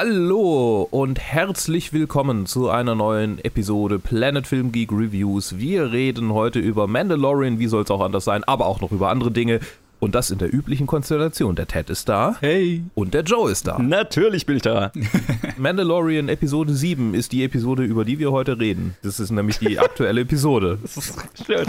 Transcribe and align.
Hallo 0.00 0.86
und 0.92 1.18
herzlich 1.18 1.92
willkommen 1.92 2.46
zu 2.46 2.70
einer 2.70 2.94
neuen 2.94 3.44
Episode 3.44 3.98
Planet 3.98 4.46
Film 4.46 4.70
Geek 4.70 4.92
Reviews. 4.92 5.58
Wir 5.58 5.90
reden 5.90 6.32
heute 6.32 6.60
über 6.60 6.86
Mandalorian, 6.86 7.58
wie 7.58 7.66
soll 7.66 7.82
es 7.82 7.90
auch 7.90 8.00
anders 8.00 8.24
sein, 8.24 8.44
aber 8.44 8.66
auch 8.66 8.80
noch 8.80 8.92
über 8.92 9.08
andere 9.08 9.32
Dinge. 9.32 9.58
Und 9.98 10.14
das 10.14 10.30
in 10.30 10.38
der 10.38 10.54
üblichen 10.54 10.86
Konstellation. 10.86 11.56
Der 11.56 11.66
Ted 11.66 11.90
ist 11.90 12.08
da. 12.08 12.36
Hey. 12.38 12.84
Und 12.94 13.12
der 13.12 13.22
Joe 13.22 13.50
ist 13.50 13.66
da. 13.66 13.80
Natürlich 13.80 14.46
bin 14.46 14.58
ich 14.58 14.62
da. 14.62 14.92
Mandalorian 15.56 16.28
Episode 16.28 16.74
7 16.74 17.14
ist 17.14 17.32
die 17.32 17.42
Episode, 17.42 17.82
über 17.82 18.04
die 18.04 18.20
wir 18.20 18.30
heute 18.30 18.56
reden. 18.60 18.94
Das 19.02 19.18
ist 19.18 19.32
nämlich 19.32 19.58
die 19.58 19.80
aktuelle 19.80 20.20
Episode. 20.20 20.78
Das 20.80 20.96
ist 20.96 21.16
schön. 21.44 21.66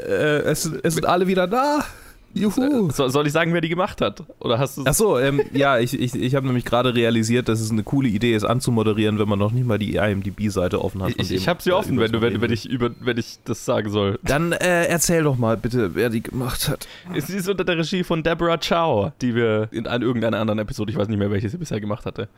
Äh, 0.00 0.40
es, 0.40 0.64
es 0.64 0.94
sind 0.94 1.06
alle 1.06 1.28
wieder 1.28 1.46
da. 1.46 1.84
Juhu. 2.34 2.90
So, 2.90 3.08
soll 3.08 3.26
ich 3.26 3.32
sagen, 3.32 3.52
wer 3.52 3.60
die 3.60 3.68
gemacht 3.68 4.00
hat? 4.00 4.22
Oder 4.38 4.58
hast 4.58 4.78
du 4.78 4.84
Achso, 4.84 5.18
ähm, 5.18 5.42
ja, 5.52 5.78
ich, 5.78 5.98
ich, 5.98 6.14
ich 6.14 6.34
habe 6.34 6.46
nämlich 6.46 6.64
gerade 6.64 6.94
realisiert, 6.94 7.48
dass 7.48 7.60
es 7.60 7.70
eine 7.70 7.82
coole 7.82 8.08
Idee 8.08 8.34
ist, 8.34 8.44
anzumoderieren, 8.44 9.18
wenn 9.18 9.28
man 9.28 9.38
noch 9.38 9.52
nicht 9.52 9.66
mal 9.66 9.78
die 9.78 9.96
IMDb-Seite 9.96 10.82
offen 10.82 11.02
hat. 11.02 11.12
Ich, 11.16 11.30
ich 11.30 11.48
habe 11.48 11.62
sie 11.62 11.72
offen, 11.72 11.98
wenn, 11.98 12.12
du, 12.12 12.20
wenn, 12.20 12.40
wenn, 12.40 12.52
ich 12.52 12.68
über, 12.68 12.90
wenn 13.00 13.18
ich 13.18 13.38
das 13.44 13.64
sagen 13.64 13.90
soll. 13.90 14.18
Dann 14.22 14.52
äh, 14.52 14.84
erzähl 14.84 15.22
doch 15.22 15.36
mal 15.36 15.56
bitte, 15.56 15.94
wer 15.94 16.10
die 16.10 16.22
gemacht 16.22 16.68
hat. 16.68 16.86
Sie 17.16 17.36
ist 17.36 17.48
unter 17.48 17.64
der 17.64 17.78
Regie 17.78 18.04
von 18.04 18.22
Deborah 18.22 18.58
Chow, 18.58 19.12
die 19.20 19.34
wir 19.34 19.68
in 19.70 19.84
irgendeiner 19.84 20.38
anderen 20.38 20.58
Episode, 20.58 20.90
ich 20.90 20.96
weiß 20.96 21.08
nicht 21.08 21.18
mehr, 21.18 21.30
welche 21.30 21.48
sie 21.48 21.58
bisher 21.58 21.80
gemacht 21.80 22.06
hatte, 22.06 22.28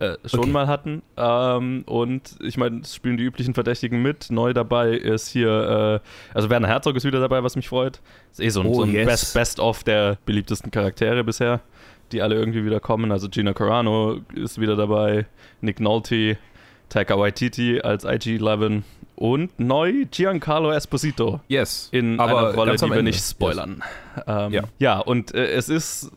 äh, 0.00 0.16
schon 0.24 0.40
okay. 0.40 0.50
mal 0.50 0.66
hatten. 0.66 1.02
Ähm, 1.16 1.84
und 1.86 2.36
ich 2.40 2.56
meine, 2.56 2.80
es 2.80 2.94
spielen 2.94 3.18
die 3.18 3.24
üblichen 3.24 3.52
Verdächtigen 3.52 4.00
mit. 4.00 4.30
Neu 4.30 4.54
dabei 4.54 4.92
ist 4.92 5.28
hier, 5.28 6.00
äh, 6.02 6.34
also 6.34 6.48
Werner 6.48 6.68
Herzog 6.68 6.96
ist 6.96 7.04
wieder 7.04 7.20
dabei, 7.20 7.44
was 7.44 7.54
mich 7.54 7.68
freut. 7.68 8.00
Ist 8.32 8.40
eh 8.40 8.48
so 8.48 8.62
ein, 8.62 8.66
oh, 8.66 8.74
so 8.74 8.82
ein 8.82 8.92
yes. 8.92 9.34
Best-of 9.34 9.84
der 9.84 10.16
beliebtesten 10.24 10.70
Charaktere 10.70 11.22
bisher, 11.22 11.60
die 12.12 12.22
alle 12.22 12.34
irgendwie 12.34 12.64
wieder 12.64 12.80
kommen. 12.80 13.12
Also 13.12 13.28
Gina 13.28 13.52
Carano 13.52 14.20
ist 14.34 14.58
wieder 14.58 14.74
dabei, 14.74 15.26
Nick 15.60 15.80
Nolte, 15.80 16.38
Taika 16.88 17.18
Waititi 17.18 17.82
als 17.82 18.04
IG-11 18.04 18.82
und 19.16 19.60
neu 19.60 20.06
Giancarlo 20.10 20.72
Esposito. 20.72 21.40
Yes. 21.46 21.90
In 21.92 22.18
aber 22.18 22.38
einer 22.38 22.54
Rolle, 22.54 22.76
die 22.76 22.90
wir 22.90 23.02
nicht 23.02 23.22
spoilern. 23.22 23.82
Yes. 24.16 24.24
Ähm, 24.26 24.52
ja. 24.52 24.62
ja, 24.78 24.98
und 24.98 25.34
äh, 25.34 25.50
es 25.50 25.68
ist 25.68 26.10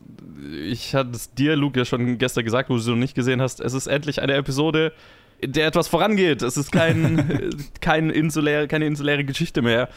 ich 0.64 0.94
hatte 0.94 1.10
es 1.12 1.32
dir, 1.34 1.56
Luke, 1.56 1.78
ja 1.78 1.84
schon 1.84 2.18
gestern 2.18 2.44
gesagt, 2.44 2.70
wo 2.70 2.74
du 2.74 2.80
es 2.80 2.86
noch 2.86 2.96
nicht 2.96 3.14
gesehen 3.14 3.40
hast. 3.40 3.60
Es 3.60 3.74
ist 3.74 3.86
endlich 3.86 4.22
eine 4.22 4.34
Episode, 4.34 4.92
in 5.38 5.52
der 5.52 5.66
etwas 5.66 5.88
vorangeht. 5.88 6.42
Es 6.42 6.56
ist 6.56 6.72
kein, 6.72 7.50
kein 7.80 8.10
insuläre, 8.10 8.68
keine 8.68 8.86
insuläre 8.86 9.24
Geschichte 9.24 9.62
mehr, 9.62 9.88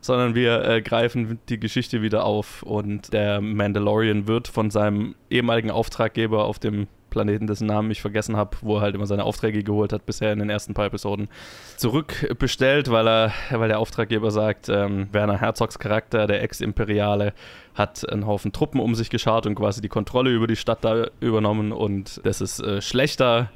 sondern 0.00 0.34
wir 0.34 0.64
äh, 0.64 0.82
greifen 0.82 1.38
die 1.48 1.58
Geschichte 1.58 2.02
wieder 2.02 2.24
auf 2.24 2.62
und 2.62 3.12
der 3.12 3.40
Mandalorian 3.40 4.26
wird 4.26 4.48
von 4.48 4.70
seinem 4.70 5.14
ehemaligen 5.30 5.70
Auftraggeber 5.70 6.44
auf 6.44 6.58
dem 6.58 6.86
Planeten, 7.14 7.46
dessen 7.46 7.66
Namen 7.66 7.92
ich 7.92 8.02
vergessen 8.02 8.36
habe, 8.36 8.56
wo 8.60 8.76
er 8.76 8.80
halt 8.82 8.96
immer 8.96 9.06
seine 9.06 9.22
Aufträge 9.22 9.62
geholt 9.62 9.92
hat, 9.92 10.04
bisher 10.04 10.32
in 10.32 10.40
den 10.40 10.50
ersten 10.50 10.74
paar 10.74 10.86
Episoden, 10.86 11.28
zurückbestellt, 11.76 12.90
weil 12.90 13.08
er, 13.08 13.32
weil 13.50 13.68
der 13.68 13.78
Auftraggeber 13.78 14.32
sagt, 14.32 14.68
ähm, 14.68 15.08
Werner 15.12 15.38
Herzogs 15.38 15.78
Charakter, 15.78 16.26
der 16.26 16.42
Ex-Imperiale, 16.42 17.32
hat 17.74 18.08
einen 18.10 18.26
Haufen 18.26 18.52
Truppen 18.52 18.80
um 18.80 18.96
sich 18.96 19.10
geschart 19.10 19.46
und 19.46 19.54
quasi 19.54 19.80
die 19.80 19.88
Kontrolle 19.88 20.30
über 20.30 20.48
die 20.48 20.56
Stadt 20.56 20.84
da 20.84 21.06
übernommen 21.20 21.70
und 21.70 22.20
das 22.24 22.40
ist 22.40 22.60
äh, 22.60 22.82
schlechter 22.82 23.50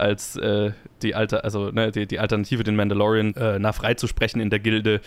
als 0.00 0.36
äh, 0.36 0.72
die 1.02 1.14
alte, 1.14 1.44
also 1.44 1.70
ne, 1.70 1.92
die, 1.92 2.06
die 2.06 2.18
Alternative, 2.18 2.64
den 2.64 2.76
Mandalorian 2.76 3.34
äh, 3.34 3.58
nach 3.58 3.74
freizusprechen 3.74 4.40
in 4.40 4.50
der 4.50 4.58
Gilde, 4.58 5.00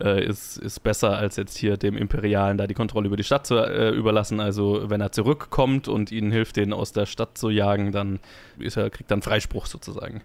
äh, 0.00 0.24
ist, 0.24 0.58
ist 0.58 0.82
besser 0.82 1.16
als 1.16 1.36
jetzt 1.36 1.56
hier 1.56 1.76
dem 1.76 1.96
Imperialen 1.96 2.58
da 2.58 2.66
die 2.66 2.74
Kontrolle 2.74 3.06
über 3.06 3.16
die 3.16 3.24
Stadt 3.24 3.46
zu 3.46 3.56
äh, 3.56 3.90
überlassen. 3.90 4.40
Also 4.40 4.90
wenn 4.90 5.00
er 5.00 5.12
zurückkommt 5.12 5.88
und 5.88 6.12
ihnen 6.12 6.32
hilft, 6.32 6.56
den 6.56 6.72
aus 6.72 6.92
der 6.92 7.06
Stadt 7.06 7.38
zu 7.38 7.50
jagen, 7.50 7.92
dann 7.92 8.20
er, 8.58 8.90
kriegt 8.90 9.10
er 9.10 9.14
einen 9.14 9.22
Freispruch 9.22 9.66
sozusagen 9.66 10.22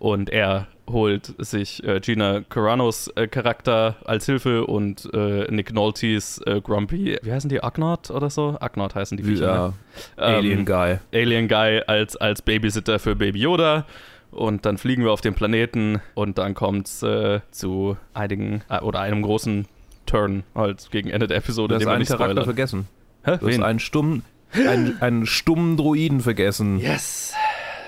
und 0.00 0.30
er 0.30 0.66
holt 0.92 1.34
sich 1.38 1.82
äh, 1.84 2.00
Gina 2.00 2.42
Caranos 2.48 3.08
äh, 3.16 3.26
Charakter 3.28 3.96
als 4.04 4.26
Hilfe 4.26 4.66
und 4.66 5.08
äh, 5.12 5.50
Nick 5.50 5.72
Nolte's 5.72 6.40
äh, 6.46 6.60
Grumpy, 6.60 7.18
wie 7.22 7.32
heißen 7.32 7.48
die, 7.48 7.62
Agnot 7.62 8.10
oder 8.10 8.30
so? 8.30 8.56
Agnot 8.60 8.94
heißen 8.94 9.16
die 9.16 9.24
Viecher. 9.24 9.46
Ja, 9.46 9.68
ne? 9.68 9.74
ähm, 10.18 10.34
Alien 10.36 10.66
Guy. 10.66 10.98
Alien 11.12 11.48
Guy 11.48 11.82
als, 11.86 12.16
als 12.16 12.42
Babysitter 12.42 12.98
für 12.98 13.16
Baby 13.16 13.40
Yoda. 13.40 13.86
Und 14.30 14.64
dann 14.64 14.78
fliegen 14.78 15.02
wir 15.02 15.10
auf 15.10 15.20
den 15.20 15.34
Planeten 15.34 16.00
und 16.14 16.38
dann 16.38 16.54
kommt 16.54 16.86
es 16.86 17.02
äh, 17.02 17.40
zu 17.50 17.96
einigen 18.14 18.62
äh, 18.68 18.78
oder 18.78 19.00
einem 19.00 19.22
großen 19.22 19.66
Turn 20.06 20.44
halt 20.54 20.88
gegen 20.90 21.10
Ende 21.10 21.26
der 21.26 21.38
Episode. 21.38 21.78
Du 21.78 21.80
hast 21.80 21.86
einen 21.88 22.04
Charakter 22.04 22.44
vergessen. 22.44 22.86
Hä? 23.24 23.38
Du 23.38 23.48
hast 23.48 23.60
einen 23.60 23.80
stummen, 23.80 24.24
einen, 24.52 25.00
einen 25.02 25.26
stummen 25.26 25.76
Droiden 25.76 26.20
vergessen. 26.20 26.78
Yes. 26.78 27.34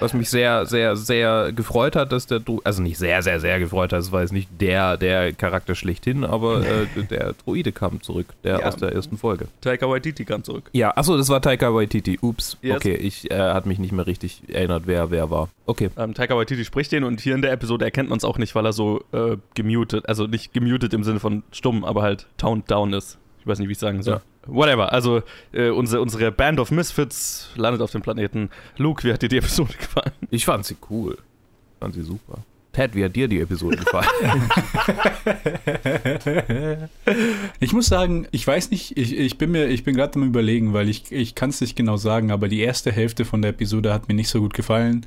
Was 0.01 0.15
mich 0.15 0.31
sehr, 0.31 0.67
sehr, 0.67 0.97
sehr 0.97 1.53
gefreut 1.53 1.97
hat, 1.97 2.13
dass 2.13 2.27
der 2.27 2.41
Druide, 2.41 2.65
also 2.65 2.83
nicht 2.83 2.99
sehr, 2.99 3.23
sehr, 3.23 3.41
sehr 3.41 3.59
gefreut 3.59 3.93
hat, 3.93 4.01
es 4.01 4.13
war 4.13 4.23
jetzt 4.23 4.33
nicht 4.33 4.49
der, 4.61 4.97
der 4.97 5.33
Charakter 5.33 5.75
schlechthin, 5.75 6.25
aber 6.25 6.63
äh, 6.63 6.87
der 7.11 7.35
Druide 7.45 7.73
kam 7.73 8.03
zurück, 8.03 8.27
der 8.45 8.61
ja. 8.61 8.67
aus 8.67 8.77
der 8.77 8.93
ersten 8.93 9.19
Folge. 9.19 9.49
Taika 9.61 9.89
Waititi 9.89 10.25
kam 10.25 10.45
zurück. 10.45 10.71
Ja, 10.73 10.97
achso, 10.97 11.17
das 11.17 11.29
war 11.29 11.41
Taika 11.41 11.75
Waititi. 11.75 12.19
Ups, 12.21 12.59
yes. 12.63 12.77
okay, 12.77 12.95
ich 12.95 13.31
äh, 13.31 13.39
hat 13.39 13.67
mich 13.67 13.79
nicht 13.79 13.93
mehr 13.93 14.07
richtig 14.07 14.43
erinnert, 14.49 14.85
wer 14.87 15.11
wer 15.11 15.31
war. 15.31 15.49
Okay. 15.67 15.91
Ähm, 15.97 16.15
Taika 16.15 16.37
Waititi 16.37 16.65
spricht 16.65 16.93
den 16.93 17.05
und 17.05 17.21
hier 17.21 17.35
in 17.35 17.43
der 17.43 17.53
Episode 17.53 17.85
erkennt 17.85 18.09
man 18.09 18.19
es 18.19 18.25
auch 18.25 18.39
nicht, 18.39 18.55
weil 18.55 18.67
er 18.67 18.73
so 18.73 19.05
äh, 19.13 19.37
gemutet, 19.55 20.09
also 20.09 20.27
nicht 20.27 20.53
gemutet 20.53 20.93
im 20.95 21.05
Sinne 21.05 21.21
von 21.21 21.43
stumm, 21.53 21.85
aber 21.85 22.03
halt 22.03 22.27
toned 22.37 22.71
down 22.71 22.93
ist. 22.93 23.19
Ich 23.43 23.47
weiß 23.49 23.59
nicht, 23.59 23.67
wie 23.67 23.73
ich 23.73 23.79
sagen 23.79 24.05
soll. 24.05 24.15
Ja. 24.15 24.23
Whatever. 24.47 24.93
Also, 24.93 25.23
äh, 25.53 25.71
unsere, 25.71 26.01
unsere 26.01 26.31
Band 26.31 26.61
of 26.61 26.71
Misfits 26.71 27.51
landet 27.57 27.83
auf 27.83 27.91
dem 27.91 28.01
Planeten. 28.01 28.51
Luke, 28.77 29.03
wie 29.03 29.13
hat 29.13 29.21
dir 29.21 29.29
die 29.29 29.39
Episode 29.39 29.73
gefallen? 29.79 30.13
Ich 30.31 30.45
fand 30.45 30.65
sie 30.65 30.77
cool. 30.91 31.15
Ich 31.15 31.79
fand 31.81 31.95
sie 31.95 32.03
super. 32.03 32.39
Ted, 32.73 32.95
wie 32.95 33.05
hat 33.05 33.17
dir 33.17 33.27
die 33.27 33.41
Episode 33.41 33.79
gefallen? 33.79 34.07
ich 37.61 37.73
muss 37.73 37.87
sagen, 37.87 38.29
ich 38.31 38.47
weiß 38.47 38.71
nicht, 38.71 38.97
ich, 38.97 39.19
ich 39.19 39.37
bin 39.37 39.51
mir, 39.51 39.67
ich 39.67 39.83
bin 39.83 39.97
gerade 39.97 40.15
am 40.15 40.23
überlegen, 40.23 40.73
weil 40.73 40.89
ich, 40.89 41.11
ich 41.11 41.35
kann 41.35 41.51
es 41.51 41.61
nicht 41.61 41.77
genau 41.77 41.97
sagen, 41.97 42.31
aber 42.31 42.49
die 42.49 42.61
erste 42.61 42.93
Hälfte 42.93 43.25
von 43.25 43.43
der 43.43 43.51
Episode 43.51 43.93
hat 43.93 44.09
mir 44.09 44.15
nicht 44.15 44.29
so 44.29 44.41
gut 44.41 44.55
gefallen. 44.55 45.05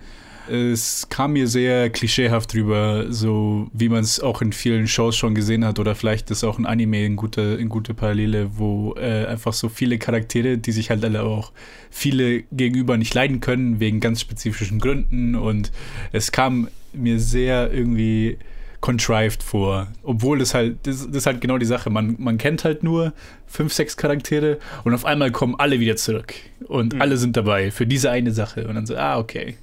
Es 0.50 1.08
kam 1.10 1.34
mir 1.34 1.48
sehr 1.48 1.90
klischeehaft 1.90 2.54
drüber, 2.54 3.06
so 3.10 3.68
wie 3.74 3.90
man 3.90 4.04
es 4.04 4.20
auch 4.20 4.42
in 4.42 4.54
vielen 4.54 4.88
Shows 4.88 5.16
schon 5.16 5.36
gesehen 5.36 5.66
hat, 5.66 5.80
oder 5.80 5.96
vielleicht 5.96 6.32
ist 6.32 6.44
auch 6.44 6.60
ein 6.60 6.66
Anime 6.66 7.06
in 7.06 7.16
gute, 7.16 7.42
in 7.42 7.70
gute 7.70 7.94
Parallele, 7.94 8.58
wo 8.58 8.96
äh, 8.96 9.26
einfach 9.26 9.54
so 9.54 9.70
viele 9.70 9.98
Charaktere, 9.98 10.58
die 10.58 10.72
sich 10.72 10.90
halt 10.90 11.04
alle 11.04 11.24
auch 11.24 11.52
viele 11.90 12.44
gegenüber 12.52 12.98
nicht 12.98 13.14
leiden 13.14 13.40
können, 13.40 13.80
wegen 13.80 14.00
ganz 14.00 14.22
spezifischen 14.22 14.80
Gründen. 14.80 15.36
Und 15.36 15.72
es 16.12 16.32
kam 16.32 16.68
mir 16.94 17.20
sehr 17.20 17.72
irgendwie 17.74 18.38
contrived 18.82 19.42
vor. 19.42 19.88
Obwohl 20.04 20.38
das 20.38 20.54
halt, 20.54 20.78
das, 20.84 21.08
das, 21.08 21.16
ist 21.16 21.26
halt 21.26 21.42
genau 21.42 21.58
die 21.58 21.66
Sache. 21.66 21.90
Man, 21.90 22.16
man 22.20 22.38
kennt 22.38 22.64
halt 22.64 22.84
nur 22.84 23.14
fünf, 23.48 23.74
sechs 23.74 23.98
Charaktere 23.98 24.60
und 24.84 24.94
auf 24.94 25.06
einmal 25.06 25.32
kommen 25.32 25.56
alle 25.58 25.80
wieder 25.80 25.96
zurück. 25.96 26.34
Und 26.68 26.94
mhm. 26.94 27.02
alle 27.02 27.18
sind 27.18 27.36
dabei 27.36 27.72
für 27.72 27.88
diese 27.88 28.12
eine 28.12 28.32
Sache. 28.32 28.68
Und 28.68 28.76
dann 28.76 28.86
so, 28.86 28.96
ah, 28.96 29.18
okay 29.18 29.56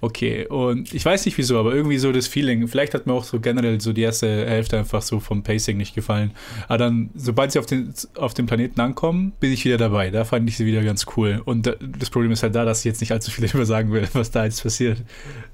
okay. 0.00 0.46
Und 0.46 0.92
ich 0.92 1.04
weiß 1.04 1.24
nicht 1.24 1.38
wieso, 1.38 1.58
aber 1.58 1.74
irgendwie 1.74 1.98
so 1.98 2.12
das 2.12 2.26
Feeling, 2.26 2.66
vielleicht 2.68 2.94
hat 2.94 3.06
mir 3.06 3.12
auch 3.12 3.24
so 3.24 3.40
generell 3.40 3.80
so 3.80 3.92
die 3.92 4.02
erste 4.02 4.26
Hälfte 4.26 4.78
einfach 4.78 5.02
so 5.02 5.20
vom 5.20 5.42
Pacing 5.42 5.76
nicht 5.76 5.94
gefallen. 5.94 6.32
Aber 6.68 6.78
dann, 6.78 7.10
sobald 7.14 7.52
sie 7.52 7.58
auf 7.58 7.66
den, 7.66 7.92
auf 8.16 8.34
den 8.34 8.46
Planeten 8.46 8.80
ankommen, 8.80 9.32
bin 9.40 9.52
ich 9.52 9.64
wieder 9.64 9.76
dabei. 9.76 10.10
Da 10.10 10.24
fand 10.24 10.48
ich 10.48 10.56
sie 10.56 10.66
wieder 10.66 10.82
ganz 10.82 11.06
cool. 11.16 11.40
Und 11.44 11.76
das 11.98 12.10
Problem 12.10 12.32
ist 12.32 12.42
halt 12.42 12.54
da, 12.54 12.64
dass 12.64 12.80
ich 12.80 12.84
jetzt 12.84 13.00
nicht 13.00 13.12
allzu 13.12 13.30
viel 13.30 13.46
darüber 13.46 13.66
sagen 13.66 13.92
will, 13.92 14.06
was 14.12 14.30
da 14.30 14.44
jetzt 14.44 14.62
passiert. 14.62 15.02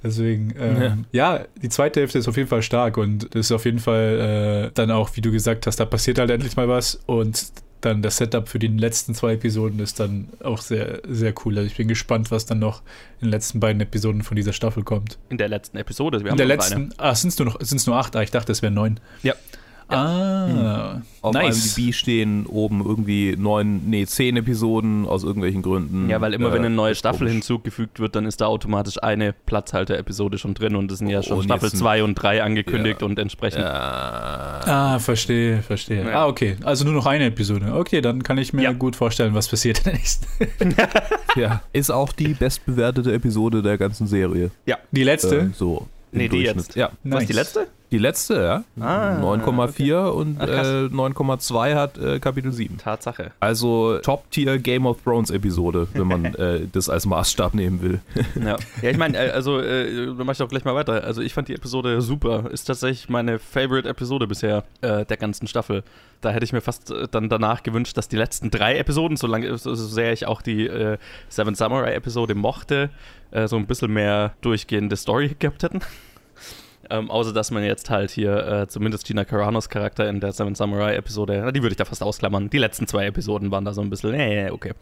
Deswegen, 0.03 0.55
ähm, 0.59 1.05
ja. 1.13 1.37
ja. 1.39 1.45
die 1.63 1.69
zweite 1.69 2.01
Hälfte 2.01 2.19
ist 2.19 2.29
auf 2.29 2.37
jeden 2.37 2.49
Fall 2.49 2.63
stark 2.63 2.97
und 2.97 3.35
das 3.35 3.47
ist 3.47 3.53
auf 3.53 3.65
jeden 3.65 3.79
Fall 3.79 4.69
äh, 4.69 4.71
dann 4.75 4.91
auch, 4.91 5.11
wie 5.17 5.21
du 5.21 5.31
gesagt 5.31 5.67
hast, 5.67 5.81
da 5.81 5.85
passiert 5.85 6.19
halt 6.19 6.31
endlich 6.31 6.57
mal 6.57 6.69
was 6.69 7.01
und 7.07 7.53
dann 7.81 8.03
das 8.03 8.17
Setup 8.19 8.49
für 8.49 8.59
die 8.59 8.69
letzten 8.69 9.15
zwei 9.15 9.35
Episoden 9.35 9.81
ist 9.81 10.01
dann 10.01 10.29
auch 10.43 10.61
sehr, 10.61 11.01
sehr 11.09 11.33
cool. 11.45 11.57
Also 11.57 11.67
ich 11.67 11.77
bin 11.77 11.89
gespannt, 11.89 12.31
was 12.31 12.47
dann 12.47 12.59
noch 12.59 12.83
in 13.21 13.27
den 13.27 13.31
letzten 13.31 13.61
beiden 13.61 13.81
Episoden 13.81 14.23
von 14.23 14.37
dieser 14.37 14.53
Staffel 14.53 14.83
kommt. 14.83 15.19
In 15.29 15.39
der 15.39 15.49
letzten 15.49 15.77
Episode? 15.77 16.23
Wir 16.25 16.31
in 16.33 16.37
der 16.37 16.47
letzten, 16.47 16.93
ah, 16.99 17.15
sind 17.15 17.31
es 17.31 17.39
nur, 17.39 17.57
nur 17.87 17.97
acht? 17.97 18.17
Ah, 18.17 18.23
ich 18.23 18.31
dachte, 18.31 18.53
es 18.53 18.63
wären 18.63 18.75
neun. 18.75 19.01
Ja. 19.23 19.35
Ah, 19.91 20.95
hm. 20.95 21.03
Auf 21.23 21.35
nice. 21.35 21.77
IMDb 21.77 21.95
stehen 21.95 22.47
oben 22.47 22.83
irgendwie 22.85 23.37
neun, 23.37 23.83
nee, 23.91 24.07
zehn 24.07 24.37
Episoden 24.37 25.07
aus 25.07 25.23
irgendwelchen 25.23 25.61
Gründen. 25.61 26.09
Ja, 26.09 26.21
weil 26.21 26.33
immer 26.33 26.49
äh, 26.49 26.53
wenn 26.53 26.65
eine 26.65 26.75
neue 26.75 26.95
Staffel 26.95 27.27
komisch. 27.27 27.33
hinzugefügt 27.33 28.01
wird, 28.01 28.17
dann 28.17 28.25
ist 28.25 28.41
da 28.41 28.47
automatisch 28.47 29.03
eine 29.03 29.33
Platzhalter-Episode 29.33 30.39
schon 30.39 30.55
drin 30.55 30.77
und 30.77 30.91
es 30.91 30.99
sind 30.99 31.09
ja 31.09 31.23
schon 31.23 31.39
oh, 31.39 31.43
Staffel 31.43 31.71
2 31.71 32.05
und 32.05 32.15
3 32.15 32.43
angekündigt 32.43 33.03
ja. 33.03 33.07
und 33.07 33.19
entsprechend. 33.19 33.61
Ja. 33.61 34.61
Ah, 34.65 34.99
verstehe, 34.99 35.63
verstehe. 35.63 36.05
Ja. 36.05 36.25
Ah, 36.25 36.27
okay. 36.27 36.57
Also 36.65 36.85
nur 36.85 36.95
noch 36.95 37.07
eine 37.07 37.27
Episode. 37.27 37.75
Okay, 37.75 38.01
dann 38.01 38.23
kann 38.23 38.39
ich 38.39 38.53
mir 38.53 38.73
gut 38.73 38.97
vorstellen, 38.97 39.35
was 39.35 39.49
passiert 39.49 39.79
in 39.79 39.85
der 39.85 39.93
nächsten. 39.95 40.27
ja, 41.37 41.63
ist 41.73 41.91
auch 41.91 42.13
die 42.13 42.35
bestbewertete 42.35 43.13
Episode 43.13 43.63
der 43.63 43.77
ganzen 43.77 44.07
Serie. 44.07 44.51
Ja. 44.65 44.79
Die 44.91 45.03
letzte? 45.03 45.37
Äh, 45.37 45.49
so. 45.55 45.87
Nee, 46.13 46.29
die 46.29 46.39
jetzt. 46.39 46.77
Ja. 46.77 46.91
Nice. 47.03 47.21
Was, 47.21 47.27
die 47.27 47.33
letzte? 47.33 47.67
Die 47.93 47.99
letzte, 47.99 48.35
ja. 48.35 48.65
Ah, 48.81 49.19
9,4 49.21 49.69
okay. 49.69 50.17
und 50.17 50.41
äh, 50.41 50.45
9,2 50.45 51.75
hat 51.75 51.99
äh, 51.99 52.21
Kapitel 52.21 52.53
7. 52.53 52.79
Tatsache. 52.79 53.33
Also 53.41 53.99
Top-Tier 53.99 54.59
Game 54.59 54.87
of 54.87 55.03
Thrones 55.03 55.31
Episode, 55.31 55.89
wenn 55.95 56.07
man 56.07 56.25
äh, 56.37 56.69
das 56.71 56.89
als 56.89 57.05
Maßstab 57.07 57.55
nehmen 57.55 57.83
will. 57.83 58.01
ja. 58.37 58.57
ja, 58.83 58.91
ich 58.91 58.97
meine, 58.97 59.19
äh, 59.19 59.31
also, 59.31 59.59
äh, 59.59 60.07
mache 60.07 60.33
ich 60.33 60.39
doch 60.39 60.49
gleich 60.49 60.65
mal 60.65 60.77
weiter. 60.77 61.03
Also, 61.03 61.21
ich 61.21 61.35
fand 61.35 61.49
die 61.49 61.55
Episode 61.55 62.01
super. 62.01 62.49
Ist 62.53 62.65
tatsächlich 62.65 63.09
meine 63.09 63.41
Favorite-Episode 63.41 64.29
bisher 64.29 64.63
äh, 64.83 65.05
der 65.05 65.17
ganzen 65.17 65.49
Staffel. 65.49 65.83
Da 66.21 66.31
hätte 66.31 66.45
ich 66.45 66.53
mir 66.53 66.61
fast 66.61 66.93
dann 67.11 67.29
danach 67.29 67.63
gewünscht, 67.63 67.97
dass 67.97 68.07
die 68.07 68.17
letzten 68.17 68.51
drei 68.51 68.77
Episoden, 68.77 69.17
so, 69.17 69.27
lange, 69.27 69.57
so 69.57 69.75
sehr 69.75 70.13
ich 70.13 70.27
auch 70.27 70.43
die 70.43 70.71
Seven 71.31 71.55
Samurai-Episode 71.55 72.35
mochte, 72.35 72.91
so 73.47 73.57
ein 73.57 73.67
bisschen 73.67 73.91
mehr 73.91 74.35
durchgehende 74.43 74.97
Story 74.97 75.35
gehabt 75.39 75.63
hätten. 75.63 75.81
Ähm, 76.91 77.11
außer 77.11 77.33
dass 77.33 77.51
man 77.51 77.63
jetzt 77.65 77.91
halt 77.91 78.11
hier 78.11 78.47
äh, 78.47 78.67
zumindest 78.69 79.07
Gina 79.07 79.25
Caranos 79.25 79.69
Charakter 79.69 80.09
in 80.09 80.21
der 80.21 80.33
Seven 80.33 80.55
Samurai 80.55 80.95
Episode, 80.97 81.53
die 81.53 81.63
würde 81.63 81.73
ich 81.73 81.77
da 81.77 81.85
fast 81.85 82.03
ausklammern. 82.03 82.51
Die 82.51 82.59
letzten 82.59 82.87
zwei 82.87 83.07
Episoden 83.07 83.51
waren 83.51 83.65
da 83.65 83.73
so 83.73 83.81
ein 83.81 83.91
bisschen, 83.91 84.15
äh, 84.15 84.51
okay 84.51 84.73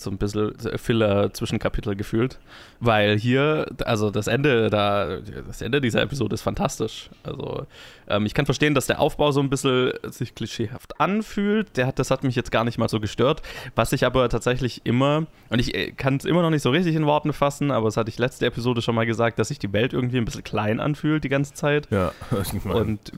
so 0.00 0.10
ein 0.10 0.16
bisschen 0.16 0.54
Filler-Zwischenkapitel 0.76 1.96
gefühlt. 1.96 2.38
Weil 2.80 3.18
hier, 3.18 3.66
also 3.84 4.10
das 4.10 4.26
Ende 4.26 4.70
da, 4.70 5.18
das 5.46 5.60
Ende 5.60 5.80
dieser 5.80 6.02
Episode 6.02 6.34
ist 6.34 6.42
fantastisch. 6.42 7.10
Also 7.22 7.66
ähm, 8.08 8.26
ich 8.26 8.34
kann 8.34 8.46
verstehen, 8.46 8.74
dass 8.74 8.86
der 8.86 9.00
Aufbau 9.00 9.32
so 9.32 9.40
ein 9.40 9.50
bisschen 9.50 9.92
sich 10.04 10.34
klischeehaft 10.34 11.00
anfühlt. 11.00 11.76
Der 11.76 11.86
hat, 11.86 11.98
das 11.98 12.10
hat 12.10 12.24
mich 12.24 12.36
jetzt 12.36 12.50
gar 12.50 12.64
nicht 12.64 12.78
mal 12.78 12.88
so 12.88 13.00
gestört. 13.00 13.42
Was 13.74 13.92
ich 13.92 14.04
aber 14.04 14.28
tatsächlich 14.28 14.82
immer, 14.84 15.26
und 15.50 15.58
ich 15.58 15.74
äh, 15.74 15.92
kann 15.92 16.16
es 16.16 16.24
immer 16.24 16.42
noch 16.42 16.50
nicht 16.50 16.62
so 16.62 16.70
richtig 16.70 16.94
in 16.94 17.06
Worten 17.06 17.32
fassen, 17.32 17.70
aber 17.70 17.86
das 17.86 17.96
hatte 17.96 18.10
ich 18.10 18.18
letzte 18.18 18.46
Episode 18.46 18.82
schon 18.82 18.94
mal 18.94 19.06
gesagt, 19.06 19.38
dass 19.38 19.48
sich 19.48 19.58
die 19.58 19.72
Welt 19.72 19.92
irgendwie 19.92 20.18
ein 20.18 20.24
bisschen 20.24 20.44
klein 20.44 20.80
anfühlt 20.80 21.24
die 21.24 21.28
ganze 21.28 21.54
Zeit. 21.54 21.88
Ja, 21.90 22.12
und 22.64 23.12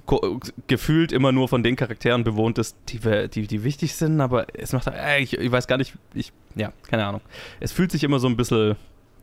gefühlt 0.67 1.13
immer 1.13 1.33
nur 1.33 1.49
von 1.49 1.63
den 1.63 1.77
Charakteren 1.77 2.25
bewohnt 2.25 2.59
ist, 2.59 2.77
die, 2.89 3.01
die, 3.29 3.47
die 3.47 3.65
wichtig 3.65 3.95
sind, 3.95 4.21
aber 4.21 4.47
es 4.55 4.73
macht, 4.73 4.87
äh, 4.89 5.21
ich, 5.21 5.39
ich 5.39 5.51
weiß 5.51 5.67
gar 5.67 5.77
nicht, 5.77 5.95
ich 6.15 6.33
ja, 6.57 6.73
keine 6.89 7.07
Ahnung. 7.07 7.21
Es 7.61 7.73
fühlt 7.73 7.93
sich 7.93 8.03
immer 8.03 8.19
so 8.19 8.27
ein 8.27 8.37
bisschen, 8.37 8.77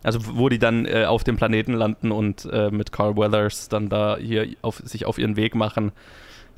also 0.04 0.20
wo 0.38 0.50
die 0.50 0.60
dann 0.60 0.86
äh, 0.86 1.06
auf 1.06 1.24
dem 1.24 1.38
Planeten 1.38 1.74
landen 1.74 2.12
und 2.12 2.46
äh, 2.52 2.70
mit 2.72 2.92
Carl 2.92 3.16
Weathers 3.18 3.70
dann 3.70 3.90
da 3.90 4.18
hier 4.18 4.48
auf, 4.62 4.82
sich 4.84 5.06
auf 5.06 5.18
ihren 5.18 5.36
Weg 5.36 5.56
machen, 5.56 5.92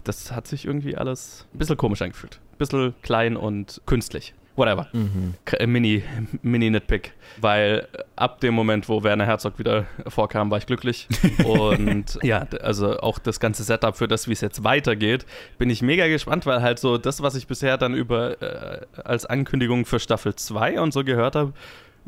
das 0.04 0.32
hat 0.32 0.48
sich 0.48 0.66
irgendwie 0.66 0.96
alles 0.98 1.48
ein 1.54 1.60
bisschen 1.60 1.78
komisch 1.78 2.02
angefühlt. 2.02 2.40
Ein 2.54 2.58
bisschen 2.58 2.94
klein 3.02 3.38
und 3.38 3.82
künstlich. 3.86 4.34
Whatever. 4.60 4.88
Mhm. 4.92 5.36
Äh, 5.54 5.68
Mini, 5.68 6.04
Mini-Nitpick. 6.42 7.14
Weil 7.40 7.88
ab 8.18 8.42
dem 8.42 8.54
Moment, 8.54 8.90
wo 8.90 9.04
Werner 9.04 9.26
Herzog 9.26 9.58
wieder 9.58 9.86
vorkam, 10.08 10.52
war 10.52 10.58
ich 10.58 10.66
glücklich. 10.66 11.08
Und 11.46 12.20
ja, 12.24 12.46
also 12.62 13.00
auch 13.00 13.20
das 13.20 13.40
ganze 13.40 13.64
Setup 13.64 13.96
für 13.96 14.10
das, 14.10 14.28
wie 14.28 14.34
es 14.34 14.42
jetzt 14.42 14.66
weitergeht, 14.66 15.26
bin 15.58 15.70
ich 15.70 15.82
mega 15.82 16.08
gespannt, 16.08 16.46
weil 16.46 16.62
halt 16.62 16.80
so 16.80 16.98
das, 16.98 17.22
was 17.22 17.36
ich 17.36 17.48
bisher 17.48 17.78
dann 17.78 17.94
über 17.94 18.42
äh, 18.42 18.86
als 19.02 19.26
Ankündigung 19.26 19.86
für 19.86 20.00
Staffel 20.00 20.36
2 20.36 20.82
und 20.82 20.92
so 20.92 21.06
gehört 21.06 21.38
habe, 21.38 21.54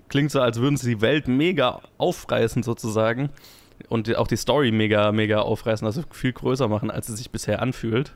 klingt 0.09 0.31
so, 0.31 0.41
als 0.41 0.59
würden 0.59 0.77
sie 0.77 0.95
die 0.95 1.01
Welt 1.01 1.27
mega 1.27 1.81
aufreißen 1.97 2.63
sozusagen. 2.63 3.29
Und 3.89 4.15
auch 4.15 4.27
die 4.27 4.37
Story 4.37 4.71
mega, 4.71 5.11
mega 5.11 5.41
aufreißen, 5.41 5.85
also 5.85 6.03
viel 6.11 6.33
größer 6.33 6.67
machen, 6.67 6.91
als 6.91 7.07
sie 7.07 7.15
sich 7.15 7.31
bisher 7.31 7.61
anfühlt. 7.61 8.13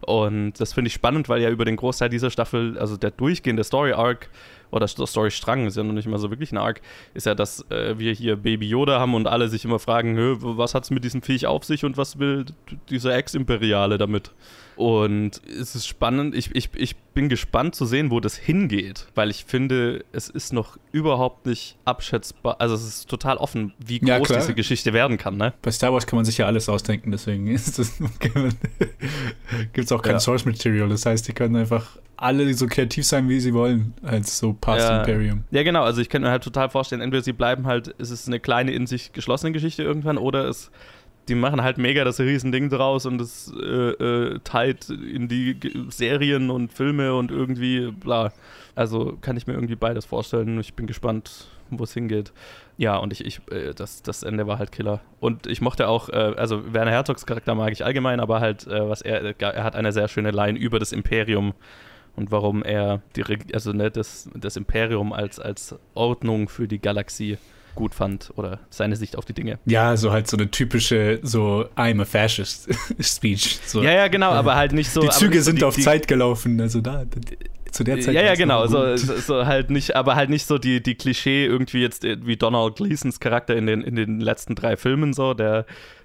Und 0.00 0.52
das 0.60 0.72
finde 0.72 0.88
ich 0.88 0.94
spannend, 0.94 1.28
weil 1.28 1.42
ja 1.42 1.50
über 1.50 1.64
den 1.64 1.76
Großteil 1.76 2.08
dieser 2.08 2.30
Staffel, 2.30 2.78
also 2.78 2.96
der 2.96 3.10
durchgehende 3.10 3.64
Story-Arc 3.64 4.30
oder 4.70 4.86
Story-Strang, 4.86 5.66
ist 5.66 5.76
ja 5.76 5.82
noch 5.82 5.92
nicht 5.92 6.06
mal 6.06 6.18
so 6.18 6.30
wirklich 6.30 6.52
ein 6.52 6.58
Arc, 6.58 6.80
ist 7.14 7.26
ja, 7.26 7.34
dass 7.34 7.68
äh, 7.70 7.98
wir 7.98 8.12
hier 8.12 8.36
Baby 8.36 8.68
Yoda 8.68 9.00
haben 9.00 9.14
und 9.14 9.26
alle 9.26 9.48
sich 9.48 9.64
immer 9.64 9.78
fragen, 9.78 10.16
was 10.40 10.74
hat 10.74 10.84
es 10.84 10.90
mit 10.90 11.04
diesem 11.04 11.22
Viech 11.22 11.46
auf 11.46 11.64
sich 11.64 11.84
und 11.84 11.96
was 11.96 12.18
will 12.18 12.44
dieser 12.90 13.16
Ex-Imperiale 13.16 13.98
damit? 13.98 14.30
Und 14.78 15.42
es 15.44 15.74
ist 15.74 15.88
spannend. 15.88 16.36
Ich, 16.36 16.54
ich, 16.54 16.70
ich 16.76 16.94
bin 16.94 17.28
gespannt 17.28 17.74
zu 17.74 17.84
sehen, 17.84 18.12
wo 18.12 18.20
das 18.20 18.36
hingeht, 18.36 19.08
weil 19.16 19.28
ich 19.28 19.44
finde, 19.44 20.04
es 20.12 20.28
ist 20.28 20.52
noch 20.52 20.78
überhaupt 20.92 21.46
nicht 21.46 21.76
abschätzbar. 21.84 22.60
Also 22.60 22.76
es 22.76 22.86
ist 22.86 23.10
total 23.10 23.38
offen, 23.38 23.72
wie 23.84 23.98
groß 23.98 24.28
ja, 24.28 24.36
diese 24.36 24.54
Geschichte 24.54 24.92
werden 24.92 25.18
kann. 25.18 25.36
Ne? 25.36 25.52
Bei 25.62 25.72
Star 25.72 25.92
Wars 25.92 26.06
kann 26.06 26.16
man 26.16 26.24
sich 26.24 26.38
ja 26.38 26.46
alles 26.46 26.68
ausdenken, 26.68 27.10
deswegen 27.10 27.46
gibt 29.72 29.84
es 29.84 29.90
auch 29.90 30.00
kein 30.00 30.12
ja. 30.12 30.20
Source 30.20 30.44
Material. 30.44 30.88
Das 30.88 31.06
heißt, 31.06 31.26
die 31.26 31.32
können 31.32 31.56
einfach 31.56 31.98
alle 32.16 32.54
so 32.54 32.68
kreativ 32.68 33.04
sein, 33.04 33.28
wie 33.28 33.40
sie 33.40 33.54
wollen, 33.54 33.94
als 34.04 34.38
so 34.38 34.52
Past 34.52 34.88
ja. 34.88 35.00
Imperium. 35.00 35.42
Ja, 35.50 35.64
genau. 35.64 35.82
Also 35.82 36.00
ich 36.00 36.08
kann 36.08 36.22
mir 36.22 36.30
halt 36.30 36.44
total 36.44 36.70
vorstellen, 36.70 37.00
entweder 37.00 37.24
sie 37.24 37.32
bleiben 37.32 37.66
halt, 37.66 37.88
ist 37.88 38.10
es 38.10 38.28
eine 38.28 38.38
kleine, 38.38 38.70
in 38.70 38.86
sich 38.86 39.12
geschlossene 39.12 39.50
Geschichte 39.50 39.82
irgendwann, 39.82 40.18
oder 40.18 40.44
es 40.44 40.70
die 41.28 41.34
machen 41.34 41.62
halt 41.62 41.78
mega 41.78 42.04
das 42.04 42.20
Riesending 42.20 42.70
draus 42.70 43.06
und 43.06 43.20
es 43.20 43.52
äh, 43.54 43.90
äh, 43.90 44.40
teilt 44.44 44.88
in 44.88 45.28
die 45.28 45.58
Serien 45.90 46.50
und 46.50 46.72
Filme 46.72 47.14
und 47.14 47.30
irgendwie 47.30 47.90
bla. 47.90 48.32
Also 48.74 49.18
kann 49.20 49.36
ich 49.36 49.46
mir 49.46 49.54
irgendwie 49.54 49.76
beides 49.76 50.04
vorstellen. 50.04 50.58
Ich 50.60 50.74
bin 50.74 50.86
gespannt, 50.86 51.48
wo 51.70 51.84
es 51.84 51.92
hingeht. 51.92 52.32
Ja, 52.76 52.96
und 52.96 53.12
ich, 53.12 53.24
ich 53.24 53.40
äh, 53.50 53.74
das, 53.74 54.02
das 54.02 54.22
Ende 54.22 54.46
war 54.46 54.58
halt 54.58 54.72
Killer. 54.72 55.00
Und 55.20 55.46
ich 55.46 55.60
mochte 55.60 55.88
auch, 55.88 56.08
äh, 56.08 56.34
also 56.36 56.72
Werner 56.72 56.92
Herzogs 56.92 57.26
Charakter 57.26 57.54
mag 57.54 57.72
ich 57.72 57.84
allgemein, 57.84 58.20
aber 58.20 58.40
halt, 58.40 58.66
äh, 58.66 58.88
was 58.88 59.02
er, 59.02 59.34
er 59.40 59.64
hat 59.64 59.76
eine 59.76 59.92
sehr 59.92 60.08
schöne 60.08 60.30
Line 60.30 60.58
über 60.58 60.78
das 60.78 60.92
Imperium 60.92 61.54
und 62.16 62.30
warum 62.30 62.62
er 62.62 63.02
die, 63.16 63.24
also 63.52 63.72
ne, 63.72 63.90
das, 63.90 64.30
das 64.34 64.56
Imperium 64.56 65.12
als, 65.12 65.38
als 65.38 65.76
Ordnung 65.94 66.48
für 66.48 66.66
die 66.66 66.80
Galaxie 66.80 67.38
gut 67.78 67.94
fand 67.94 68.32
oder 68.34 68.58
seine 68.70 68.96
Sicht 68.96 69.16
auf 69.16 69.24
die 69.24 69.34
Dinge. 69.34 69.60
Ja, 69.64 69.96
so 69.96 70.10
halt 70.10 70.26
so 70.26 70.36
eine 70.36 70.50
typische 70.50 71.20
so 71.22 71.66
I'm 71.76 72.02
a 72.02 72.04
fascist 72.04 72.68
Speech. 73.00 73.60
So. 73.64 73.84
Ja, 73.84 73.92
ja, 73.92 74.08
genau, 74.08 74.30
aber 74.30 74.56
halt 74.56 74.72
nicht 74.72 74.90
so. 74.90 75.00
Die 75.00 75.10
Züge 75.10 75.40
sind 75.42 75.60
die, 75.60 75.64
auf 75.64 75.76
die, 75.76 75.82
Zeit 75.82 76.08
gelaufen, 76.08 76.60
also 76.60 76.80
da. 76.80 77.04
Zu 77.70 77.84
der 77.84 78.00
Zeit. 78.00 78.14
Ja, 78.14 78.22
ja, 78.22 78.34
genau. 78.34 78.66
So, 78.66 78.96
so, 78.96 79.46
halt 79.46 79.70
nicht, 79.70 79.94
aber 79.94 80.16
halt 80.16 80.28
nicht 80.28 80.46
so 80.46 80.58
die, 80.58 80.82
die 80.82 80.96
Klischee 80.96 81.46
irgendwie 81.46 81.80
jetzt 81.80 82.04
äh, 82.04 82.16
wie 82.20 82.36
Donald 82.36 82.76
Gleasons 82.76 83.20
Charakter 83.20 83.54
in 83.54 83.66
den, 83.66 83.82
in 83.82 83.94
den 83.94 84.20
letzten 84.20 84.56
drei 84.56 84.76
Filmen 84.76 85.12
so, 85.12 85.34
der 85.34 85.64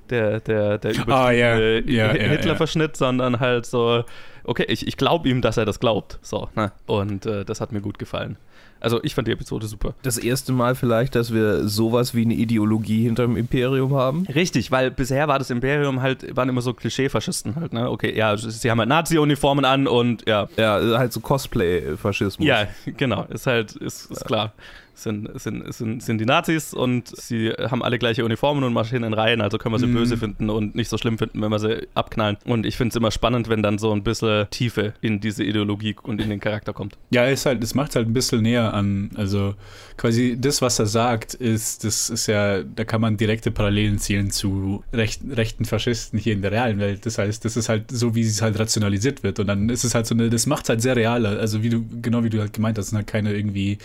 der, 0.10 0.42
der, 0.42 0.78
der 0.78 1.08
ah, 1.08 1.32
yeah. 1.32 1.58
yeah, 1.88 2.12
Hitler-Verschnitt, 2.12 2.90
yeah, 2.90 2.98
sondern 2.98 3.40
halt 3.40 3.66
so, 3.66 4.04
okay, 4.44 4.66
ich, 4.68 4.86
ich 4.86 4.98
glaube 4.98 5.30
ihm, 5.30 5.42
dass 5.42 5.58
er 5.58 5.66
das 5.66 5.80
glaubt. 5.80 6.20
So, 6.22 6.50
ne? 6.56 6.74
Und 6.86 7.26
äh, 7.26 7.46
das 7.46 7.62
hat 7.62 7.72
mir 7.72 7.82
gut 7.82 7.98
gefallen. 7.98 8.38
Also 8.84 9.00
ich 9.04 9.16
fand 9.16 9.28
die 9.28 9.32
Episode 9.32 9.66
super. 9.68 9.94
Das 10.04 10.18
erste 10.18 10.52
Mal 10.52 10.76
vielleicht, 10.76 11.16
dass 11.16 11.34
wir 11.34 11.68
sowas 11.68 12.14
wie 12.14 12.24
eine 12.24 12.34
Ideologie 12.34 13.04
hinter 13.04 13.24
dem 13.26 13.38
Imperium 13.38 13.96
haben. 13.96 14.26
Richtig, 14.28 14.72
weil 14.72 14.92
bisher 14.92 15.28
war 15.28 15.40
das 15.40 15.50
Imperium 15.50 16.02
halt, 16.02 16.36
waren 16.36 16.50
immer 16.50 16.62
so 16.62 16.74
Klischee-Faschisten 16.74 17.56
halt, 17.56 17.72
ne? 17.74 17.90
Okay, 17.90 18.16
ja, 18.16 18.36
sie 18.36 18.70
haben 18.70 18.80
halt 18.80 18.90
Nazi-Uniformen 18.90 19.66
an 19.66 19.88
und 19.88 20.28
ja. 20.28 20.50
Ja, 20.58 20.80
halt 20.98 21.14
so 21.14 21.22
Cosplay-Faschismus. 21.22 22.46
Ja, 22.46 22.68
genau, 22.98 23.24
ist 23.30 23.48
halt, 23.48 23.76
ist, 23.78 24.12
ist 24.12 24.22
ja. 24.22 24.28
klar 24.28 24.54
sind, 24.94 25.30
sind, 25.40 25.74
sind, 25.74 26.04
sind 26.04 26.18
die 26.20 26.26
Nazis 26.26 26.74
und 26.74 27.16
sie 27.16 27.50
haben 27.50 27.84
alle 27.84 28.00
gleiche 28.00 28.24
Uniformen 28.26 28.64
und 28.64 28.74
marschieren 28.74 29.04
in 29.04 29.14
Reihen, 29.14 29.42
also 29.42 29.58
können 29.58 29.74
wir 29.74 29.80
sie 29.80 29.88
mhm. 29.88 29.94
böse 29.96 30.18
finden 30.18 30.50
und 30.50 30.76
nicht 30.76 30.90
so 30.90 30.98
schlimm 30.98 31.18
finden, 31.18 31.42
wenn 31.42 31.52
wir 31.52 31.60
sie 31.60 31.88
abknallen. 31.94 32.38
Und 32.46 32.66
ich 32.66 32.78
finde 32.78 32.90
es 32.90 32.96
immer 32.96 33.12
spannend, 33.12 33.50
wenn 33.50 33.64
dann 33.64 33.78
so 33.78 33.92
ein 33.92 34.04
bisschen 34.04 34.48
Tiefe 34.50 34.94
in 35.02 35.20
diese 35.20 35.44
Ideologie 35.44 35.96
und 36.02 36.22
in 36.22 36.30
den 36.30 36.40
Charakter 36.40 36.74
kommt. 36.74 36.98
Ja, 37.12 37.26
es 37.26 37.46
halt, 37.46 37.64
es 37.64 37.76
macht 37.76 37.96
halt 37.96 38.08
ein 38.08 38.14
bisschen 38.14 38.42
näher 38.42 38.74
an, 38.74 39.12
also 39.16 39.56
quasi 39.98 40.38
das, 40.40 40.62
was 40.62 40.80
er 40.80 40.86
sagt, 40.86 41.34
ist, 41.34 41.84
das 41.84 42.10
ist 42.10 42.28
ja, 42.28 42.64
da 42.64 42.84
kann 42.84 43.02
man 43.02 43.18
direkte 43.18 43.52
Parallelen 43.52 44.00
zielen 44.00 44.32
zu 44.32 44.84
rechten, 44.94 45.32
rechten 45.32 45.66
Faschisten 45.66 46.20
hier 46.20 46.34
in 46.34 46.42
der 46.42 46.52
realen 46.52 46.80
Welt. 46.80 47.06
Das 47.06 47.18
heißt, 47.18 47.44
das 47.46 47.58
ist 47.58 47.70
halt 47.70 47.92
so, 47.92 48.16
wie 48.16 48.22
es 48.22 48.42
halt 48.42 48.60
rationalisiert 48.60 49.24
wird. 49.24 49.40
Und 49.40 49.48
dann 49.48 49.70
ist 49.70 49.84
es 49.84 49.96
halt 49.96 50.06
so 50.06 50.16
eine, 50.16 50.30
das 50.30 50.46
macht 50.46 50.64
es 50.64 50.70
halt 50.70 50.82
sehr 50.82 50.96
real. 50.96 51.26
Also 51.26 51.64
wie 51.64 51.70
du, 51.70 51.86
genau 52.02 52.24
wie 52.24 52.30
du 52.30 52.40
halt 52.40 52.54
gemeint 52.54 52.78
hast, 52.78 52.90
sind 52.90 52.98
halt 52.98 53.08
keine 53.08 53.34
irgendwie, 53.34 53.78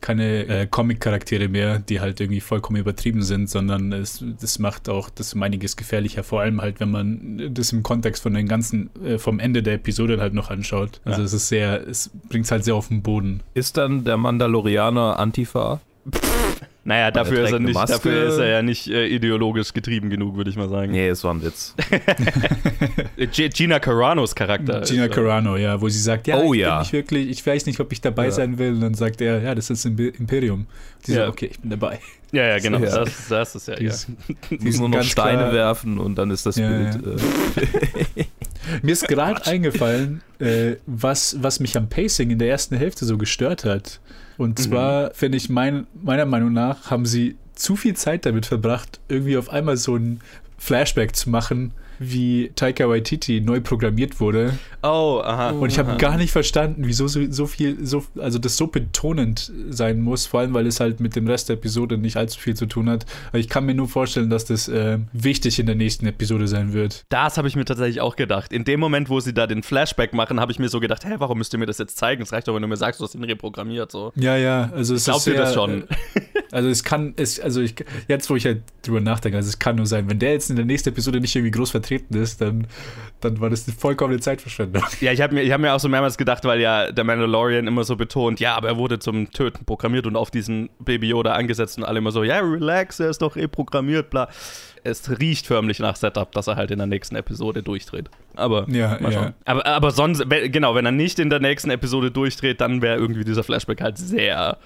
keine 0.00 0.45
äh, 0.48 0.66
Comic-Charaktere 0.66 1.48
mehr, 1.48 1.78
die 1.78 2.00
halt 2.00 2.20
irgendwie 2.20 2.40
vollkommen 2.40 2.78
übertrieben 2.78 3.22
sind, 3.22 3.50
sondern 3.50 3.92
es, 3.92 4.24
das 4.40 4.58
macht 4.58 4.88
auch 4.88 5.10
das 5.10 5.34
um 5.34 5.42
einiges 5.42 5.76
gefährlicher, 5.76 6.24
vor 6.24 6.40
allem 6.40 6.60
halt, 6.60 6.80
wenn 6.80 6.90
man 6.90 7.54
das 7.54 7.72
im 7.72 7.82
Kontext 7.82 8.22
von 8.22 8.34
den 8.34 8.48
ganzen, 8.48 8.90
äh, 9.04 9.18
vom 9.18 9.38
Ende 9.38 9.62
der 9.62 9.74
Episode 9.74 10.20
halt 10.20 10.34
noch 10.34 10.50
anschaut. 10.50 11.00
Also 11.04 11.20
ja. 11.20 11.24
es 11.24 11.32
ist 11.32 11.48
sehr, 11.48 11.86
es 11.86 12.10
bringt 12.28 12.46
es 12.46 12.50
halt 12.50 12.64
sehr 12.64 12.74
auf 12.74 12.88
den 12.88 13.02
Boden. 13.02 13.42
Ist 13.54 13.76
dann 13.76 14.04
der 14.04 14.16
Mandalorianer 14.16 15.18
Antifa? 15.18 15.80
Naja, 16.86 17.10
dafür 17.10 17.44
ist, 17.44 17.52
er 17.52 17.58
nicht, 17.58 17.74
dafür 17.74 18.28
ist 18.28 18.38
er 18.38 18.46
ja 18.46 18.62
nicht 18.62 18.86
äh, 18.86 19.08
ideologisch 19.08 19.72
getrieben 19.72 20.08
genug, 20.08 20.36
würde 20.36 20.50
ich 20.50 20.56
mal 20.56 20.68
sagen. 20.68 20.92
Nee, 20.92 21.08
es 21.08 21.24
war 21.24 21.34
ein 21.34 21.42
Witz. 21.42 21.74
Gina 23.54 23.80
Caranos 23.80 24.36
Charakter. 24.36 24.82
Gina 24.82 25.08
Carano, 25.08 25.56
ja, 25.56 25.80
wo 25.80 25.88
sie 25.88 25.98
sagt, 25.98 26.28
ja, 26.28 26.38
oh, 26.38 26.54
ich 26.54 26.60
ja. 26.60 26.78
nicht 26.78 26.92
wirklich, 26.92 27.28
ich 27.28 27.44
weiß 27.44 27.66
nicht, 27.66 27.80
ob 27.80 27.90
ich 27.90 28.00
dabei 28.00 28.26
ja. 28.26 28.30
sein 28.30 28.58
will. 28.58 28.74
Und 28.74 28.82
dann 28.82 28.94
sagt 28.94 29.20
er, 29.20 29.42
ja, 29.42 29.56
das 29.56 29.68
ist 29.68 29.84
das 29.84 29.92
Imperium. 29.92 30.68
Sie 31.02 31.14
ja. 31.14 31.22
sagt, 31.22 31.30
okay, 31.30 31.48
ich 31.50 31.58
bin 31.58 31.70
dabei. 31.70 31.98
Ja, 32.30 32.46
ja, 32.46 32.58
genau. 32.60 32.78
Ja. 32.78 33.00
Das, 33.00 33.26
das 33.28 33.56
ist 33.56 33.66
ja. 33.66 33.74
Die, 33.74 33.86
ja. 33.86 33.94
die 34.50 34.58
müssen 34.60 34.78
nur 34.88 34.88
noch 34.90 35.02
Steine 35.02 35.38
klar. 35.38 35.52
werfen 35.54 35.98
und 35.98 36.14
dann 36.14 36.30
ist 36.30 36.46
das 36.46 36.54
Bild. 36.54 37.00
Äh. 38.16 38.24
Mir 38.82 38.92
ist 38.92 39.08
gerade 39.08 39.44
eingefallen, 39.44 40.22
äh, 40.38 40.76
was, 40.86 41.36
was 41.42 41.58
mich 41.58 41.76
am 41.76 41.88
Pacing 41.88 42.30
in 42.30 42.38
der 42.38 42.48
ersten 42.48 42.76
Hälfte 42.76 43.04
so 43.06 43.18
gestört 43.18 43.64
hat. 43.64 43.98
Und 44.38 44.58
mhm. 44.58 44.62
zwar, 44.62 45.08
mhm. 45.08 45.14
finde 45.14 45.38
ich, 45.38 45.48
mein, 45.48 45.86
meiner 46.02 46.26
Meinung 46.26 46.52
nach 46.52 46.90
haben 46.90 47.06
sie 47.06 47.36
zu 47.54 47.76
viel 47.76 47.94
Zeit 47.94 48.26
damit 48.26 48.46
verbracht, 48.46 49.00
irgendwie 49.08 49.36
auf 49.36 49.50
einmal 49.50 49.76
so 49.76 49.96
ein 49.96 50.20
Flashback 50.58 51.16
zu 51.16 51.30
machen 51.30 51.72
wie 51.98 52.50
Taika 52.54 52.88
Waititi 52.88 53.40
neu 53.40 53.60
programmiert 53.60 54.20
wurde. 54.20 54.58
Oh, 54.82 55.20
aha. 55.24 55.50
Und 55.50 55.70
ich 55.70 55.78
habe 55.78 55.96
gar 55.96 56.16
nicht 56.16 56.30
verstanden, 56.30 56.82
wieso 56.86 57.08
so, 57.08 57.20
so 57.30 57.46
viel, 57.46 57.84
so, 57.84 58.04
also 58.18 58.38
das 58.38 58.56
so 58.56 58.66
betonend 58.68 59.52
sein 59.70 60.00
muss, 60.00 60.26
vor 60.26 60.40
allem 60.40 60.54
weil 60.54 60.66
es 60.66 60.80
halt 60.80 61.00
mit 61.00 61.16
dem 61.16 61.26
Rest 61.26 61.48
der 61.48 61.54
Episode 61.54 61.98
nicht 61.98 62.16
allzu 62.16 62.38
viel 62.38 62.54
zu 62.54 62.66
tun 62.66 62.88
hat. 62.88 63.06
Aber 63.28 63.38
ich 63.38 63.48
kann 63.48 63.66
mir 63.66 63.74
nur 63.74 63.88
vorstellen, 63.88 64.30
dass 64.30 64.44
das 64.44 64.68
äh, 64.68 64.98
wichtig 65.12 65.58
in 65.58 65.66
der 65.66 65.74
nächsten 65.74 66.06
Episode 66.06 66.48
sein 66.48 66.72
wird. 66.72 67.04
Das 67.08 67.36
habe 67.38 67.48
ich 67.48 67.56
mir 67.56 67.64
tatsächlich 67.64 68.00
auch 68.00 68.16
gedacht. 68.16 68.52
In 68.52 68.64
dem 68.64 68.80
Moment, 68.80 69.08
wo 69.08 69.20
sie 69.20 69.34
da 69.34 69.46
den 69.46 69.62
Flashback 69.62 70.12
machen, 70.12 70.40
habe 70.40 70.52
ich 70.52 70.58
mir 70.58 70.68
so 70.68 70.80
gedacht, 70.80 71.04
hä, 71.04 71.14
warum 71.18 71.38
müsst 71.38 71.52
ihr 71.54 71.58
mir 71.58 71.66
das 71.66 71.78
jetzt 71.78 71.96
zeigen? 71.98 72.22
Es 72.22 72.32
reicht 72.32 72.48
doch, 72.48 72.54
wenn 72.54 72.62
du 72.62 72.68
mir 72.68 72.76
sagst, 72.76 73.00
du 73.00 73.04
hast 73.04 73.14
ihn 73.14 73.24
reprogrammiert. 73.24 73.90
So. 73.90 74.12
Ja, 74.16 74.36
ja, 74.36 74.70
also 74.74 74.94
es 74.94 75.04
Glaubt 75.04 75.20
ist 75.20 75.26
ihr 75.28 75.34
das 75.34 75.54
schon? 75.54 75.82
äh, 75.82 75.86
Also 76.56 76.70
es 76.70 76.84
kann, 76.84 77.12
es, 77.18 77.38
also 77.38 77.60
ich, 77.60 77.74
jetzt 78.08 78.30
wo 78.30 78.34
ich 78.34 78.46
halt 78.46 78.62
drüber 78.80 79.02
nachdenke, 79.02 79.36
also 79.36 79.46
es 79.46 79.58
kann 79.58 79.76
nur 79.76 79.84
sein, 79.84 80.08
wenn 80.08 80.18
der 80.18 80.32
jetzt 80.32 80.48
in 80.48 80.56
der 80.56 80.64
nächsten 80.64 80.88
Episode 80.88 81.20
nicht 81.20 81.36
irgendwie 81.36 81.50
groß 81.50 81.70
vertreten 81.70 82.16
ist, 82.16 82.40
dann, 82.40 82.66
dann 83.20 83.40
war 83.40 83.50
das 83.50 83.68
eine 83.68 83.76
vollkommene 83.76 84.20
Zeitverschwendung. 84.20 84.82
Ja, 85.02 85.12
ich 85.12 85.20
habe 85.20 85.34
mir, 85.34 85.42
ich 85.42 85.52
hab 85.52 85.60
mir 85.60 85.74
auch 85.74 85.80
so 85.80 85.90
mehrmals 85.90 86.16
gedacht, 86.16 86.46
weil 86.46 86.58
ja 86.62 86.90
der 86.92 87.04
Mandalorian 87.04 87.66
immer 87.66 87.84
so 87.84 87.94
betont, 87.96 88.40
ja, 88.40 88.54
aber 88.54 88.68
er 88.68 88.78
wurde 88.78 88.98
zum 88.98 89.30
Töten 89.32 89.66
programmiert 89.66 90.06
und 90.06 90.16
auf 90.16 90.30
diesen 90.30 90.70
Baby 90.78 91.08
Yoda 91.10 91.34
angesetzt 91.34 91.76
und 91.76 91.84
alle 91.84 91.98
immer 91.98 92.10
so, 92.10 92.24
ja, 92.24 92.38
relax, 92.38 93.00
er 93.00 93.10
ist 93.10 93.20
doch 93.20 93.36
eh 93.36 93.48
programmiert, 93.48 94.08
bla. 94.08 94.30
Es 94.82 95.10
riecht 95.20 95.46
förmlich 95.46 95.78
nach 95.78 95.96
Setup, 95.96 96.32
dass 96.32 96.46
er 96.46 96.56
halt 96.56 96.70
in 96.70 96.78
der 96.78 96.86
nächsten 96.86 97.16
Episode 97.16 97.62
durchdreht. 97.62 98.08
Aber 98.34 98.66
Ja, 98.70 98.96
mal 98.98 99.12
ja. 99.12 99.18
schauen. 99.20 99.34
Aber, 99.44 99.66
aber 99.66 99.90
sonst, 99.90 100.24
genau, 100.30 100.74
wenn 100.74 100.86
er 100.86 100.92
nicht 100.92 101.18
in 101.18 101.28
der 101.28 101.40
nächsten 101.40 101.68
Episode 101.68 102.10
durchdreht, 102.10 102.62
dann 102.62 102.80
wäre 102.80 102.96
irgendwie 102.96 103.24
dieser 103.24 103.44
Flashback 103.44 103.82
halt 103.82 103.98
sehr 103.98 104.56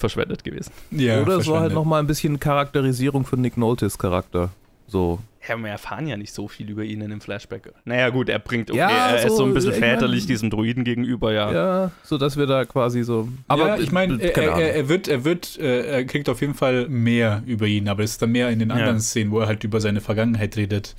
verschwendet 0.00 0.42
gewesen. 0.44 0.72
Ja, 0.90 1.20
Oder 1.22 1.36
es 1.38 1.46
war 1.46 1.60
halt 1.60 1.72
nochmal 1.74 2.00
ein 2.00 2.06
bisschen 2.06 2.40
Charakterisierung 2.40 3.24
für 3.24 3.36
Nick 3.36 3.56
Noltes 3.56 3.98
Charakter. 3.98 4.50
So. 4.88 5.20
Ja, 5.48 5.56
wir 5.56 5.68
erfahren 5.70 6.06
ja 6.08 6.16
nicht 6.16 6.34
so 6.34 6.48
viel 6.48 6.68
über 6.68 6.82
ihn 6.82 7.00
in 7.00 7.10
dem 7.10 7.20
Flashback. 7.20 7.72
Naja, 7.84 8.10
gut, 8.10 8.28
er 8.28 8.40
bringt, 8.40 8.70
okay, 8.70 8.78
Ja, 8.80 9.10
er 9.10 9.16
ist 9.24 9.28
so, 9.28 9.36
so 9.36 9.44
ein 9.44 9.54
bisschen 9.54 9.72
ich 9.72 9.80
mein- 9.80 9.90
väterlich 9.90 10.26
diesem 10.26 10.50
Druiden 10.50 10.82
gegenüber, 10.84 11.32
ja. 11.32 11.52
Ja, 11.52 11.90
so 12.02 12.18
dass 12.18 12.36
wir 12.36 12.46
da 12.46 12.64
quasi 12.64 13.04
so. 13.04 13.28
Aber 13.46 13.64
Aber 13.74 13.80
ich 13.80 13.92
meine, 13.92 14.20
er, 14.20 14.32
keine 14.32 14.46
er, 14.48 14.52
Ahnung. 14.54 14.66
er 14.66 14.88
wird, 14.88 15.06
er 15.08 15.24
wird, 15.24 15.58
äh, 15.60 15.82
er 15.86 16.04
kriegt 16.04 16.28
auf 16.28 16.40
jeden 16.40 16.54
Fall 16.54 16.88
mehr 16.88 17.42
über 17.46 17.66
ihn, 17.66 17.88
aber 17.88 18.02
es 18.02 18.12
ist 18.12 18.22
dann 18.22 18.32
mehr 18.32 18.50
in 18.50 18.58
den 18.58 18.70
anderen 18.72 18.96
Ja. 18.96 19.00
Szenen, 19.00 19.30
wo 19.30 19.38
er 19.40 19.46
halt 19.46 19.62
über 19.64 19.80
seine 19.80 20.00
Vergangenheit 20.00 20.56
redet. 20.56 20.94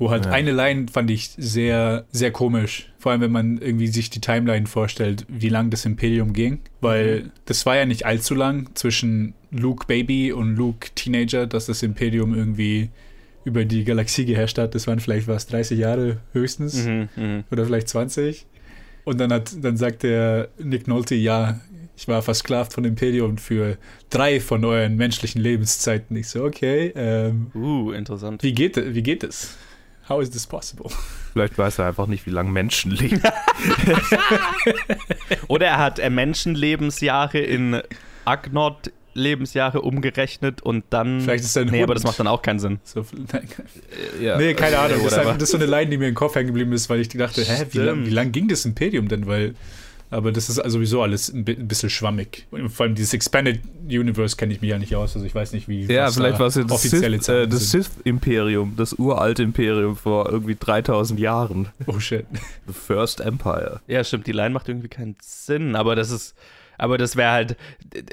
Wo 0.00 0.10
halt 0.10 0.24
Ja. 0.26 0.32
eine 0.32 0.50
Line 0.50 0.86
fand 0.92 1.10
ich 1.10 1.30
sehr, 1.36 2.06
sehr 2.10 2.32
komisch. 2.32 2.90
Vor 2.98 3.12
allem, 3.12 3.20
wenn 3.20 3.30
man 3.32 3.58
irgendwie 3.58 3.86
sich 3.86 4.10
die 4.10 4.20
Timeline 4.20 4.66
vorstellt, 4.66 5.24
wie 5.28 5.48
lang 5.50 5.70
das 5.70 5.84
Imperium 5.84 6.32
ging. 6.32 6.58
Weil 6.80 7.30
das 7.44 7.64
war 7.66 7.76
ja 7.76 7.84
nicht 7.86 8.04
allzu 8.06 8.34
lang 8.34 8.70
zwischen 8.74 9.34
Luke 9.52 9.86
Baby 9.86 10.32
und 10.32 10.56
Luke 10.56 10.88
Teenager, 10.94 11.46
dass 11.46 11.66
das 11.66 11.82
Imperium 11.84 12.34
irgendwie 12.34 12.88
über 13.44 13.64
die 13.64 13.84
Galaxie 13.84 14.24
geherrscht 14.24 14.58
hat. 14.58 14.74
Das 14.74 14.86
waren 14.86 15.00
vielleicht 15.00 15.28
was 15.28 15.46
30 15.46 15.78
Jahre 15.78 16.16
höchstens 16.32 16.84
Mhm, 16.86 17.08
mhm. 17.16 17.44
oder 17.50 17.64
vielleicht 17.64 17.88
20. 17.88 18.46
Und 19.04 19.18
dann 19.20 19.32
hat, 19.32 19.52
dann 19.62 19.76
sagt 19.76 20.02
der 20.02 20.48
Nick 20.58 20.86
Nolte, 20.88 21.14
ja, 21.14 21.60
ich 21.96 22.08
war 22.08 22.22
versklavt 22.22 22.72
von 22.72 22.84
Imperium 22.84 23.36
für 23.38 23.76
drei 24.08 24.40
von 24.40 24.64
euren 24.64 24.96
menschlichen 24.96 25.40
Lebenszeiten. 25.42 26.16
Ich 26.16 26.28
so, 26.28 26.44
okay, 26.44 26.92
ähm, 26.94 27.50
Uh, 27.54 27.92
interessant. 27.92 28.42
wie 28.42 28.52
geht, 28.54 28.76
wie 28.94 29.02
geht 29.02 29.22
es? 29.24 29.56
How 30.10 30.20
is 30.20 30.30
this 30.30 30.46
possible? 30.46 30.90
Vielleicht 31.32 31.56
weiß 31.56 31.78
er 31.78 31.86
einfach 31.86 32.08
nicht, 32.08 32.26
wie 32.26 32.30
lange 32.30 32.50
Menschen 32.50 32.90
leben. 32.90 33.22
Oder 35.48 35.66
er 35.66 35.78
hat 35.78 35.98
äh, 36.00 36.10
Menschenlebensjahre 36.10 37.38
in 37.38 37.80
Agnod-Lebensjahre 38.24 39.80
umgerechnet 39.82 40.62
und 40.62 40.84
dann. 40.90 41.20
Vielleicht 41.20 41.44
ist 41.44 41.56
er 41.56 41.62
ein 41.62 41.68
Nee, 41.68 41.78
Hund. 41.78 41.84
aber 41.84 41.94
das 41.94 42.02
macht 42.02 42.18
dann 42.18 42.26
auch 42.26 42.42
keinen 42.42 42.58
Sinn. 42.58 42.80
So, 42.82 43.06
nein, 43.32 43.48
ja. 44.20 44.36
nee, 44.36 44.54
keine 44.54 44.78
Ahnung. 44.78 44.98
Das 45.04 45.12
ist, 45.12 45.18
einfach, 45.18 45.34
das 45.34 45.42
ist 45.44 45.50
so 45.52 45.56
eine 45.58 45.66
Line, 45.66 45.90
die 45.90 45.98
mir 45.98 46.08
im 46.08 46.14
Kopf 46.14 46.34
hängen 46.34 46.48
geblieben 46.48 46.72
ist, 46.72 46.90
weil 46.90 47.00
ich 47.00 47.08
dachte, 47.08 47.42
hä, 47.42 47.66
wie 47.70 47.78
lang, 47.78 47.88
Stimmt. 47.94 48.06
wie 48.06 48.10
lang 48.10 48.32
ging 48.32 48.48
das 48.48 48.64
Imperium 48.64 49.08
denn? 49.08 49.26
Weil, 49.26 49.54
aber 50.10 50.32
das 50.32 50.48
ist 50.48 50.58
also 50.58 50.78
sowieso 50.78 51.02
alles 51.02 51.28
ein, 51.32 51.44
bi- 51.44 51.56
ein 51.58 51.68
bisschen 51.68 51.88
schwammig. 51.90 52.46
Und 52.50 52.68
vor 52.70 52.84
allem 52.86 52.94
dieses 52.94 53.14
Expanded 53.14 53.60
Universe 53.88 54.36
kenne 54.36 54.52
ich 54.52 54.60
mich 54.60 54.70
ja 54.70 54.78
nicht 54.78 54.94
aus. 54.96 55.14
Also 55.14 55.24
ich 55.26 55.34
weiß 55.34 55.52
nicht, 55.52 55.68
wie 55.68 55.84
Ja, 55.84 56.06
was 56.06 56.16
vielleicht 56.16 56.34
da 56.34 56.38
war 56.40 56.46
es 56.48 56.54
ja 56.56 56.64
das 56.64 56.82
Sith- 56.84 57.02
äh, 57.32 57.46
das 57.48 57.70
sind. 57.70 57.84
Sith-Imperium, 57.84 58.74
das 58.76 58.92
uralte 58.94 59.42
Imperium 59.42 59.96
vor 59.96 60.28
irgendwie 60.30 60.56
3000 60.58 61.18
Jahren. 61.20 61.68
Oh 61.86 61.98
shit. 62.00 62.26
The 62.66 62.72
First 62.72 63.20
Empire. 63.20 63.80
Ja, 63.86 64.02
stimmt, 64.04 64.26
die 64.26 64.32
Line 64.32 64.50
macht 64.50 64.68
irgendwie 64.68 64.88
keinen 64.88 65.16
Sinn, 65.22 65.76
aber 65.76 65.94
das 65.96 66.10
ist. 66.10 66.34
Aber 66.80 66.96
das 66.96 67.14
wäre 67.14 67.30
halt, 67.30 67.56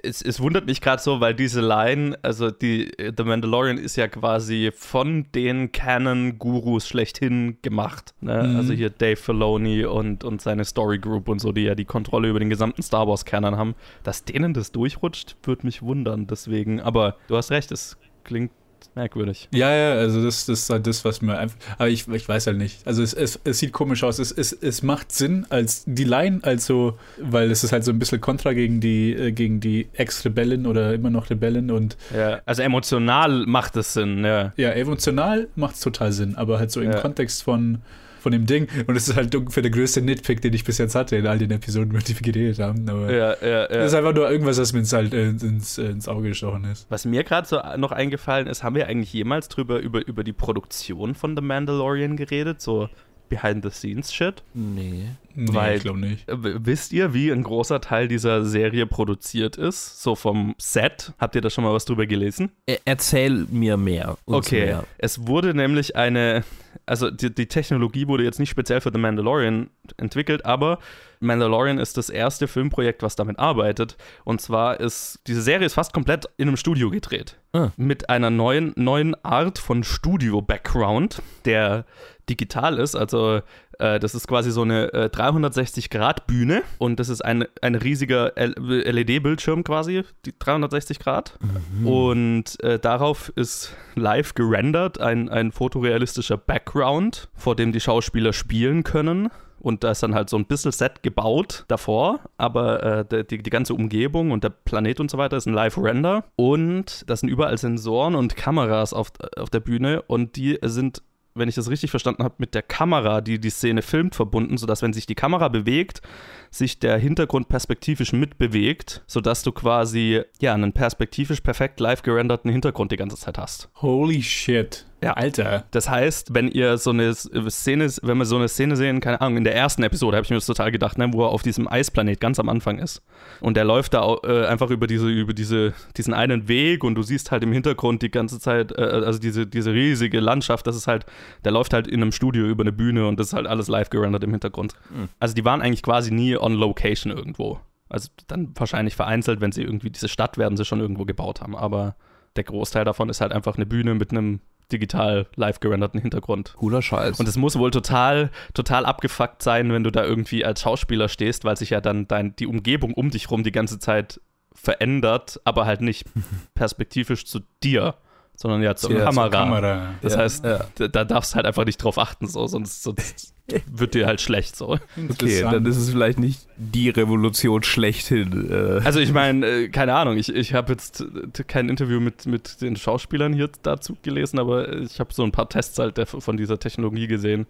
es, 0.04 0.22
es 0.22 0.42
wundert 0.42 0.66
mich 0.66 0.82
gerade 0.82 1.02
so, 1.02 1.22
weil 1.22 1.34
diese 1.34 1.62
Line, 1.62 2.18
also 2.22 2.52
die 2.52 2.92
The 3.16 3.24
Mandalorian 3.24 3.78
ist 3.78 3.96
ja 3.96 4.10
quasi 4.10 4.72
von 4.76 5.26
den 5.34 5.72
Canon-Gurus 5.72 6.86
schlechthin 6.86 7.60
gemacht. 7.62 8.14
Ne? 8.20 8.44
Mhm. 8.44 8.56
Also 8.58 8.74
hier 8.74 8.90
Dave 8.90 9.16
Filoni 9.16 9.86
und, 9.86 10.26
und 10.26 10.42
seine 10.42 10.66
Story 10.66 11.00
Group 11.00 11.30
und 11.30 11.40
so, 11.40 11.54
die 11.54 11.62
ja 11.62 11.76
die 11.76 11.86
Kontrolle 11.86 12.28
über 12.28 12.40
den 12.40 12.50
gesamten 12.50 12.82
Star 12.82 13.08
Wars-Canon 13.08 13.56
haben. 13.56 13.76
Dass 14.04 14.26
denen 14.26 14.54
das 14.54 14.74
durchrutscht, 14.74 15.38
würde 15.44 15.66
mich 15.66 15.82
wundern. 15.82 16.28
Deswegen, 16.28 16.82
aber 16.82 17.16
du 17.30 17.38
hast 17.38 17.52
recht, 17.52 17.72
es 17.72 17.96
klingt 18.26 18.52
merkwürdig. 18.96 19.48
Ja, 19.53 19.74
ja, 19.74 19.94
also 19.94 20.24
das, 20.24 20.46
das 20.46 20.60
ist 20.62 20.70
halt 20.70 20.88
das, 20.88 21.06
was 21.06 21.22
mir 21.22 21.38
einfach. 21.38 21.58
Aber 21.77 21.89
ich, 21.89 22.08
ich 22.08 22.27
weiß 22.27 22.48
halt 22.48 22.58
nicht. 22.58 22.86
Also 22.86 23.03
es, 23.03 23.13
es, 23.13 23.39
es 23.44 23.60
sieht 23.60 23.72
komisch 23.72 24.03
aus. 24.03 24.20
Es, 24.20 24.32
es, 24.32 24.51
es 24.53 24.84
macht 24.84 25.12
Sinn 25.12 25.46
als 25.50 25.84
die 25.86 26.03
Line, 26.03 26.39
also, 26.44 26.98
weil 27.22 27.51
es 27.51 27.63
ist 27.63 27.72
halt 27.72 27.84
so 27.84 27.91
ein 27.91 28.00
bisschen 28.00 28.22
Kontra 28.22 28.53
gegen 28.53 28.79
die, 28.82 29.13
äh, 29.13 29.32
gegen 29.32 29.60
die 29.60 29.88
Ex-Rebellen 29.94 30.65
oder 30.65 30.94
immer 30.94 31.10
noch 31.10 31.29
Rebellen 31.29 31.72
und 31.72 31.98
Ja, 32.15 32.41
also 32.46 32.62
emotional 32.63 33.46
macht 33.46 33.75
es 33.75 33.94
Sinn, 33.94 34.24
ja. 34.25 34.53
ja, 34.58 34.70
emotional 34.72 35.48
macht 35.56 35.75
es 35.75 35.82
total 35.82 36.12
Sinn, 36.12 36.36
aber 36.36 36.60
halt 36.60 36.72
so 36.72 36.82
im 36.82 36.91
Ja. 36.91 37.00
Kontext 37.00 37.44
von, 37.44 37.79
von 38.20 38.32
dem 38.32 38.46
Ding. 38.46 38.68
Und 38.88 38.96
es 38.96 39.08
ist 39.08 39.16
halt 39.16 39.34
ungefähr 39.36 39.64
der 39.64 39.72
größte 39.72 40.02
Nitpick, 40.02 40.42
den 40.42 40.54
ich 40.54 40.64
bis 40.64 40.78
jetzt 40.78 40.96
hatte 40.96 41.16
in 41.16 41.28
all 41.28 41.38
den 41.38 41.52
Episoden, 41.52 41.92
über 41.92 42.00
die 42.00 42.16
wir 42.16 42.32
geredet 42.32 42.60
haben. 42.60 42.88
Aber 42.90 43.12
Ja, 43.12 43.36
ja, 43.42 43.48
ja. 43.48 43.68
das 43.68 43.88
ist 43.88 43.94
einfach 43.94 44.14
nur 44.14 44.30
irgendwas, 44.30 44.58
was 44.58 44.74
mir 44.74 44.80
ins, 44.80 44.94
halt, 44.94 45.14
äh, 45.14 45.30
ins, 45.30 45.78
äh, 45.78 45.86
ins 45.86 46.08
Auge 46.08 46.30
gestochen 46.30 46.66
ist. 46.66 46.86
Was 46.90 47.06
mir 47.06 47.24
gerade 47.24 47.48
so 47.48 47.60
noch 47.78 47.92
eingefallen 47.92 48.48
ist, 48.48 48.64
haben 48.64 48.76
wir 48.76 48.88
eigentlich 48.88 49.14
jemals 49.14 49.48
drüber 49.48 49.80
über, 49.80 50.06
über 50.08 50.24
die 50.24 50.34
Produktion 50.34 51.16
von 51.16 51.36
The 51.36 51.42
Mandalorian 51.42 52.18
geredet? 52.18 52.62
So 52.62 52.90
Behind-the-Scenes-Shit? 53.29 54.41
Nee. 54.53 55.05
Nee, 55.36 55.53
Weil- 55.53 55.77
ich 55.77 55.84
glaube 55.84 56.00
nicht. 56.00 56.24
Wisst 56.27 56.91
ihr, 56.93 57.13
wie 57.13 57.31
ein 57.31 57.43
großer 57.43 57.79
Teil 57.81 58.07
dieser 58.07 58.43
Serie 58.43 58.88
produziert 58.88 59.55
ist? 59.55 60.01
So 60.01 60.15
vom 60.15 60.55
Set? 60.57 61.13
Habt 61.19 61.36
ihr 61.36 61.41
da 61.41 61.50
schon 61.50 61.63
mal 61.63 61.74
was 61.74 61.86
drüber 61.86 62.05
gelesen? 62.07 62.51
Er, 62.65 62.79
erzähl 62.86 63.46
mir 63.51 63.77
mehr. 63.77 64.17
Okay, 64.25 64.65
Mehr. 64.65 64.84
es 64.98 65.27
wurde 65.27 65.53
nämlich 65.53 65.96
eine, 65.96 66.43
also 66.86 67.12
die, 67.12 67.34
die 67.34 67.46
Technologie 67.48 68.07
wurde 68.07 68.24
jetzt 68.24 68.39
nicht 68.39 68.50
speziell 68.50 68.81
für 68.81 68.91
The 68.91 68.98
Mandalorian 69.00 69.69
entwickelt, 69.98 70.46
aber 70.46 70.79
Mandalorian 71.20 71.80
ist 71.80 71.98
das 71.98 72.10
erste 72.10 72.48
Filmprojekt, 72.48 73.04
was 73.04 73.16
damit 73.16 73.40
arbeitet. 73.40 73.98
Und 74.24 74.42
zwar 74.42 74.80
ist, 74.80 75.20
diese 75.28 75.42
Serie 75.42 75.66
ist 75.66 75.74
fast 75.74 75.94
komplett 75.94 76.26
in 76.38 76.48
einem 76.48 76.58
Studio 76.58 76.90
gedreht. 76.90 77.38
Ah. 77.54 77.72
Mit 77.78 78.10
einer 78.10 78.30
neuen, 78.30 78.74
neuen 78.76 79.16
Art 79.24 79.60
von 79.60 79.84
Studio-Background, 79.84 81.22
der 81.46 81.86
digital 82.30 82.78
ist, 82.78 82.96
also 82.96 83.42
äh, 83.80 84.00
das 84.00 84.16
ist 84.16 84.28
quasi 84.28 84.52
so 84.52 84.64
eine 84.64 84.94
äh, 84.94 85.06
360-Grad-Bühne 85.06 86.64
und 86.78 87.00
das 87.00 87.10
ist 87.10 87.24
ein, 87.24 87.46
ein 87.62 87.76
riesiger 87.76 88.34
LED-Bildschirm 88.36 89.64
quasi, 89.64 90.04
die 90.26 90.34
360 90.38 91.00
Grad. 91.00 91.38
Und 91.84 92.62
äh, 92.64 92.80
darauf 92.80 93.30
ist 93.36 93.76
live 93.96 94.34
gerendert 94.34 95.00
ein, 95.00 95.30
ein 95.30 95.52
fotorealistischer 95.52 96.38
Background, 96.38 97.30
vor 97.36 97.56
dem 97.56 97.72
die 97.72 97.80
Schauspieler 97.80 98.34
spielen 98.34 98.84
können. 98.84 99.30
Und 99.60 99.84
da 99.84 99.92
ist 99.92 100.04
dann 100.04 100.16
halt 100.16 100.30
so 100.30 100.38
ein 100.38 100.46
bisschen 100.46 100.72
Set 100.72 101.04
gebaut 101.04 101.66
davor, 101.68 102.20
aber 102.38 103.10
äh, 103.12 103.26
die, 103.26 103.42
die 103.42 103.50
ganze 103.50 103.74
Umgebung 103.74 104.32
und 104.32 104.44
der 104.44 104.50
Planet 104.50 105.00
und 105.00 105.12
so 105.12 105.18
weiter 105.18 105.38
ist 105.38 105.48
ein 105.48 105.54
Live-Render. 105.54 106.26
Und 106.36 107.10
da 107.10 107.16
sind 107.16 107.30
überall 107.30 107.58
Sensoren 107.58 108.16
und 108.16 108.36
Kameras 108.36 108.94
auf, 108.94 109.12
auf 109.36 109.50
der 109.50 109.60
Bühne 109.60 110.02
und 110.04 110.36
die 110.36 110.60
sind 110.64 111.02
wenn 111.38 111.50
ich 111.50 111.56
das 111.56 111.70
richtig 111.70 111.92
verstanden 111.92 112.24
habe, 112.24 112.36
mit 112.38 112.54
der 112.56 112.62
Kamera, 112.62 113.22
die 113.22 113.40
die 113.40 113.50
Szene 113.50 113.82
filmt, 113.82 114.16
verbunden, 114.16 114.58
sodass, 114.58 114.82
wenn 114.82 114.94
sich 114.94 115.06
die 115.06 115.16
Kamera 115.16 115.48
bewegt, 115.48 116.02
sich 116.50 116.80
der 116.80 116.98
Hintergrund 116.98 117.50
perspektivisch 117.50 118.14
mitbewegt, 118.14 119.04
sodass 119.08 119.44
du 119.44 119.52
quasi 119.52 120.22
ja 120.42 120.54
einen 120.54 120.74
perspektivisch 120.74 121.42
perfekt 121.42 121.80
live 121.80 122.02
gerenderten 122.02 122.50
Hintergrund 122.50 122.92
die 122.92 122.98
ganze 122.98 123.18
Zeit 123.18 123.38
hast. 123.38 123.70
Holy 123.76 124.22
shit. 124.24 124.86
Ja. 125.01 125.13
Alter. 125.13 125.66
Das 125.72 125.89
heißt, 125.89 126.34
wenn 126.34 126.48
ihr 126.48 126.77
so 126.77 126.89
eine 126.89 127.13
Szene, 127.13 127.88
wenn 128.01 128.18
wir 128.18 128.25
so 128.25 128.36
eine 128.36 128.48
Szene 128.48 128.75
sehen, 128.75 129.00
keine 129.00 129.22
Ahnung, 129.22 129.38
in 129.38 129.44
der 129.44 129.56
ersten 129.56 129.84
Episode 129.84 130.18
habe 130.18 130.25
ich 130.25 130.30
mir 130.30 130.38
das 130.38 130.46
total 130.46 130.72
gedacht, 130.72 130.98
ne, 130.98 131.12
wo 131.13 131.24
er 131.24 131.30
auf 131.30 131.44
diesem 131.44 131.68
Eisplanet 131.68 132.20
ganz 132.20 132.39
am 132.39 132.50
Anfang 132.50 132.80
ist. 132.80 133.04
Und 133.39 133.58
der 133.58 133.63
läuft 133.63 133.94
da 133.94 134.16
äh, 134.24 134.46
einfach 134.48 134.72
über 134.72 134.88
diese, 134.88 135.08
über 135.08 135.34
diese, 135.34 135.74
diesen 135.96 136.13
einen 136.13 136.48
Weg 136.48 136.84
und 136.84 136.96
du 136.96 137.04
siehst 137.04 137.32
halt 137.32 137.44
im 137.44 137.51
Hintergrund 137.51 138.01
die 138.01 138.10
ganze 138.10 138.39
Zeit, 138.39 138.72
äh, 138.72 138.82
also 138.82 139.20
diese, 139.20 139.46
diese 139.46 139.72
riesige 139.72 140.20
Landschaft, 140.20 140.66
das 140.66 140.75
ist 140.75 140.88
halt, 140.88 141.06
der 141.46 141.51
läuft 141.51 141.74
halt 141.74 141.88
in 141.88 142.01
einem 142.01 142.12
Studio 142.12 142.46
über 142.48 142.63
eine 142.63 142.72
Bühne 142.72 143.08
und 143.08 143.20
das 143.20 143.27
ist 143.27 143.34
halt 143.34 143.48
alles 143.48 143.68
live 143.68 143.89
gerendert 143.89 144.24
im 144.24 144.32
Hintergrund. 144.32 144.74
Mhm. 144.89 145.10
Also 145.20 145.36
die 145.36 145.46
waren 145.46 145.62
eigentlich 145.62 145.84
quasi 145.84 146.12
nie 146.12 146.38
on 146.38 146.54
Location 146.54 147.12
irgendwo. 147.12 147.60
Also 147.89 148.10
dann 148.27 148.51
wahrscheinlich 148.56 148.96
vereinzelt, 148.96 149.42
wenn 149.42 149.51
sie 149.51 149.62
irgendwie 149.62 149.92
diese 149.92 150.10
Stadt 150.10 150.38
werden 150.38 150.58
sie 150.58 150.66
schon 150.66 150.80
irgendwo 150.80 151.06
gebaut 151.06 151.42
haben, 151.42 151.56
aber 151.56 151.96
der 152.36 152.44
Großteil 152.44 152.86
davon 152.86 153.10
ist 153.10 153.22
halt 153.22 153.32
einfach 153.32 153.56
eine 153.56 153.66
Bühne 153.66 153.96
mit 153.96 154.12
einem 154.12 154.42
digital 154.72 155.28
live 155.36 155.60
gerenderten 155.60 156.00
Hintergrund. 156.00 156.54
Cooler 156.58 156.82
Scheiß. 156.82 157.20
Und 157.20 157.28
es 157.28 157.38
muss 157.38 157.58
wohl 157.58 157.72
total, 157.72 158.32
total 158.54 158.86
abgefuckt 158.86 159.42
sein, 159.42 159.72
wenn 159.72 159.84
du 159.84 159.92
da 159.92 160.04
irgendwie 160.04 160.44
als 160.44 160.62
Schauspieler 160.62 161.10
stehst, 161.10 161.46
weil 161.46 161.58
sich 161.58 161.70
ja 161.72 161.82
dann 161.82 162.08
dein, 162.08 162.36
die 162.36 162.48
Umgebung 162.48 162.94
um 162.94 163.10
dich 163.10 163.30
rum 163.32 163.44
die 163.44 163.52
ganze 163.52 163.80
Zeit 163.80 164.20
verändert, 164.54 165.40
aber 165.44 165.66
halt 165.66 165.82
nicht 165.82 166.06
perspektivisch 166.56 167.26
zu 167.26 167.42
dir 167.64 167.96
sondern 168.38 168.62
ja 168.62 168.75
zur, 168.75 168.91
ja, 168.91 169.06
Kamera. 169.06 169.24
zur 169.24 169.32
Kamera. 169.32 169.96
Das 170.01 170.13
ja, 170.13 170.20
heißt, 170.20 170.46
ja. 170.46 170.60
Da, 170.75 170.88
da, 170.88 171.03
darfst 171.03 171.34
du 171.34 171.36
halt 171.38 171.48
einfach 171.48 171.65
nicht 171.65 171.77
drauf 171.77 171.98
achten, 171.98 172.27
so, 172.27 172.46
sonst, 172.46 172.84
sonst 172.84 173.34
wird 173.65 173.96
dir 173.96 174.06
halt 174.06 174.22
schlecht 174.22 174.56
so. 174.56 174.77
Okay, 175.10 175.41
dann 175.41 175.65
ist 175.65 175.77
es 175.77 175.89
vielleicht 175.89 176.20
nicht 176.20 176.48
die 176.56 176.89
Revolution 176.89 177.63
schlechthin. 177.63 178.51
Äh. 178.51 178.86
Also 178.86 179.00
ich 179.00 179.12
meine, 179.12 179.46
äh, 179.46 179.70
keine 179.70 179.96
Ahnung, 179.96 180.17
ich, 180.17 180.34
ich 180.34 180.53
habe 180.53 180.74
jetzt 180.74 181.03
kein 181.48 181.67
Interview 181.67 182.00
mit, 182.00 182.27
mit 182.27 182.62
den 182.62 182.75
Schauspielern 182.75 183.34
hier 183.34 183.50
dazu 183.63 183.98
gelesen, 184.03 184.38
aber 184.38 184.72
ich 184.72 185.00
habe 185.00 185.12
so 185.13 185.24
ein 185.24 185.32
paar 185.32 185.50
Tests 185.50 185.79
halt 185.79 186.00
von 186.08 186.38
dieser 186.38 186.60
Technologie 186.60 187.08
gesehen. 187.08 187.48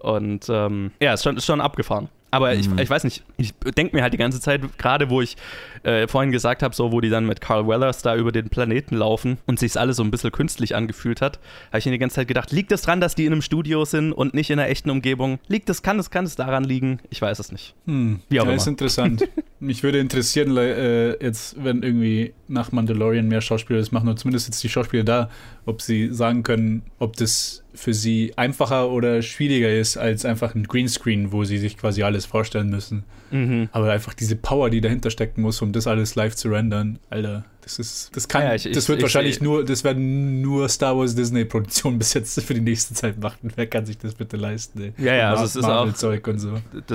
Und 0.00 0.46
ähm, 0.48 0.90
ja, 1.00 1.14
ist 1.14 1.22
schon, 1.22 1.36
ist 1.36 1.46
schon 1.46 1.60
abgefahren. 1.60 2.08
Aber 2.30 2.52
mhm. 2.52 2.60
ich, 2.60 2.80
ich 2.80 2.90
weiß 2.90 3.04
nicht, 3.04 3.22
ich 3.36 3.54
denke 3.76 3.94
mir 3.94 4.02
halt 4.02 4.12
die 4.12 4.18
ganze 4.18 4.40
Zeit, 4.40 4.60
gerade 4.78 5.10
wo 5.10 5.20
ich 5.20 5.36
äh, 5.84 6.08
vorhin 6.08 6.32
gesagt 6.32 6.62
habe, 6.62 6.74
so 6.74 6.92
wo 6.92 7.00
die 7.00 7.08
dann 7.08 7.26
mit 7.26 7.40
Carl 7.40 7.66
Weathers 7.66 8.02
da 8.02 8.16
über 8.16 8.32
den 8.32 8.48
Planeten 8.48 8.96
laufen 8.96 9.38
und 9.46 9.58
sich 9.58 9.78
alles 9.78 9.96
so 9.96 10.02
ein 10.02 10.10
bisschen 10.10 10.32
künstlich 10.32 10.74
angefühlt 10.74 11.20
hat, 11.20 11.38
habe 11.68 11.78
ich 11.78 11.86
mir 11.86 11.92
die 11.92 11.98
ganze 11.98 12.16
Zeit 12.16 12.28
gedacht, 12.28 12.52
liegt 12.52 12.72
es 12.72 12.80
das 12.80 12.86
dran, 12.86 13.00
dass 13.00 13.14
die 13.14 13.24
in 13.24 13.32
einem 13.32 13.42
Studio 13.42 13.84
sind 13.84 14.12
und 14.12 14.34
nicht 14.34 14.50
in 14.50 14.58
einer 14.58 14.68
echten 14.68 14.90
Umgebung? 14.90 15.38
Liegt 15.48 15.70
es, 15.70 15.82
kann 15.82 15.98
es, 15.98 16.10
kann 16.10 16.24
es 16.24 16.36
daran 16.36 16.64
liegen? 16.64 16.98
Ich 17.10 17.22
weiß 17.22 17.38
es 17.38 17.52
nicht. 17.52 17.74
Hm. 17.86 18.20
Wie 18.28 18.40
auch 18.40 18.44
ja, 18.44 18.50
immer. 18.50 18.60
ist 18.60 18.66
interessant. 18.66 19.26
Mich 19.58 19.82
würde 19.82 19.98
interessieren, 19.98 20.54
äh, 20.56 21.12
jetzt, 21.22 21.56
wenn 21.62 21.82
irgendwie 21.82 22.34
nach 22.46 22.72
Mandalorian 22.72 23.26
mehr 23.26 23.40
Schauspieler 23.40 23.78
das 23.78 23.90
machen, 23.90 24.08
oder 24.08 24.16
zumindest 24.16 24.48
jetzt 24.48 24.62
die 24.62 24.68
Schauspieler 24.68 25.02
da, 25.02 25.30
ob 25.64 25.80
sie 25.80 26.12
sagen 26.12 26.42
können, 26.42 26.82
ob 26.98 27.16
das 27.16 27.64
für 27.74 27.94
sie 27.94 28.32
einfacher 28.36 28.90
oder 28.90 29.22
schwieriger 29.22 29.72
ist 29.72 29.96
als 29.96 30.24
einfach 30.24 30.54
ein 30.54 30.64
Greenscreen, 30.64 31.32
wo 31.32 31.44
sie 31.44 31.58
sich 31.58 31.78
quasi 31.78 32.02
alles 32.02 32.26
vorstellen 32.26 32.68
müssen. 32.68 33.04
Mhm. 33.30 33.68
Aber 33.72 33.90
einfach 33.90 34.14
diese 34.14 34.36
Power, 34.36 34.68
die 34.68 34.80
dahinter 34.80 35.10
stecken 35.10 35.42
muss, 35.42 35.62
um 35.62 35.72
das 35.72 35.86
alles 35.86 36.14
live 36.14 36.34
zu 36.36 36.48
rendern, 36.48 36.98
Alter, 37.08 37.44
das 37.66 37.80
ist, 37.80 38.14
das 38.14 38.28
kann, 38.28 38.44
ja, 38.44 38.54
ich, 38.54 38.70
das 38.70 38.88
wird 38.88 38.98
ich, 38.98 39.02
wahrscheinlich 39.02 39.36
ich, 39.36 39.42
nur, 39.42 39.64
das 39.64 39.82
werden 39.82 40.40
nur 40.40 40.68
Star 40.68 40.96
Wars 40.96 41.16
Disney 41.16 41.44
Produktionen 41.44 41.98
bis 41.98 42.14
jetzt 42.14 42.40
für 42.40 42.54
die 42.54 42.60
nächste 42.60 42.94
Zeit 42.94 43.18
machen. 43.18 43.52
Wer 43.56 43.66
kann 43.66 43.84
sich 43.84 43.98
das 43.98 44.14
bitte 44.14 44.36
leisten? 44.36 44.80
Ey? 44.80 44.92
Ja, 45.04 45.14
ja, 45.16 45.30
also 45.32 45.42
es 45.42 45.56
ist 45.56 45.64
auch 45.64 45.92
Zeug 45.94 46.28
und 46.28 46.38
so. 46.38 46.52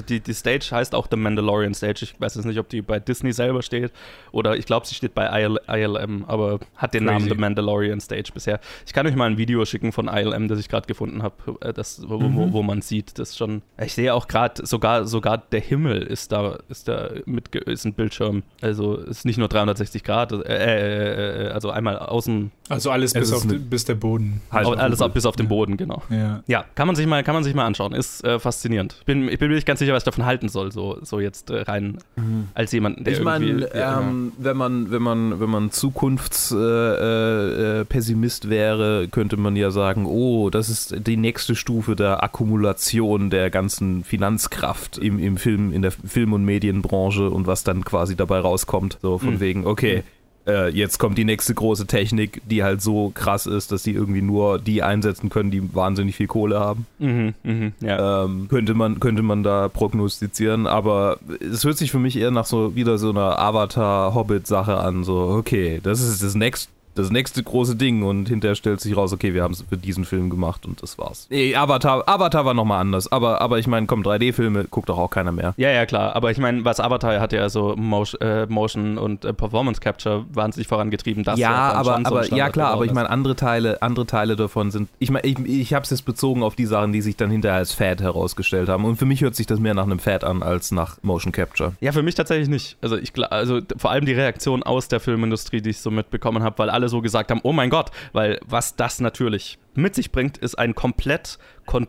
Die, 0.07 0.21
die 0.21 0.33
Stage 0.33 0.69
heißt 0.71 0.95
auch 0.95 1.07
The 1.11 1.17
Mandalorian 1.17 1.73
Stage. 1.73 2.03
Ich 2.03 2.15
weiß 2.21 2.35
jetzt 2.35 2.45
nicht, 2.45 2.57
ob 2.57 2.69
die 2.69 2.81
bei 2.81 3.01
Disney 3.01 3.33
selber 3.33 3.63
steht 3.63 3.91
oder 4.31 4.55
ich 4.55 4.65
glaube, 4.65 4.87
sie 4.87 4.95
steht 4.95 5.13
bei 5.13 5.41
IL, 5.41 5.59
ILM, 5.67 6.23
aber 6.25 6.61
hat 6.77 6.93
den 6.93 7.05
Crazy. 7.05 7.13
Namen 7.13 7.29
The 7.29 7.35
Mandalorian 7.35 7.99
Stage 7.99 8.31
bisher. 8.33 8.61
Ich 8.85 8.93
kann 8.93 9.05
euch 9.05 9.15
mal 9.17 9.29
ein 9.29 9.37
Video 9.37 9.65
schicken 9.65 9.91
von 9.91 10.07
ILM, 10.07 10.47
das 10.47 10.57
ich 10.57 10.69
gerade 10.69 10.87
gefunden 10.87 11.21
habe, 11.21 11.35
äh, 11.59 11.73
wo, 12.07 12.17
mhm. 12.17 12.35
wo, 12.37 12.53
wo, 12.53 12.63
man 12.63 12.81
sieht, 12.81 13.19
das 13.19 13.35
schon. 13.35 13.61
Ich 13.77 13.91
sehe 13.91 14.13
auch 14.13 14.29
gerade 14.29 14.65
sogar 14.65 15.05
sogar 15.05 15.37
der 15.51 15.59
Himmel 15.59 16.03
ist 16.03 16.31
da 16.31 16.59
ist 16.69 16.87
da 16.87 17.09
mit 17.25 17.53
ist 17.53 17.83
ein 17.83 17.93
Bildschirm. 17.93 18.43
Also 18.61 18.95
ist 18.95 19.25
nicht 19.25 19.37
nur 19.37 19.49
360 19.49 20.05
Grad. 20.05 20.31
Äh, 20.31 20.61
äh, 20.62 21.48
äh, 21.48 21.51
also 21.51 21.70
einmal 21.70 22.00
außen. 22.00 22.51
Also 22.70 22.89
alles 22.91 23.13
bis, 23.13 23.34
auf, 23.34 23.46
bis 23.48 23.84
der 23.86 23.96
Boden. 23.96 24.41
Halt 24.51 24.68
alles 24.77 25.01
auf, 25.01 25.12
bis 25.12 25.25
auf 25.25 25.36
den 25.36 25.50
Boden, 25.50 25.77
genau. 25.77 26.03
Ja. 26.10 26.44
ja, 26.48 26.63
kann 26.75 26.88
man 26.88 26.96
sich 26.96 27.06
mal, 27.06 27.22
kann 27.24 27.34
man 27.34 27.44
sich 27.44 27.53
mal 27.53 27.65
anschauen. 27.65 27.91
Ist 27.94 28.24
äh, 28.24 28.39
faszinierend. 28.39 28.96
Ich 29.00 29.06
bin, 29.06 29.27
ich 29.27 29.39
bin 29.39 29.50
mir 29.50 29.56
nicht 29.56 29.68
ganz 29.68 29.80
sicher, 29.80 29.91
was 29.94 30.03
ich 30.03 30.06
davon 30.06 30.25
halten 30.25 30.48
soll, 30.48 30.72
so, 30.72 31.00
so 31.01 31.20
jetzt 31.20 31.50
äh, 31.50 31.62
rein 31.62 31.98
mhm. 32.15 32.48
als 32.53 32.72
jemand, 32.72 33.06
der 33.06 33.13
Ich 33.13 33.22
meine, 33.22 33.68
ähm, 33.74 34.32
wenn 34.38 34.56
man, 34.56 34.89
wenn 34.91 35.01
man, 35.01 35.41
wenn 35.41 35.50
man 35.50 35.72
Zukunftspessimist 35.72 38.50
wäre, 38.50 39.08
könnte 39.10 39.38
man 39.38 39.56
ja 39.56 39.72
sagen, 39.72 40.06
oh, 40.06 40.50
das 40.50 40.70
ist 40.70 41.08
die 41.08 41.17
nächste 41.17 41.56
Stufe 41.56 41.95
der 41.95 42.24
Akkumulation 42.24 43.30
der 43.30 43.50
ganzen 43.50 44.04
Finanzkraft 44.04 44.97
im, 44.97 45.19
im 45.19 45.38
Film, 45.38 45.74
in 45.74 45.82
der 45.82 45.91
Film- 45.91 46.34
und 46.34 46.45
Medienbranche 46.45 47.30
und 47.30 47.47
was 47.47 47.63
dann 47.63 47.84
quasi 47.84 48.15
dabei 48.15 48.39
rauskommt. 48.39 49.00
So 49.02 49.17
von 49.17 49.36
mhm. 49.36 49.39
wegen, 49.39 49.65
okay, 49.65 50.04
äh, 50.47 50.69
jetzt 50.69 50.97
kommt 50.97 51.17
die 51.17 51.25
nächste 51.25 51.54
große 51.54 51.88
Technik, 51.88 52.41
die 52.45 52.63
halt 52.63 52.82
so 52.82 53.12
krass 53.13 53.45
ist, 53.45 53.71
dass 53.71 53.84
die 53.84 53.93
irgendwie 53.93 54.21
nur 54.21 54.60
die 54.60 54.84
einsetzen 54.84 55.30
können, 55.30 55.51
die 55.51 55.73
wahnsinnig 55.73 56.15
viel 56.15 56.27
Kohle 56.27 56.60
haben. 56.60 56.86
Mhm, 56.99 57.34
mh, 57.43 57.71
ja. 57.82 58.23
ähm, 58.25 58.47
könnte, 58.49 58.73
man, 58.73 58.99
könnte 58.99 59.21
man 59.21 59.43
da 59.43 59.69
prognostizieren, 59.69 60.67
aber 60.67 61.19
es 61.39 61.63
hört 61.63 61.77
sich 61.77 61.91
für 61.91 61.99
mich 61.99 62.17
eher 62.17 62.32
nach 62.32 62.45
so 62.45 62.75
wieder 62.75 62.97
so 62.97 63.10
einer 63.10 63.39
Avatar-Hobbit-Sache 63.39 64.77
an. 64.77 65.04
So, 65.04 65.17
okay, 65.38 65.80
das 65.84 66.01
ist 66.01 66.23
das 66.23 66.36
Next 66.36 66.69
das 66.95 67.12
nächste 67.12 67.41
große 67.43 67.75
Ding 67.75 68.04
und 68.04 68.30
hinterher 68.30 68.56
stellt 68.56 68.82
sich 68.82 68.95
raus, 68.95 69.13
okay, 69.13 69.34
wir 69.34 69.43
haben 69.43 69.54
es 69.54 69.63
für 69.67 69.77
diesen 69.77 70.06
Film 70.06 70.30
gemacht 70.30 70.65
und 70.65 70.82
das 70.82 70.97
war's. 70.97 71.27
Nee, 71.30 71.56
Avatar, 71.56 72.04
Avatar 72.08 72.45
war 72.45 72.54
nochmal 72.54 72.82
anders, 72.82 73.12
aber, 73.12 73.41
aber 73.41 73.60
ich 73.60 73.67
meine, 73.67 73.88
komm, 73.88 74.04
3D-Filme 74.04 74.65
guckt 74.65 74.89
doch 74.89 74.97
auch 74.97 75.10
keiner 75.10 75.32
mehr. 75.32 75.54
Ja, 75.58 75.69
ja, 75.69 75.86
klar, 75.86 76.15
aber 76.15 76.32
ich 76.32 76.38
meine, 76.38 76.65
was 76.65 76.80
Avatar 76.80 77.19
hat 77.19 77.34
ja 77.34 77.47
so 77.49 77.75
Motion, 77.75 78.21
äh, 78.21 78.45
Motion 78.47 78.97
und 78.97 79.25
äh, 79.25 79.34
Performance 79.34 79.80
Capture 79.80 80.25
wahnsinnig 80.34 80.67
vorangetrieben. 80.67 81.23
Das 81.23 81.39
ja, 81.39 81.71
aber, 81.73 81.99
aber 82.04 82.23
so 82.23 82.36
ja 82.36 82.49
klar, 82.49 82.71
aber 82.71 82.86
ich 82.86 82.93
meine, 82.93 83.10
andere 83.10 83.36
Teile, 83.36 83.82
andere 83.82 84.06
Teile 84.06 84.36
davon 84.36 84.71
sind, 84.71 84.89
ich 84.99 85.12
meine, 85.12 85.25
ich, 85.25 85.39
ich 85.45 85.73
habe 85.73 85.84
es 85.84 85.89
jetzt 85.89 86.06
bezogen 86.06 86.43
auf 86.43 86.56
die 86.56 86.65
Sachen, 86.65 86.91
die 86.91 87.01
sich 87.01 87.15
dann 87.15 87.32
hinterher 87.32 87.58
als 87.58 87.73
Fad 87.73 88.01
herausgestellt 88.01 88.69
haben 88.69 88.86
und 88.86 88.97
für 88.97 89.06
mich 89.06 89.21
hört 89.21 89.36
sich 89.36 89.47
das 89.47 89.60
mehr 89.60 89.73
nach 89.73 89.84
einem 89.84 89.99
Fad 89.99 90.23
an 90.23 90.43
als 90.43 90.71
nach 90.71 90.97
Motion 91.01 91.32
Capture. 91.32 91.73
Ja, 91.80 91.91
für 91.91 92.04
mich 92.04 92.15
tatsächlich 92.15 92.49
nicht. 92.49 92.77
Also 92.82 92.97
ich 92.97 93.12
also 93.32 93.60
vor 93.77 93.91
allem 93.91 94.06
die 94.06 94.13
Reaktion 94.13 94.63
aus 94.63 94.88
der 94.88 94.99
Filmindustrie, 94.99 95.62
die 95.62 95.71
ich 95.71 95.80
so 95.80 95.91
mitbekommen 95.91 96.43
habe, 96.43 96.58
weil 96.60 96.69
alle 96.69 96.81
so 96.89 97.02
gesagt 97.02 97.32
haben, 97.32 97.41
oh 97.44 97.54
mein 97.54 97.70
Gott, 97.70 97.91
weil 98.13 98.39
was 98.46 98.76
das 98.76 99.00
natürlich 99.00 99.58
mit 99.74 99.96
sich 99.96 100.12
bringt, 100.12 100.38
ist 100.38 100.56
ein 100.56 100.76
komplett, 100.76 101.39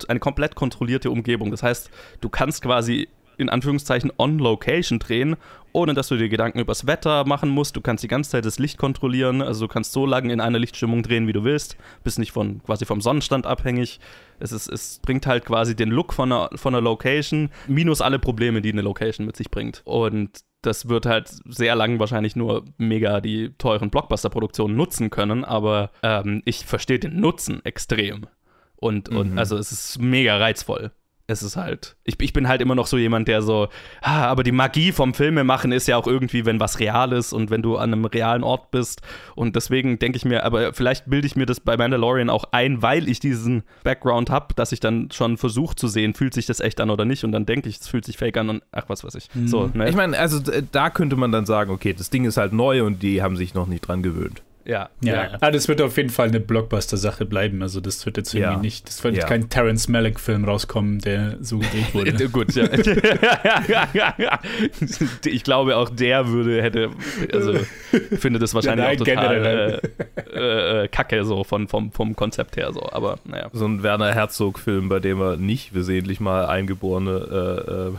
eine 0.09 0.21
komplett 0.21 0.55
kontrollierte 0.55 1.11
Umgebung. 1.11 1.51
Das 1.51 1.63
heißt, 1.63 1.91
du 2.21 2.29
kannst 2.29 2.63
quasi 2.63 3.09
in 3.39 3.49
Anführungszeichen 3.49 4.13
on 4.19 4.39
Location 4.39 4.99
drehen, 4.99 5.37
ohne 5.73 5.95
dass 5.95 6.09
du 6.09 6.17
dir 6.17 6.29
Gedanken 6.29 6.59
übers 6.59 6.87
Wetter 6.87 7.27
machen 7.27 7.49
musst. 7.49 7.77
Du 7.77 7.81
kannst 7.81 8.05
die 8.05 8.09
ganze 8.09 8.31
Zeit 8.31 8.45
das 8.45 8.59
Licht 8.59 8.79
kontrollieren, 8.79 9.43
also 9.43 9.67
du 9.67 9.73
kannst 9.73 9.93
so 9.93 10.07
lange 10.07 10.33
in 10.33 10.41
einer 10.41 10.59
Lichtstimmung 10.59 11.03
drehen, 11.03 11.27
wie 11.27 11.33
du 11.33 11.45
willst, 11.45 11.77
bist 12.05 12.19
nicht 12.19 12.33
von 12.33 12.63
quasi 12.63 12.85
vom 12.85 13.01
Sonnenstand 13.01 13.47
abhängig. 13.47 14.01
Es, 14.39 14.53
ist, 14.53 14.69
es 14.69 15.01
bringt 15.01 15.27
halt 15.27 15.45
quasi 15.45 15.75
den 15.75 15.91
Look 15.91 16.13
von 16.13 16.33
einer, 16.33 16.51
von 16.55 16.75
einer 16.75 16.83
Location 16.83 17.51
minus 17.67 18.01
alle 18.01 18.19
Probleme, 18.19 18.61
die 18.61 18.73
eine 18.73 18.83
Location 18.83 19.27
mit 19.27 19.37
sich 19.37 19.51
bringt. 19.51 19.83
Und 19.85 20.45
das 20.63 20.89
wird 20.89 21.07
halt 21.07 21.29
sehr 21.45 21.75
lang 21.75 21.99
wahrscheinlich 21.99 22.37
nur 22.37 22.65
mega 22.79 23.21
die 23.21 23.53
teuren 23.59 23.91
Blockbuster-Produktionen 23.91 24.77
nutzen 24.77 25.11
können, 25.11 25.45
aber 25.45 25.91
ähm, 26.03 26.43
ich 26.45 26.65
verstehe 26.65 26.99
den 26.99 27.21
Nutzen 27.21 27.65
extrem. 27.65 28.27
Und, 28.77 29.09
und 29.09 29.33
mhm. 29.33 29.39
also 29.39 29.57
es 29.57 29.71
ist 29.71 30.01
mega 30.01 30.37
reizvoll 30.39 30.93
es 31.33 31.43
ist 31.43 31.57
halt, 31.57 31.97
ich, 32.05 32.21
ich 32.21 32.33
bin 32.33 32.49
halt 32.49 32.61
immer 32.61 32.75
noch 32.75 32.87
so 32.87 32.97
jemand, 32.97 33.29
der 33.29 33.43
so, 33.43 33.69
ah, 34.01 34.25
aber 34.27 34.43
die 34.43 34.53
Magie 34.53 34.93
vom 34.93 35.15
Filme 35.15 35.45
machen 35.45 35.73
ist 35.73 35.89
ja 35.89 35.97
auch 35.97 36.07
irgendwie, 36.07 36.47
wenn 36.47 36.61
was 36.61 36.79
real 36.79 37.13
ist 37.13 37.33
und 37.33 37.51
wenn 37.51 37.63
du 37.63 37.77
an 37.77 37.93
einem 37.93 38.05
realen 38.05 38.45
Ort 38.45 38.71
bist. 38.71 39.03
Und 39.35 39.57
deswegen 39.57 39.99
denke 39.99 40.17
ich 40.17 40.25
mir, 40.25 40.45
aber 40.45 40.73
vielleicht 40.73 41.09
bilde 41.09 41.27
ich 41.27 41.37
mir 41.37 41.47
das 41.47 41.61
bei 41.61 41.77
Mandalorian 41.77 42.31
auch 42.31 42.45
ein, 42.53 42.83
weil 42.83 43.09
ich 43.09 43.21
diesen 43.21 43.63
Background 43.83 44.31
habe, 44.31 44.55
dass 44.55 44.73
ich 44.73 44.81
dann 44.81 45.11
schon 45.11 45.37
versuche 45.37 45.75
zu 45.75 45.89
sehen, 45.89 46.15
fühlt 46.15 46.35
sich 46.35 46.47
das 46.47 46.61
echt 46.61 46.81
an 46.81 46.91
oder 46.91 47.05
nicht. 47.05 47.25
Und 47.25 47.33
dann 47.33 47.47
denke 47.47 47.69
ich, 47.69 47.81
es 47.81 47.89
fühlt 47.89 48.05
sich 48.05 48.17
fake 48.17 48.37
an 48.37 48.51
und 48.51 48.63
ach, 48.73 48.85
was 48.89 49.05
weiß 49.05 49.15
ich. 49.17 49.29
Mhm. 49.35 49.49
So, 49.49 49.71
ne? 49.75 49.89
Ich 49.89 49.97
meine, 49.97 50.19
also 50.19 50.41
da 50.71 50.91
könnte 50.91 51.17
man 51.17 51.33
dann 51.33 51.47
sagen, 51.47 51.71
okay, 51.71 51.95
das 51.95 52.11
Ding 52.11 52.25
ist 52.25 52.37
halt 52.37 52.53
neu 52.53 52.85
und 52.85 53.03
die 53.03 53.23
haben 53.23 53.37
sich 53.37 53.55
noch 53.55 53.67
nicht 53.67 53.81
dran 53.81 54.03
gewöhnt. 54.03 54.43
Ja. 54.65 54.91
Ja, 55.03 55.15
ja. 55.15 55.39
Ah, 55.41 55.51
das 55.51 55.67
wird 55.69 55.81
auf 55.81 55.97
jeden 55.97 56.11
Fall 56.11 56.29
eine 56.29 56.41
Blockbuster-Sache 56.41 57.27
bleiben. 57.27 57.63
Also, 57.63 57.81
das 57.81 58.05
wird 58.07 58.17
jetzt 58.17 58.33
irgendwie 58.35 58.55
ja. 58.55 58.61
nicht, 58.61 58.87
das 58.87 59.03
wird 59.03 59.17
ja. 59.17 59.27
kein 59.27 59.49
Terence 59.49 59.89
Malick-Film 59.89 60.45
rauskommen, 60.45 61.01
der 61.01 61.39
so 61.41 61.59
gedreht 61.59 61.95
wurde. 61.95 62.29
Gut, 62.29 62.55
ja. 62.55 62.69
ich 65.25 65.45
glaube, 65.45 65.77
auch 65.77 65.89
der 65.89 66.29
würde, 66.29 66.63
hätte, 66.63 66.91
also, 67.33 67.55
finde 68.19 68.39
das 68.39 68.55
wahrscheinlich 68.55 68.87
nein, 68.87 69.01
auch 69.01 69.05
total 69.05 69.81
äh, 70.33 70.85
äh, 70.85 70.89
kacke, 70.89 71.25
so 71.25 71.43
von, 71.45 71.67
vom, 71.69 71.91
vom 71.93 72.15
Konzept 72.15 72.57
her, 72.57 72.73
so. 72.73 72.89
Aber, 72.91 73.19
naja. 73.25 73.51
So 73.53 73.67
ein 73.67 73.83
Werner 73.83 74.15
Herzog-Film, 74.15 74.89
bei 74.89 75.01
dem 75.01 75.21
er 75.21 75.37
nicht 75.37 75.73
versehentlich 75.73 76.21
mal 76.21 76.47
Eingeborene 76.47 77.93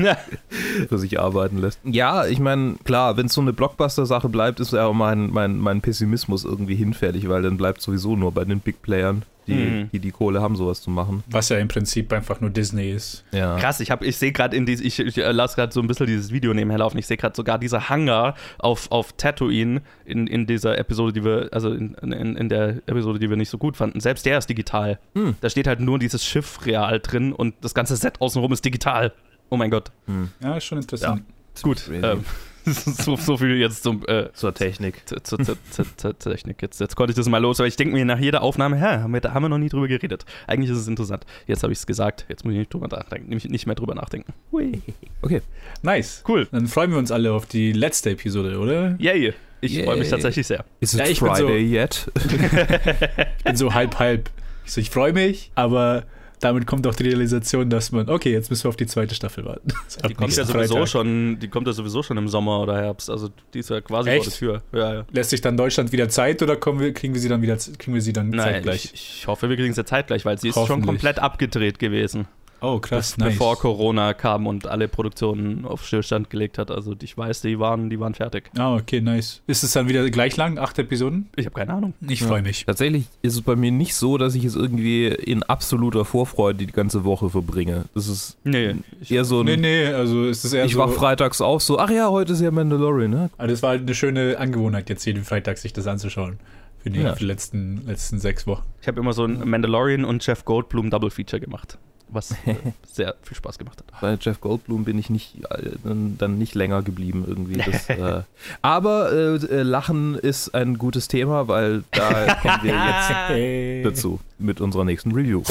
äh, 0.00 0.06
äh 0.06 0.16
für 0.88 0.98
sich 0.98 1.18
arbeiten 1.18 1.58
lässt. 1.58 1.80
Ja, 1.84 2.26
ich 2.26 2.38
meine, 2.38 2.76
klar, 2.84 3.16
wenn 3.16 3.26
es 3.26 3.34
so 3.34 3.40
eine 3.40 3.52
Blockbuster-Sache 3.52 4.28
bleibt, 4.28 4.60
ist 4.60 4.72
ja 4.72 4.86
auch 4.86 4.94
mein, 4.94 5.30
mein, 5.30 5.58
mein 5.58 5.79
Pessimismus 5.80 6.44
irgendwie 6.44 6.74
hinfällig, 6.74 7.28
weil 7.28 7.42
dann 7.42 7.56
bleibt 7.56 7.80
sowieso 7.80 8.16
nur 8.16 8.32
bei 8.32 8.44
den 8.44 8.60
Big 8.60 8.82
Playern, 8.82 9.22
die, 9.46 9.54
mhm. 9.54 9.90
die, 9.92 9.98
die 9.98 10.10
Kohle 10.10 10.40
haben, 10.40 10.56
sowas 10.56 10.80
zu 10.82 10.90
machen. 10.90 11.24
Was 11.28 11.48
ja 11.48 11.58
im 11.58 11.68
Prinzip 11.68 12.12
einfach 12.12 12.40
nur 12.40 12.50
Disney 12.50 12.90
ist. 12.90 13.24
Ja. 13.32 13.56
Krass, 13.56 13.80
ich, 13.80 13.90
ich 13.90 14.16
sehe 14.16 14.32
gerade 14.32 14.56
in 14.56 14.66
die, 14.66 14.74
ich, 14.74 14.98
ich 14.98 15.18
äh, 15.18 15.32
lasse 15.32 15.56
gerade 15.56 15.72
so 15.72 15.80
ein 15.80 15.86
bisschen 15.86 16.06
dieses 16.06 16.32
Video 16.32 16.54
nebenher 16.54 16.78
laufen. 16.78 16.98
Ich 16.98 17.06
sehe 17.06 17.16
gerade 17.16 17.34
sogar 17.34 17.58
dieser 17.58 17.88
Hangar 17.88 18.34
auf, 18.58 18.90
auf 18.90 19.12
Tatooine 19.12 19.82
in, 20.04 20.26
in 20.26 20.46
dieser 20.46 20.78
Episode, 20.78 21.12
die 21.12 21.24
wir, 21.24 21.48
also 21.52 21.72
in, 21.72 21.94
in, 21.94 22.36
in 22.36 22.48
der 22.48 22.76
Episode, 22.86 23.18
die 23.18 23.28
wir 23.28 23.36
nicht 23.36 23.50
so 23.50 23.58
gut 23.58 23.76
fanden. 23.76 24.00
Selbst 24.00 24.26
der 24.26 24.38
ist 24.38 24.48
digital. 24.48 24.98
Mhm. 25.14 25.36
Da 25.40 25.50
steht 25.50 25.66
halt 25.66 25.80
nur 25.80 25.98
dieses 25.98 26.24
Schiff 26.24 26.64
real 26.66 27.00
drin 27.00 27.32
und 27.32 27.54
das 27.62 27.74
ganze 27.74 27.96
Set 27.96 28.20
außenrum 28.20 28.52
ist 28.52 28.64
digital. 28.64 29.12
Oh 29.48 29.56
mein 29.56 29.70
Gott. 29.70 29.90
Mhm. 30.06 30.30
Ja, 30.42 30.56
ist 30.56 30.64
schon 30.64 30.78
interessant. 30.78 31.24
Ja. 31.26 31.62
Gut. 31.62 31.90
Ähm, 31.92 32.24
so, 33.04 33.16
so, 33.16 33.36
viel 33.36 33.56
jetzt 33.56 33.82
zum, 33.82 34.02
äh, 34.06 34.32
zur 34.32 34.54
Technik. 34.54 35.02
Zur, 35.06 35.22
zur, 35.22 35.56
zur, 35.96 36.18
Technik. 36.18 36.62
Jetzt, 36.62 36.80
jetzt 36.80 36.96
konnte 36.96 37.12
ich 37.12 37.16
das 37.16 37.28
mal 37.28 37.38
los, 37.38 37.60
aber 37.60 37.66
ich 37.66 37.76
denke 37.76 37.94
mir 37.94 38.04
nach 38.04 38.18
jeder 38.18 38.42
Aufnahme, 38.42 38.76
hä, 38.76 39.00
haben 39.00 39.12
wir, 39.12 39.20
da 39.20 39.34
haben 39.34 39.42
wir 39.42 39.48
noch 39.48 39.58
nie 39.58 39.68
drüber 39.68 39.88
geredet. 39.88 40.24
Eigentlich 40.46 40.70
ist 40.70 40.78
es 40.78 40.88
interessant. 40.88 41.24
Jetzt 41.46 41.62
habe 41.62 41.72
ich 41.72 41.78
es 41.78 41.86
gesagt, 41.86 42.26
jetzt 42.28 42.44
muss 42.44 42.52
ich 42.52 42.58
nicht, 42.58 42.72
drüber 42.72 42.88
nachdenken, 42.88 43.28
nicht 43.30 43.66
mehr 43.66 43.74
drüber 43.74 43.94
nachdenken. 43.94 44.32
Hui. 44.52 44.80
Okay. 45.22 45.42
Nice. 45.82 46.22
Cool. 46.26 46.48
Dann 46.50 46.66
freuen 46.66 46.90
wir 46.90 46.98
uns 46.98 47.10
alle 47.10 47.32
auf 47.32 47.46
die 47.46 47.72
letzte 47.72 48.10
Episode, 48.10 48.58
oder? 48.58 48.96
Yay. 48.98 49.34
Ich 49.60 49.74
yeah. 49.74 49.84
freue 49.84 49.98
mich 49.98 50.08
tatsächlich 50.08 50.46
sehr. 50.46 50.64
Ist 50.80 50.94
es 50.94 51.00
ja, 51.00 51.14
Friday 51.14 51.68
so, 51.68 51.76
yet? 51.76 52.10
ich 53.38 53.44
bin 53.44 53.56
so 53.56 53.74
halb, 53.74 53.98
halb. 53.98 54.30
Ich, 54.64 54.72
so, 54.72 54.80
ich 54.80 54.90
freue 54.90 55.12
mich, 55.12 55.52
aber 55.54 56.04
damit 56.40 56.66
kommt 56.66 56.86
auch 56.86 56.94
die 56.94 57.04
Realisation, 57.04 57.68
dass 57.70 57.92
man, 57.92 58.08
okay, 58.08 58.32
jetzt 58.32 58.50
müssen 58.50 58.64
wir 58.64 58.70
auf 58.70 58.76
die 58.76 58.86
zweite 58.86 59.14
Staffel 59.14 59.44
warten. 59.44 59.68
Die 60.08 60.14
kommt 60.14 60.34
ja 60.36 60.44
sowieso 60.44 60.74
Freitag. 60.74 60.88
schon, 60.88 61.38
die 61.38 61.48
kommt 61.48 61.66
ja 61.66 61.72
sowieso 61.72 62.02
schon 62.02 62.16
im 62.16 62.28
Sommer 62.28 62.60
oder 62.60 62.76
Herbst. 62.76 63.10
Also 63.10 63.28
die 63.52 63.58
ist 63.58 63.70
ja 63.70 63.80
quasi 63.80 64.08
Echt? 64.08 64.24
vor 64.24 64.30
der 64.30 64.38
Tür. 64.38 64.62
Ja, 64.72 64.94
ja. 64.94 65.06
Lässt 65.10 65.30
sich 65.30 65.40
dann 65.40 65.56
Deutschland 65.56 65.92
wieder 65.92 66.08
Zeit 66.08 66.42
oder 66.42 66.58
wir, 66.78 66.94
kriegen 66.94 67.14
wir 67.14 67.20
sie 67.20 67.28
dann 67.28 67.42
wieder 67.42 67.56
kriegen 67.56 67.94
wir 67.94 68.00
sie 68.00 68.12
dann 68.12 68.30
Nein, 68.30 68.54
zeitgleich? 68.54 68.84
Ich, 68.86 69.18
ich 69.20 69.26
hoffe, 69.26 69.48
wir 69.48 69.56
kriegen 69.56 69.74
sie 69.74 69.84
zeitgleich, 69.84 70.24
weil 70.24 70.38
sie 70.38 70.48
ist 70.48 70.66
schon 70.66 70.84
komplett 70.84 71.18
abgedreht 71.18 71.78
gewesen. 71.78 72.26
Oh, 72.60 72.78
krass, 72.78 73.16
nice. 73.16 73.32
Bevor 73.32 73.58
Corona 73.58 74.12
kam 74.14 74.46
und 74.46 74.66
alle 74.66 74.88
Produktionen 74.88 75.64
auf 75.64 75.86
Stillstand 75.86 76.30
gelegt 76.30 76.58
hat. 76.58 76.70
Also 76.70 76.94
ich 77.00 77.16
weiß, 77.16 77.42
die 77.42 77.58
waren, 77.58 77.90
die 77.90 77.98
waren 77.98 78.14
fertig. 78.14 78.50
Ah, 78.56 78.76
okay, 78.76 79.00
nice. 79.00 79.42
Ist 79.46 79.62
es 79.62 79.72
dann 79.72 79.88
wieder 79.88 80.08
gleich 80.10 80.36
lang, 80.36 80.58
acht 80.58 80.78
Episoden? 80.78 81.28
Ich 81.36 81.46
habe 81.46 81.58
keine 81.58 81.72
Ahnung. 81.72 81.94
Ich 82.06 82.22
freue 82.22 82.42
mich. 82.42 82.66
Tatsächlich 82.66 83.06
ist 83.22 83.34
es 83.34 83.42
bei 83.42 83.56
mir 83.56 83.72
nicht 83.72 83.94
so, 83.94 84.18
dass 84.18 84.34
ich 84.34 84.44
es 84.44 84.56
irgendwie 84.56 85.06
in 85.06 85.42
absoluter 85.42 86.04
Vorfreude 86.04 86.58
die 86.58 86.66
ganze 86.66 87.04
Woche 87.04 87.30
verbringe. 87.30 87.84
Das 87.94 88.08
ist 88.08 88.36
nee, 88.44 88.74
eher 89.08 89.24
so 89.24 89.40
ein. 89.40 89.46
Nee, 89.46 89.56
nee, 89.56 89.86
also 89.86 90.26
ist 90.26 90.44
es 90.44 90.52
eher 90.52 90.64
ich 90.64 90.74
so. 90.74 90.82
Ich 90.82 90.88
wach 90.88 90.92
freitags 90.92 91.40
auf 91.40 91.62
so, 91.62 91.78
ach 91.78 91.90
ja, 91.90 92.10
heute 92.10 92.32
ist 92.32 92.40
ja 92.40 92.50
Mandalorian, 92.50 93.10
ne? 93.10 93.30
Also 93.38 93.52
das 93.52 93.62
war 93.62 93.70
halt 93.70 93.82
eine 93.82 93.94
schöne 93.94 94.38
Angewohnheit, 94.38 94.88
jetzt 94.88 95.04
jeden 95.04 95.24
Freitag 95.24 95.58
sich 95.58 95.72
das 95.72 95.86
anzuschauen 95.86 96.38
für 96.78 96.90
die, 96.90 97.00
ja. 97.00 97.12
für 97.12 97.20
die 97.20 97.26
letzten, 97.26 97.86
letzten 97.86 98.18
sechs 98.18 98.46
Wochen. 98.46 98.64
Ich 98.80 98.88
habe 98.88 99.00
immer 99.00 99.12
so 99.12 99.24
ein 99.24 99.48
Mandalorian 99.48 100.04
und 100.04 100.24
Jeff 100.26 100.44
Goldblum 100.44 100.90
Double 100.90 101.10
Feature 101.10 101.40
gemacht 101.40 101.78
was 102.12 102.32
äh, 102.46 102.54
sehr 102.90 103.14
viel 103.22 103.36
Spaß 103.36 103.58
gemacht 103.58 103.78
hat. 103.78 104.00
Bei 104.00 104.16
Jeff 104.20 104.40
Goldblum 104.40 104.84
bin 104.84 104.98
ich 104.98 105.10
nicht 105.10 105.36
äh, 105.50 105.72
dann 105.84 106.38
nicht 106.38 106.54
länger 106.54 106.82
geblieben 106.82 107.24
irgendwie. 107.26 107.58
Das, 107.58 107.88
äh, 107.88 108.22
aber 108.62 109.12
äh, 109.12 109.34
äh, 109.36 109.62
Lachen 109.62 110.14
ist 110.14 110.54
ein 110.54 110.78
gutes 110.78 111.08
Thema, 111.08 111.48
weil 111.48 111.84
da 111.90 112.34
kommen 112.34 112.60
wir 112.62 112.74
jetzt 112.74 113.86
dazu 113.86 114.20
mit 114.38 114.60
unserer 114.60 114.84
nächsten 114.84 115.12
Review. 115.12 115.42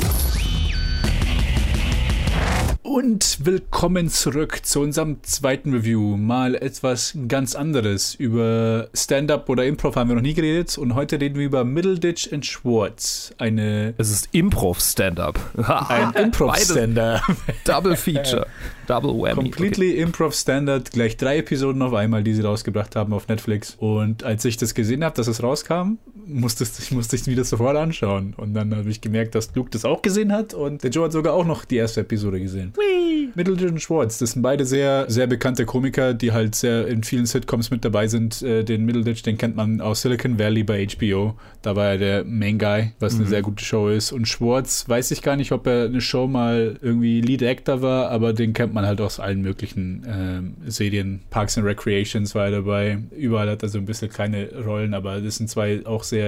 Und 2.92 3.46
willkommen 3.46 4.10
zurück 4.10 4.62
zu 4.64 4.80
unserem 4.82 5.22
zweiten 5.22 5.76
Review. 5.76 6.18
Mal 6.18 6.56
etwas 6.56 7.16
ganz 7.28 7.54
anderes. 7.54 8.16
Über 8.16 8.90
Stand-up 8.96 9.48
oder 9.48 9.64
Improv 9.64 9.96
haben 9.96 10.10
wir 10.10 10.16
noch 10.16 10.24
nie 10.24 10.34
geredet 10.34 10.76
und 10.76 10.96
heute 10.96 11.22
reden 11.22 11.36
wir 11.36 11.46
über 11.46 11.64
Middleditch 11.64 12.34
and 12.34 12.44
Schwartz. 12.44 13.32
Eine. 13.38 13.94
Es 14.00 14.10
ist 14.10 14.30
Improv-Stand-up. 14.32 15.40
Ein 15.88 16.14
Improv-Stand-up. 16.14 17.22
Double 17.64 17.96
Feature. 17.96 18.48
Double 18.88 19.12
Whammy. 19.12 19.36
Completely 19.36 19.92
okay. 19.92 20.02
Improv 20.02 20.34
Standard. 20.34 20.90
Gleich 20.90 21.16
drei 21.16 21.38
Episoden 21.38 21.84
auf 21.84 21.94
einmal, 21.94 22.24
die 22.24 22.34
sie 22.34 22.42
rausgebracht 22.42 22.96
haben 22.96 23.14
auf 23.14 23.28
Netflix. 23.28 23.76
Und 23.78 24.24
als 24.24 24.44
ich 24.46 24.58
das 24.58 24.74
gesehen 24.74 25.04
habe, 25.04 25.16
dass 25.16 25.28
es 25.28 25.44
rauskam, 25.44 26.00
musste 26.30 26.64
ich, 26.64 26.92
musste 26.92 27.16
ich 27.16 27.28
wieder 27.28 27.44
sofort 27.44 27.76
anschauen. 27.76 28.34
Und 28.38 28.54
dann 28.54 28.76
habe 28.76 28.90
ich 28.90 29.02
gemerkt, 29.02 29.36
dass 29.36 29.54
Luke 29.56 29.70
das 29.72 29.86
auch 29.86 30.02
gesehen 30.02 30.32
hat 30.32 30.54
und 30.54 30.84
der 30.84 30.92
Joe 30.92 31.06
hat 31.06 31.12
sogar 31.12 31.34
auch 31.34 31.46
noch 31.46 31.66
die 31.66 31.78
erste 31.78 32.02
Episode 32.02 32.40
gesehen. 32.40 32.74
Whee! 32.76 33.30
Middleton 33.36 33.70
und 33.70 33.82
Schwartz, 33.82 34.18
das 34.18 34.32
sind 34.32 34.42
beide 34.42 34.66
sehr, 34.66 35.06
sehr 35.10 35.28
bekannte 35.28 35.66
Komiker, 35.66 36.14
die 36.14 36.32
halt 36.32 36.56
sehr 36.56 36.88
in 36.88 37.04
vielen 37.04 37.26
Sitcoms 37.26 37.70
mit 37.70 37.86
dabei 37.86 38.08
sind. 38.08 38.42
Äh, 38.42 38.64
den 38.64 38.86
Middleditch, 38.86 39.24
den 39.24 39.38
kennt 39.38 39.56
man 39.56 39.82
aus 39.82 40.02
Silicon 40.02 40.40
Valley 40.40 40.64
bei 40.64 40.88
HBO. 40.88 41.36
Da 41.62 41.76
war 41.76 41.92
er 41.92 41.98
der 41.98 42.24
Main 42.26 42.58
Guy, 42.58 42.92
was 43.00 43.14
mhm. 43.14 43.22
eine 43.22 43.30
sehr 43.30 43.42
gute 43.42 43.64
Show 43.64 43.90
ist. 43.90 44.12
Und 44.12 44.28
Schwartz, 44.28 44.88
weiß 44.88 45.12
ich 45.12 45.22
gar 45.22 45.36
nicht, 45.36 45.52
ob 45.52 45.68
er 45.68 45.86
eine 45.86 46.02
Show 46.02 46.28
mal 46.28 46.78
irgendwie 46.82 47.22
Lead 47.22 47.44
Actor 47.44 47.82
war, 47.82 48.10
aber 48.10 48.34
den 48.34 48.54
kennt 48.54 48.74
man 48.74 48.86
halt 48.86 49.02
aus 49.02 49.20
allen 49.20 49.42
möglichen 49.42 50.56
äh, 50.66 50.70
Serien. 50.72 51.22
Parks 51.30 51.58
and 51.58 51.68
Recreations 51.68 52.34
war 52.36 52.46
er 52.46 52.52
dabei. 52.52 53.00
Überall 53.16 53.50
hat 53.50 53.64
er 53.64 53.70
so 53.70 53.78
ein 53.78 53.86
bisschen 53.86 54.10
kleine 54.10 54.50
Rollen, 54.66 54.94
aber 54.94 55.22
das 55.22 55.38
sind 55.38 55.50
zwei 55.50 55.86
auch 55.86 56.04
sehr 56.04 56.19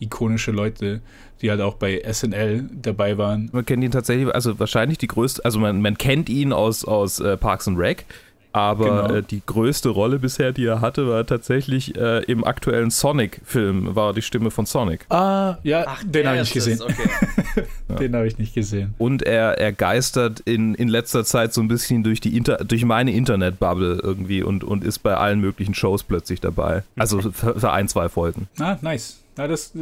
ikonische 0.00 0.52
Leute 0.52 1.00
die 1.40 1.50
halt 1.50 1.60
auch 1.60 1.74
bei 1.74 2.02
SNL 2.10 2.68
dabei 2.82 3.18
waren. 3.18 3.48
Man 3.52 3.64
kennt 3.64 3.84
ihn 3.84 3.90
tatsächlich, 3.90 4.34
also 4.34 4.58
wahrscheinlich 4.58 4.98
die 4.98 5.06
größte, 5.06 5.44
also 5.44 5.58
man, 5.58 5.80
man 5.80 5.96
kennt 5.96 6.28
ihn 6.28 6.52
aus, 6.52 6.84
aus 6.84 7.20
äh, 7.20 7.36
Parks 7.36 7.68
and 7.68 7.78
Rec, 7.78 8.04
aber 8.52 9.02
genau. 9.02 9.18
äh, 9.18 9.22
die 9.22 9.42
größte 9.44 9.90
Rolle 9.90 10.18
bisher, 10.18 10.52
die 10.52 10.64
er 10.64 10.80
hatte, 10.80 11.06
war 11.06 11.24
tatsächlich 11.26 11.94
äh, 11.96 12.24
im 12.24 12.44
aktuellen 12.44 12.90
Sonic-Film, 12.90 13.94
war 13.94 14.14
die 14.14 14.22
Stimme 14.22 14.50
von 14.50 14.66
Sonic. 14.66 15.06
Ah, 15.10 15.58
ja, 15.62 15.84
Ach, 15.86 16.02
den 16.04 16.26
habe 16.26 16.40
ich 16.40 16.52
gesehen. 16.52 16.80
Okay. 16.82 17.66
den 18.00 18.16
habe 18.16 18.26
ich 18.26 18.38
nicht 18.38 18.54
gesehen. 18.54 18.94
Und 18.98 19.22
er, 19.22 19.58
er 19.58 19.72
geistert 19.72 20.40
in, 20.40 20.74
in 20.74 20.88
letzter 20.88 21.24
Zeit 21.24 21.52
so 21.52 21.60
ein 21.60 21.68
bisschen 21.68 22.02
durch, 22.02 22.20
die 22.20 22.36
Inter 22.36 22.64
durch 22.64 22.84
meine 22.84 23.12
Internet-Bubble 23.12 24.00
irgendwie 24.02 24.42
und, 24.42 24.64
und 24.64 24.82
ist 24.82 25.00
bei 25.00 25.16
allen 25.16 25.40
möglichen 25.40 25.74
Shows 25.74 26.02
plötzlich 26.02 26.40
dabei. 26.40 26.82
Also 26.96 27.20
für, 27.20 27.60
für 27.60 27.70
ein, 27.70 27.86
zwei 27.86 28.08
Folgen. 28.08 28.48
Ah, 28.58 28.76
nice. 28.80 29.18
Na, 29.38 29.46
das 29.46 29.72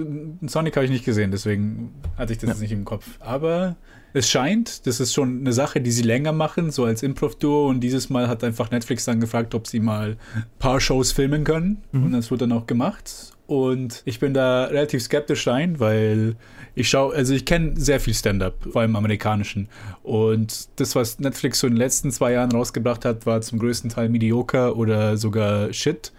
Sonic 0.43 0.77
habe 0.77 0.85
ich 0.85 0.93
nicht 0.93 1.07
gesehen, 1.07 1.31
deswegen 1.31 1.95
hatte 2.19 2.35
ich 2.35 2.39
das 2.39 2.49
ja. 2.49 2.53
jetzt 2.53 2.61
nicht 2.61 2.73
im 2.73 2.85
Kopf. 2.85 3.07
Aber 3.21 3.77
es 4.13 4.29
scheint, 4.29 4.87
das 4.87 5.01
ist 5.01 5.15
schon 5.15 5.41
eine 5.41 5.55
Sache, 5.55 5.81
die 5.81 5.91
sie 5.93 6.03
länger 6.03 6.33
machen, 6.33 6.71
so 6.71 6.85
als 6.85 7.03
Improv-Duo. 7.03 7.67
Und 7.67 7.81
dieses 7.81 8.11
Mal 8.11 8.29
hat 8.29 8.45
einfach 8.45 8.71
Netflix 8.71 9.07
dann 9.07 9.19
gefragt, 9.19 9.55
ob 9.55 9.67
sie 9.67 9.81
mal 9.81 10.19
ein 10.35 10.45
paar 10.59 10.79
Shows 10.79 11.13
filmen 11.13 11.45
können. 11.45 11.79
Mhm. 11.93 12.05
Und 12.05 12.13
das 12.13 12.31
wurde 12.31 12.47
dann 12.47 12.53
auch 12.53 12.67
gemacht. 12.67 13.11
Und 13.47 14.03
ich 14.05 14.21
bin 14.21 14.35
da 14.35 14.65
relativ 14.65 15.03
skeptisch 15.03 15.47
rein, 15.47 15.81
weil 15.81 16.37
ich 16.75 16.91
schaue, 16.91 17.15
also 17.15 17.33
ich 17.33 17.47
kenne 17.47 17.81
sehr 17.81 17.99
viel 17.99 18.13
Stand-up, 18.13 18.57
vor 18.71 18.83
allem 18.83 18.95
amerikanischen. 18.95 19.69
Und 20.03 20.69
das, 20.77 20.95
was 20.95 21.19
Netflix 21.19 21.61
so 21.61 21.67
in 21.67 21.73
den 21.73 21.79
letzten 21.79 22.11
zwei 22.11 22.33
Jahren 22.33 22.53
rausgebracht 22.53 23.07
hat, 23.07 23.25
war 23.25 23.41
zum 23.41 23.59
größten 23.59 23.89
Teil 23.89 24.11
mediocre 24.11 24.77
oder 24.77 25.17
sogar 25.17 25.73
Shit 25.73 26.13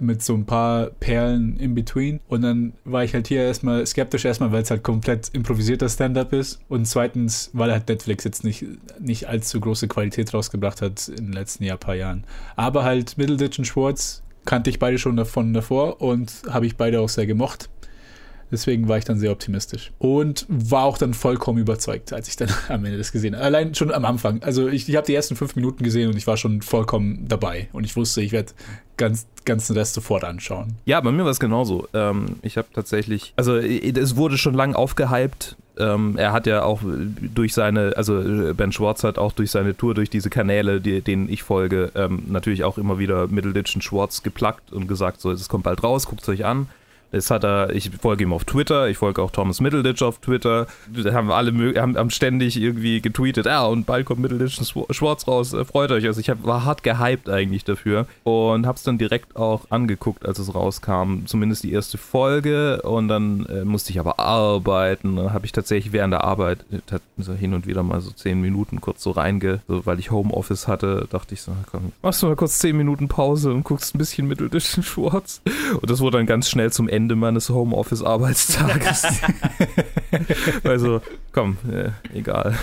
mit 0.00 0.22
so 0.22 0.34
ein 0.34 0.46
paar 0.46 0.86
Perlen 0.86 1.56
in 1.58 1.74
between. 1.74 2.20
Und 2.28 2.42
dann 2.42 2.72
war 2.84 3.04
ich 3.04 3.14
halt 3.14 3.28
hier 3.28 3.42
erstmal 3.42 3.86
skeptisch, 3.86 4.24
erstmal, 4.24 4.52
weil 4.52 4.62
es 4.62 4.70
halt 4.70 4.82
komplett 4.82 5.30
improvisierter 5.32 5.88
Stand-up 5.88 6.32
ist. 6.32 6.60
Und 6.68 6.86
zweitens, 6.86 7.50
weil 7.52 7.72
halt 7.72 7.88
Netflix 7.88 8.24
jetzt 8.24 8.44
nicht, 8.44 8.64
nicht 9.00 9.28
allzu 9.28 9.60
große 9.60 9.88
Qualität 9.88 10.32
rausgebracht 10.32 10.82
hat 10.82 11.08
in 11.08 11.26
den 11.26 11.32
letzten 11.32 11.64
Jahr, 11.64 11.76
paar 11.76 11.94
Jahren. 11.94 12.24
Aber 12.56 12.84
halt 12.84 13.18
Middleditch 13.18 13.58
und 13.58 13.64
Schwartz 13.64 14.22
kannte 14.44 14.70
ich 14.70 14.78
beide 14.78 14.98
schon 14.98 15.16
davon 15.16 15.52
davor 15.52 16.00
und 16.00 16.32
habe 16.48 16.66
ich 16.66 16.76
beide 16.76 17.00
auch 17.00 17.08
sehr 17.08 17.26
gemocht. 17.26 17.68
Deswegen 18.50 18.88
war 18.88 18.98
ich 18.98 19.04
dann 19.04 19.18
sehr 19.18 19.32
optimistisch. 19.32 19.92
Und 19.98 20.46
war 20.48 20.84
auch 20.84 20.98
dann 20.98 21.14
vollkommen 21.14 21.58
überzeugt, 21.58 22.12
als 22.12 22.28
ich 22.28 22.36
dann 22.36 22.48
am 22.68 22.84
Ende 22.84 22.98
das 22.98 23.12
gesehen 23.12 23.34
habe. 23.34 23.44
Allein 23.44 23.74
schon 23.74 23.92
am 23.92 24.04
Anfang. 24.04 24.42
Also 24.42 24.68
ich, 24.68 24.88
ich 24.88 24.96
habe 24.96 25.06
die 25.06 25.14
ersten 25.14 25.36
fünf 25.36 25.56
Minuten 25.56 25.84
gesehen 25.84 26.08
und 26.08 26.16
ich 26.16 26.26
war 26.26 26.36
schon 26.36 26.62
vollkommen 26.62 27.26
dabei. 27.28 27.68
Und 27.72 27.84
ich 27.84 27.96
wusste, 27.96 28.22
ich 28.22 28.32
werde 28.32 28.52
ganz 28.96 29.26
ganzen 29.48 29.76
Rest 29.76 29.94
sofort 29.94 30.24
anschauen. 30.24 30.74
Ja, 30.84 31.00
bei 31.00 31.10
mir 31.10 31.24
war 31.24 31.30
es 31.30 31.40
genauso. 31.40 31.88
Ähm, 31.94 32.36
ich 32.42 32.58
habe 32.58 32.68
tatsächlich, 32.72 33.32
also 33.36 33.56
es 33.56 34.16
wurde 34.16 34.36
schon 34.36 34.54
lang 34.54 34.74
aufgehypt. 34.74 35.56
Ähm, 35.78 36.16
er 36.18 36.32
hat 36.32 36.46
ja 36.46 36.62
auch 36.64 36.80
durch 36.82 37.54
seine, 37.54 37.96
also 37.96 38.52
Ben 38.54 38.72
Schwartz 38.72 39.04
hat 39.04 39.16
auch 39.16 39.32
durch 39.32 39.50
seine 39.50 39.76
Tour, 39.76 39.94
durch 39.94 40.10
diese 40.10 40.28
Kanäle, 40.28 40.80
die, 40.80 41.00
denen 41.00 41.30
ich 41.30 41.42
folge, 41.42 41.92
ähm, 41.94 42.24
natürlich 42.26 42.64
auch 42.64 42.78
immer 42.78 42.98
wieder 42.98 43.28
Middleditch 43.28 43.74
und 43.74 43.82
Schwartz 43.82 44.22
geplagt 44.22 44.72
und 44.72 44.86
gesagt, 44.86 45.20
so, 45.20 45.30
es 45.30 45.48
kommt 45.48 45.64
bald 45.64 45.82
raus, 45.82 46.06
guckt 46.06 46.22
es 46.22 46.28
euch 46.28 46.44
an. 46.44 46.68
Das 47.10 47.30
hat 47.30 47.44
er, 47.44 47.74
ich 47.74 47.90
folge 48.00 48.24
ihm 48.24 48.32
auf 48.32 48.44
Twitter, 48.44 48.88
ich 48.88 48.98
folge 48.98 49.22
auch 49.22 49.30
Thomas 49.30 49.60
Middleditch 49.60 50.02
auf 50.02 50.18
Twitter. 50.18 50.66
Da 50.92 51.12
haben 51.12 51.30
alle 51.30 51.52
haben, 51.80 51.96
haben 51.96 52.10
ständig 52.10 52.60
irgendwie 52.60 53.00
getweetet, 53.00 53.46
ja, 53.46 53.64
und 53.64 53.86
bald 53.86 54.04
kommt 54.06 54.20
Middleditch 54.20 54.60
Schwarz 54.90 55.26
raus, 55.26 55.52
äh, 55.54 55.64
freut 55.64 55.90
euch. 55.90 56.04
Also 56.04 56.20
ich 56.20 56.28
hab, 56.28 56.44
war 56.44 56.64
hart 56.64 56.82
gehypt 56.82 57.30
eigentlich 57.30 57.64
dafür 57.64 58.06
und 58.24 58.66
hab's 58.66 58.82
dann 58.82 58.98
direkt 58.98 59.36
auch 59.36 59.62
angeguckt, 59.70 60.26
als 60.26 60.38
es 60.38 60.54
rauskam. 60.54 61.24
Zumindest 61.26 61.64
die 61.64 61.72
erste 61.72 61.96
Folge 61.96 62.82
und 62.82 63.08
dann 63.08 63.46
äh, 63.46 63.64
musste 63.64 63.90
ich 63.90 64.00
aber 64.00 64.18
arbeiten. 64.18 65.16
Dann 65.16 65.32
habe 65.32 65.46
ich 65.46 65.52
tatsächlich 65.52 65.92
während 65.92 66.12
der 66.12 66.24
Arbeit 66.24 66.58
so 67.16 67.32
hin 67.32 67.54
und 67.54 67.66
wieder 67.66 67.82
mal 67.82 68.00
so 68.00 68.10
zehn 68.10 68.40
Minuten 68.40 68.80
kurz 68.80 69.02
so 69.02 69.12
reinge, 69.12 69.60
so, 69.66 69.86
weil 69.86 69.98
ich 69.98 70.10
Homeoffice 70.10 70.68
hatte, 70.68 71.06
dachte 71.10 71.34
ich 71.34 71.42
so, 71.42 71.52
komm, 71.70 71.92
machst 72.02 72.22
du 72.22 72.26
mal 72.26 72.36
kurz 72.36 72.58
zehn 72.58 72.76
Minuten 72.76 73.08
Pause 73.08 73.52
und 73.52 73.64
guckst 73.64 73.94
ein 73.94 73.98
bisschen 73.98 74.28
Middleditch 74.28 74.82
Schwarz. 74.82 75.40
Und 75.80 75.90
das 75.90 76.00
wurde 76.00 76.18
dann 76.18 76.26
ganz 76.26 76.48
schnell 76.48 76.70
zum 76.70 76.88
Ende 76.88 76.97
Ende 76.98 77.14
meines 77.14 77.48
Homeoffice-Arbeitstages. 77.48 79.06
also, 80.64 81.00
komm, 81.30 81.56
äh, 81.70 81.90
egal. 82.12 82.58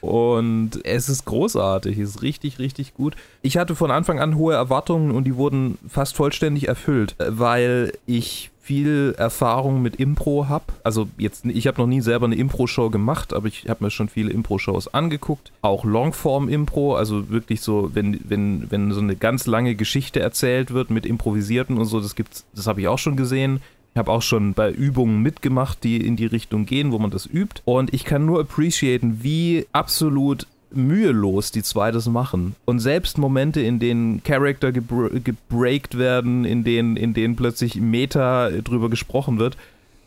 Und 0.00 0.84
es 0.84 1.08
ist 1.08 1.24
großartig, 1.24 1.98
es 1.98 2.10
ist 2.10 2.22
richtig, 2.22 2.58
richtig 2.58 2.94
gut. 2.94 3.16
Ich 3.42 3.56
hatte 3.56 3.74
von 3.74 3.90
Anfang 3.90 4.20
an 4.20 4.36
hohe 4.36 4.54
Erwartungen 4.54 5.10
und 5.10 5.24
die 5.24 5.36
wurden 5.36 5.78
fast 5.88 6.16
vollständig 6.16 6.68
erfüllt, 6.68 7.16
weil 7.18 7.92
ich 8.06 8.50
viel 8.66 9.14
Erfahrung 9.16 9.80
mit 9.80 9.94
Impro 9.96 10.48
habe. 10.48 10.64
Also 10.82 11.06
jetzt, 11.18 11.44
ich 11.44 11.68
habe 11.68 11.80
noch 11.80 11.86
nie 11.86 12.00
selber 12.00 12.26
eine 12.26 12.34
Impro-Show 12.34 12.90
gemacht, 12.90 13.32
aber 13.32 13.46
ich 13.46 13.68
habe 13.68 13.84
mir 13.84 13.92
schon 13.92 14.08
viele 14.08 14.32
Impro-Shows 14.32 14.92
angeguckt. 14.92 15.52
Auch 15.62 15.84
Longform-Impro, 15.84 16.96
also 16.96 17.30
wirklich 17.30 17.60
so, 17.60 17.92
wenn, 17.94 18.18
wenn, 18.24 18.68
wenn 18.68 18.90
so 18.90 19.00
eine 19.00 19.14
ganz 19.14 19.46
lange 19.46 19.76
Geschichte 19.76 20.18
erzählt 20.18 20.72
wird 20.72 20.90
mit 20.90 21.06
Improvisierten 21.06 21.78
und 21.78 21.84
so, 21.84 22.00
das 22.00 22.16
gibt's, 22.16 22.44
das 22.56 22.66
habe 22.66 22.80
ich 22.80 22.88
auch 22.88 22.98
schon 22.98 23.14
gesehen. 23.14 23.60
Ich 23.96 23.98
habe 23.98 24.12
auch 24.12 24.20
schon 24.20 24.52
bei 24.52 24.70
Übungen 24.70 25.22
mitgemacht, 25.22 25.82
die 25.82 26.06
in 26.06 26.16
die 26.16 26.26
Richtung 26.26 26.66
gehen, 26.66 26.92
wo 26.92 26.98
man 26.98 27.10
das 27.10 27.24
übt. 27.24 27.62
Und 27.64 27.94
ich 27.94 28.04
kann 28.04 28.26
nur 28.26 28.40
appreciaten, 28.40 29.20
wie 29.22 29.64
absolut 29.72 30.46
mühelos 30.70 31.50
die 31.50 31.62
zwei 31.62 31.92
das 31.92 32.06
machen. 32.06 32.56
Und 32.66 32.80
selbst 32.80 33.16
Momente, 33.16 33.62
in 33.62 33.78
denen 33.78 34.22
Charakter 34.22 34.70
gebreakt 34.70 35.96
werden, 35.96 36.44
in 36.44 36.62
denen, 36.62 36.98
in 36.98 37.14
denen 37.14 37.36
plötzlich 37.36 37.76
Meta 37.76 38.50
drüber 38.50 38.90
gesprochen 38.90 39.38
wird, 39.38 39.56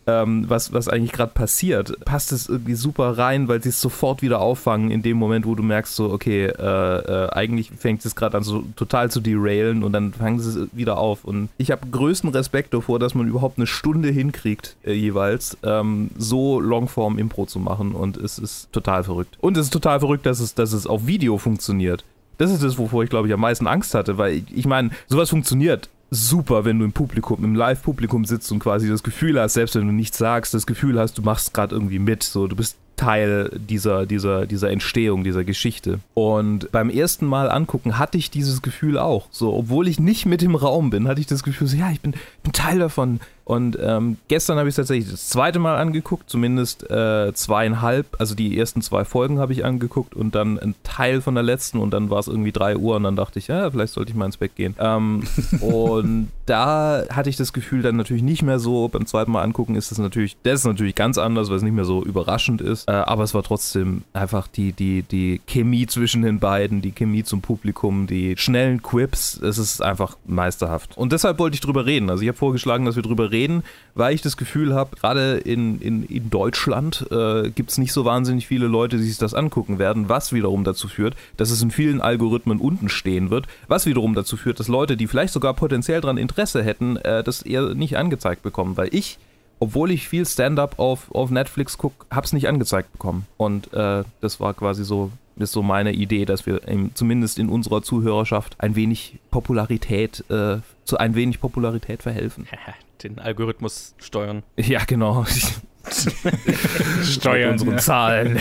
ähm, 0.09 0.45
was, 0.47 0.73
was 0.73 0.87
eigentlich 0.87 1.11
gerade 1.11 1.33
passiert, 1.33 2.03
passt 2.05 2.31
es 2.31 2.49
irgendwie 2.49 2.73
super 2.73 3.17
rein, 3.17 3.47
weil 3.47 3.61
sie 3.61 3.69
es 3.69 3.79
sofort 3.79 4.21
wieder 4.21 4.39
auffangen 4.39 4.91
in 4.91 5.01
dem 5.01 5.17
Moment, 5.17 5.45
wo 5.45 5.55
du 5.55 5.63
merkst, 5.63 5.95
so, 5.95 6.11
okay, 6.11 6.45
äh, 6.45 6.53
äh, 6.55 7.29
eigentlich 7.31 7.71
fängt 7.77 8.03
es 8.05 8.15
gerade 8.15 8.37
an, 8.37 8.43
so 8.43 8.63
total 8.75 9.11
zu 9.11 9.19
derailen 9.19 9.83
und 9.83 9.93
dann 9.93 10.13
fangen 10.13 10.39
sie 10.39 10.61
es 10.61 10.67
wieder 10.73 10.97
auf. 10.97 11.23
Und 11.23 11.49
ich 11.57 11.71
habe 11.71 11.87
größten 11.87 12.29
Respekt 12.29 12.73
davor, 12.73 12.99
dass 12.99 13.13
man 13.13 13.27
überhaupt 13.27 13.57
eine 13.57 13.67
Stunde 13.67 14.09
hinkriegt, 14.09 14.75
äh, 14.83 14.93
jeweils, 14.93 15.57
ähm, 15.63 16.09
so 16.17 16.59
Longform-Impro 16.59 17.45
zu 17.45 17.59
machen 17.59 17.93
und 17.93 18.17
es 18.17 18.39
ist 18.39 18.71
total 18.71 19.03
verrückt. 19.03 19.37
Und 19.41 19.57
es 19.57 19.65
ist 19.65 19.73
total 19.73 19.99
verrückt, 19.99 20.25
dass 20.25 20.39
es, 20.39 20.55
dass 20.55 20.73
es 20.73 20.87
auf 20.87 21.05
Video 21.07 21.37
funktioniert. 21.37 22.03
Das 22.37 22.51
ist 22.51 22.63
das, 22.63 22.77
wovor 22.77 23.03
ich 23.03 23.09
glaube 23.09 23.27
ich 23.27 23.33
am 23.33 23.41
meisten 23.41 23.67
Angst 23.67 23.93
hatte, 23.93 24.17
weil 24.17 24.35
ich, 24.35 24.43
ich 24.55 24.65
meine, 24.65 24.91
sowas 25.07 25.29
funktioniert 25.29 25.89
super, 26.11 26.65
wenn 26.65 26.79
du 26.79 26.85
im 26.85 26.91
Publikum, 26.91 27.43
im 27.43 27.55
Live-Publikum 27.55 28.25
sitzt 28.25 28.51
und 28.51 28.59
quasi 28.59 28.89
das 28.89 29.03
Gefühl 29.03 29.39
hast, 29.39 29.53
selbst 29.53 29.75
wenn 29.75 29.87
du 29.87 29.93
nichts 29.93 30.17
sagst, 30.17 30.53
das 30.53 30.65
Gefühl 30.65 30.99
hast, 30.99 31.17
du 31.17 31.21
machst 31.21 31.53
gerade 31.53 31.75
irgendwie 31.75 31.99
mit, 31.99 32.23
so 32.23 32.47
du 32.47 32.55
bist 32.55 32.77
Teil 32.99 33.49
dieser, 33.57 34.05
dieser, 34.05 34.45
dieser 34.45 34.71
Entstehung, 34.71 35.23
dieser 35.23 35.45
Geschichte. 35.45 35.99
Und 36.15 36.69
beim 36.73 36.89
ersten 36.89 37.25
Mal 37.25 37.49
angucken 37.49 37.97
hatte 37.97 38.17
ich 38.17 38.29
dieses 38.29 38.61
Gefühl 38.61 38.97
auch. 38.97 39.27
So, 39.31 39.53
obwohl 39.55 39.87
ich 39.87 40.01
nicht 40.01 40.25
mit 40.25 40.43
im 40.43 40.55
Raum 40.55 40.89
bin, 40.89 41.07
hatte 41.07 41.21
ich 41.21 41.27
das 41.27 41.43
Gefühl, 41.43 41.67
so, 41.67 41.77
ja, 41.77 41.91
ich 41.91 42.01
bin, 42.01 42.13
bin 42.43 42.51
Teil 42.51 42.79
davon. 42.79 43.21
Und 43.49 43.79
ähm, 43.81 44.17
gestern 44.27 44.59
habe 44.59 44.69
ich 44.69 44.73
es 44.73 44.75
tatsächlich 44.75 45.09
das 45.09 45.27
zweite 45.27 45.57
Mal 45.57 45.75
angeguckt, 45.77 46.29
zumindest 46.29 46.87
äh, 46.91 47.33
zweieinhalb, 47.33 48.05
also 48.19 48.35
die 48.35 48.55
ersten 48.55 48.83
zwei 48.83 49.05
Folgen 49.05 49.39
habe 49.39 49.53
ich 49.53 49.65
angeguckt 49.65 50.13
und 50.13 50.35
dann 50.35 50.59
ein 50.59 50.75
Teil 50.83 51.19
von 51.19 51.33
der 51.33 51.43
letzten 51.43 51.79
und 51.79 51.89
dann 51.89 52.11
war 52.11 52.19
es 52.19 52.27
irgendwie 52.27 52.51
drei 52.51 52.77
Uhr 52.77 52.95
und 52.95 53.01
dann 53.01 53.15
dachte 53.15 53.39
ich, 53.39 53.47
ja, 53.47 53.71
vielleicht 53.71 53.93
sollte 53.93 54.11
ich 54.11 54.15
mal 54.15 54.27
ins 54.27 54.37
Bett 54.37 54.55
gehen. 54.55 54.75
Ähm, 54.77 55.23
und 55.61 56.27
da 56.45 57.05
hatte 57.09 57.31
ich 57.31 57.37
das 57.37 57.51
Gefühl 57.51 57.81
dann 57.81 57.95
natürlich 57.95 58.21
nicht 58.21 58.43
mehr 58.43 58.59
so, 58.59 58.87
beim 58.87 59.07
zweiten 59.07 59.31
Mal 59.31 59.41
angucken 59.41 59.73
ist 59.73 59.91
es 59.91 59.97
natürlich, 59.97 60.37
das 60.43 60.59
ist 60.59 60.65
natürlich 60.65 60.93
ganz 60.93 61.17
anders, 61.17 61.49
weil 61.49 61.57
es 61.57 61.63
nicht 61.63 61.73
mehr 61.73 61.85
so 61.85 62.03
überraschend 62.03 62.61
ist, 62.61 62.87
äh, 62.87 62.91
aber 62.91 63.23
es 63.23 63.33
war 63.33 63.41
trotzdem 63.41 64.03
einfach 64.13 64.45
die, 64.45 64.73
die, 64.73 65.01
die 65.01 65.41
Chemie 65.47 65.87
zwischen 65.87 66.21
den 66.21 66.39
beiden, 66.39 66.83
die 66.83 66.91
Chemie 66.91 67.23
zum 67.23 67.41
Publikum, 67.41 68.05
die 68.05 68.37
schnellen 68.37 68.83
Quips, 68.83 69.41
es 69.41 69.57
ist 69.57 69.81
einfach 69.81 70.17
meisterhaft. 70.27 70.95
Und 70.95 71.13
deshalb 71.13 71.39
wollte 71.39 71.55
ich 71.55 71.61
drüber 71.61 71.87
reden. 71.87 72.11
Also 72.11 72.21
ich 72.21 72.27
habe 72.27 72.37
vorgeschlagen, 72.37 72.85
dass 72.85 72.95
wir 72.95 73.01
drüber 73.01 73.31
reden 73.31 73.38
reden, 73.39 73.63
weil 73.95 74.13
ich 74.13 74.21
das 74.21 74.37
Gefühl 74.37 74.73
habe, 74.73 74.95
gerade 74.95 75.37
in, 75.37 75.79
in, 75.79 76.03
in 76.03 76.29
Deutschland 76.29 77.05
äh, 77.11 77.49
gibt 77.49 77.71
es 77.71 77.77
nicht 77.77 77.93
so 77.93 78.05
wahnsinnig 78.05 78.47
viele 78.47 78.67
Leute, 78.67 78.97
die 78.97 79.03
sich 79.03 79.17
das 79.17 79.33
angucken 79.33 79.79
werden, 79.79 80.09
was 80.09 80.33
wiederum 80.33 80.63
dazu 80.63 80.87
führt, 80.87 81.15
dass 81.37 81.51
es 81.51 81.61
in 81.61 81.71
vielen 81.71 82.01
Algorithmen 82.01 82.59
unten 82.59 82.89
stehen 82.89 83.29
wird, 83.29 83.47
was 83.67 83.85
wiederum 83.85 84.13
dazu 84.13 84.37
führt, 84.37 84.59
dass 84.59 84.67
Leute, 84.67 84.97
die 84.97 85.07
vielleicht 85.07 85.33
sogar 85.33 85.53
potenziell 85.53 86.01
daran 86.01 86.17
Interesse 86.17 86.63
hätten, 86.63 86.97
äh, 86.97 87.23
das 87.23 87.41
eher 87.41 87.73
nicht 87.73 87.97
angezeigt 87.97 88.43
bekommen, 88.43 88.77
weil 88.77 88.93
ich 88.93 89.17
obwohl 89.61 89.91
ich 89.91 90.07
viel 90.07 90.25
Stand-up 90.25 90.79
auf, 90.79 91.13
auf 91.13 91.31
Netflix 91.31 91.77
gucke, 91.77 92.05
habe 92.09 92.25
es 92.25 92.31
nicht 92.31 92.47
angezeigt 92.47 92.93
bekommen. 92.93 93.25
Und 93.35 93.73
äh, 93.73 94.03
das 94.21 94.39
war 94.39 94.53
quasi 94.53 94.85
so, 94.85 95.11
ist 95.35 95.51
so 95.51 95.61
meine 95.61 95.91
Idee, 95.91 96.23
dass 96.23 96.45
wir 96.45 96.61
zumindest 96.93 97.39
in 97.39 97.49
unserer 97.49 97.81
Zuhörerschaft 97.81 98.55
ein 98.59 98.75
wenig 98.75 99.19
Popularität, 99.31 100.23
äh, 100.29 100.59
zu 100.85 100.97
ein 100.97 101.13
wenig 101.13 101.41
Popularität 101.41 102.03
verhelfen. 102.03 102.47
den 103.03 103.19
Algorithmus 103.19 103.95
steuern. 103.99 104.43
Ja, 104.57 104.83
genau. 104.85 105.25
steuern 107.03 107.53
unsere 107.53 107.71
ja. 107.71 107.77
Zahlen. 107.77 108.39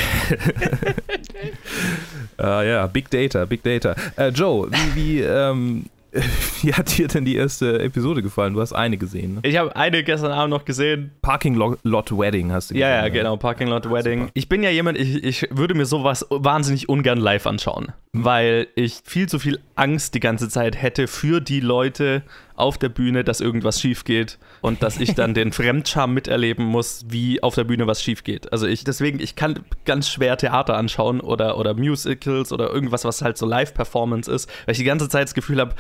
uh, 2.39 2.43
ja, 2.43 2.87
Big 2.87 3.11
Data, 3.11 3.45
Big 3.45 3.63
Data. 3.63 3.95
Uh, 4.19 4.29
Joe, 4.29 4.71
wie, 4.71 4.95
wie 4.95 5.21
ähm, 5.21 5.85
Wie 6.63 6.73
hat 6.73 6.97
dir 6.97 7.09
denn 7.09 7.25
die 7.25 7.37
erste 7.37 7.81
Episode 7.81 8.23
gefallen? 8.23 8.55
Du 8.55 8.61
hast 8.61 8.73
eine 8.73 8.97
gesehen. 8.97 9.35
Ne? 9.35 9.41
Ich 9.43 9.57
habe 9.57 9.75
eine 9.77 10.03
gestern 10.03 10.33
Abend 10.33 10.51
noch 10.51 10.65
gesehen. 10.65 11.11
Parking 11.23 11.55
Lot 11.55 12.19
Wedding 12.19 12.51
hast 12.51 12.71
du 12.71 12.75
gesehen. 12.75 12.89
Ja, 12.89 13.03
ja, 13.03 13.09
genau, 13.09 13.37
Parking 13.37 13.69
Lot 13.69 13.91
Wedding. 13.91 14.21
Super. 14.21 14.31
Ich 14.35 14.49
bin 14.49 14.63
ja 14.63 14.71
jemand, 14.71 14.99
ich, 14.99 15.23
ich 15.23 15.49
würde 15.51 15.75
mir 15.75 15.85
sowas 15.85 16.27
wahnsinnig 16.31 16.89
ungern 16.89 17.19
live 17.19 17.47
anschauen, 17.47 17.93
mhm. 18.13 18.25
weil 18.25 18.69
ich 18.75 19.01
viel 19.05 19.29
zu 19.29 19.39
viel 19.39 19.61
Angst 19.75 20.15
die 20.15 20.21
ganze 20.21 20.49
Zeit 20.49 20.81
hätte 20.81 21.09
für 21.09 21.41
die 21.41 21.61
Leute 21.61 22.23
auf 22.59 22.79
der 22.79 22.89
Bühne, 22.89 23.25
dass 23.25 23.41
irgendwas 23.41 23.81
schief 23.81 24.05
geht 24.05 24.39
und 24.61 24.83
dass 24.83 24.99
ich 24.99 25.15
dann 25.15 25.35
den 25.35 25.53
Fremdscham 25.59 26.15
miterleben 26.15 26.65
muss, 26.65 27.05
wie 27.09 27.43
auf 27.43 27.55
der 27.55 27.65
Bühne 27.65 27.87
was 27.87 28.03
schief 28.03 28.25
geht. 28.25 28.53
Also 28.53 28.67
ich 28.67 28.85
deswegen, 28.85 29.21
ich 29.21 29.37
kann 29.37 29.61
ganz 29.85 30.09
schwer 30.09 30.37
Theater 30.37 30.77
anschauen 30.77 31.21
oder, 31.21 31.59
oder 31.59 31.75
Musicals 31.75 32.53
oder 32.53 32.71
irgendwas, 32.71 33.05
was 33.05 33.23
halt 33.23 33.39
so 33.39 33.47
Live-Performance 33.47 34.31
ist, 34.31 34.49
weil 34.67 34.73
ich 34.73 34.79
die 34.79 34.85
ganze 34.85 35.09
Zeit 35.09 35.25
das 35.25 35.35
Gefühl 35.35 35.61
habe, 35.61 35.75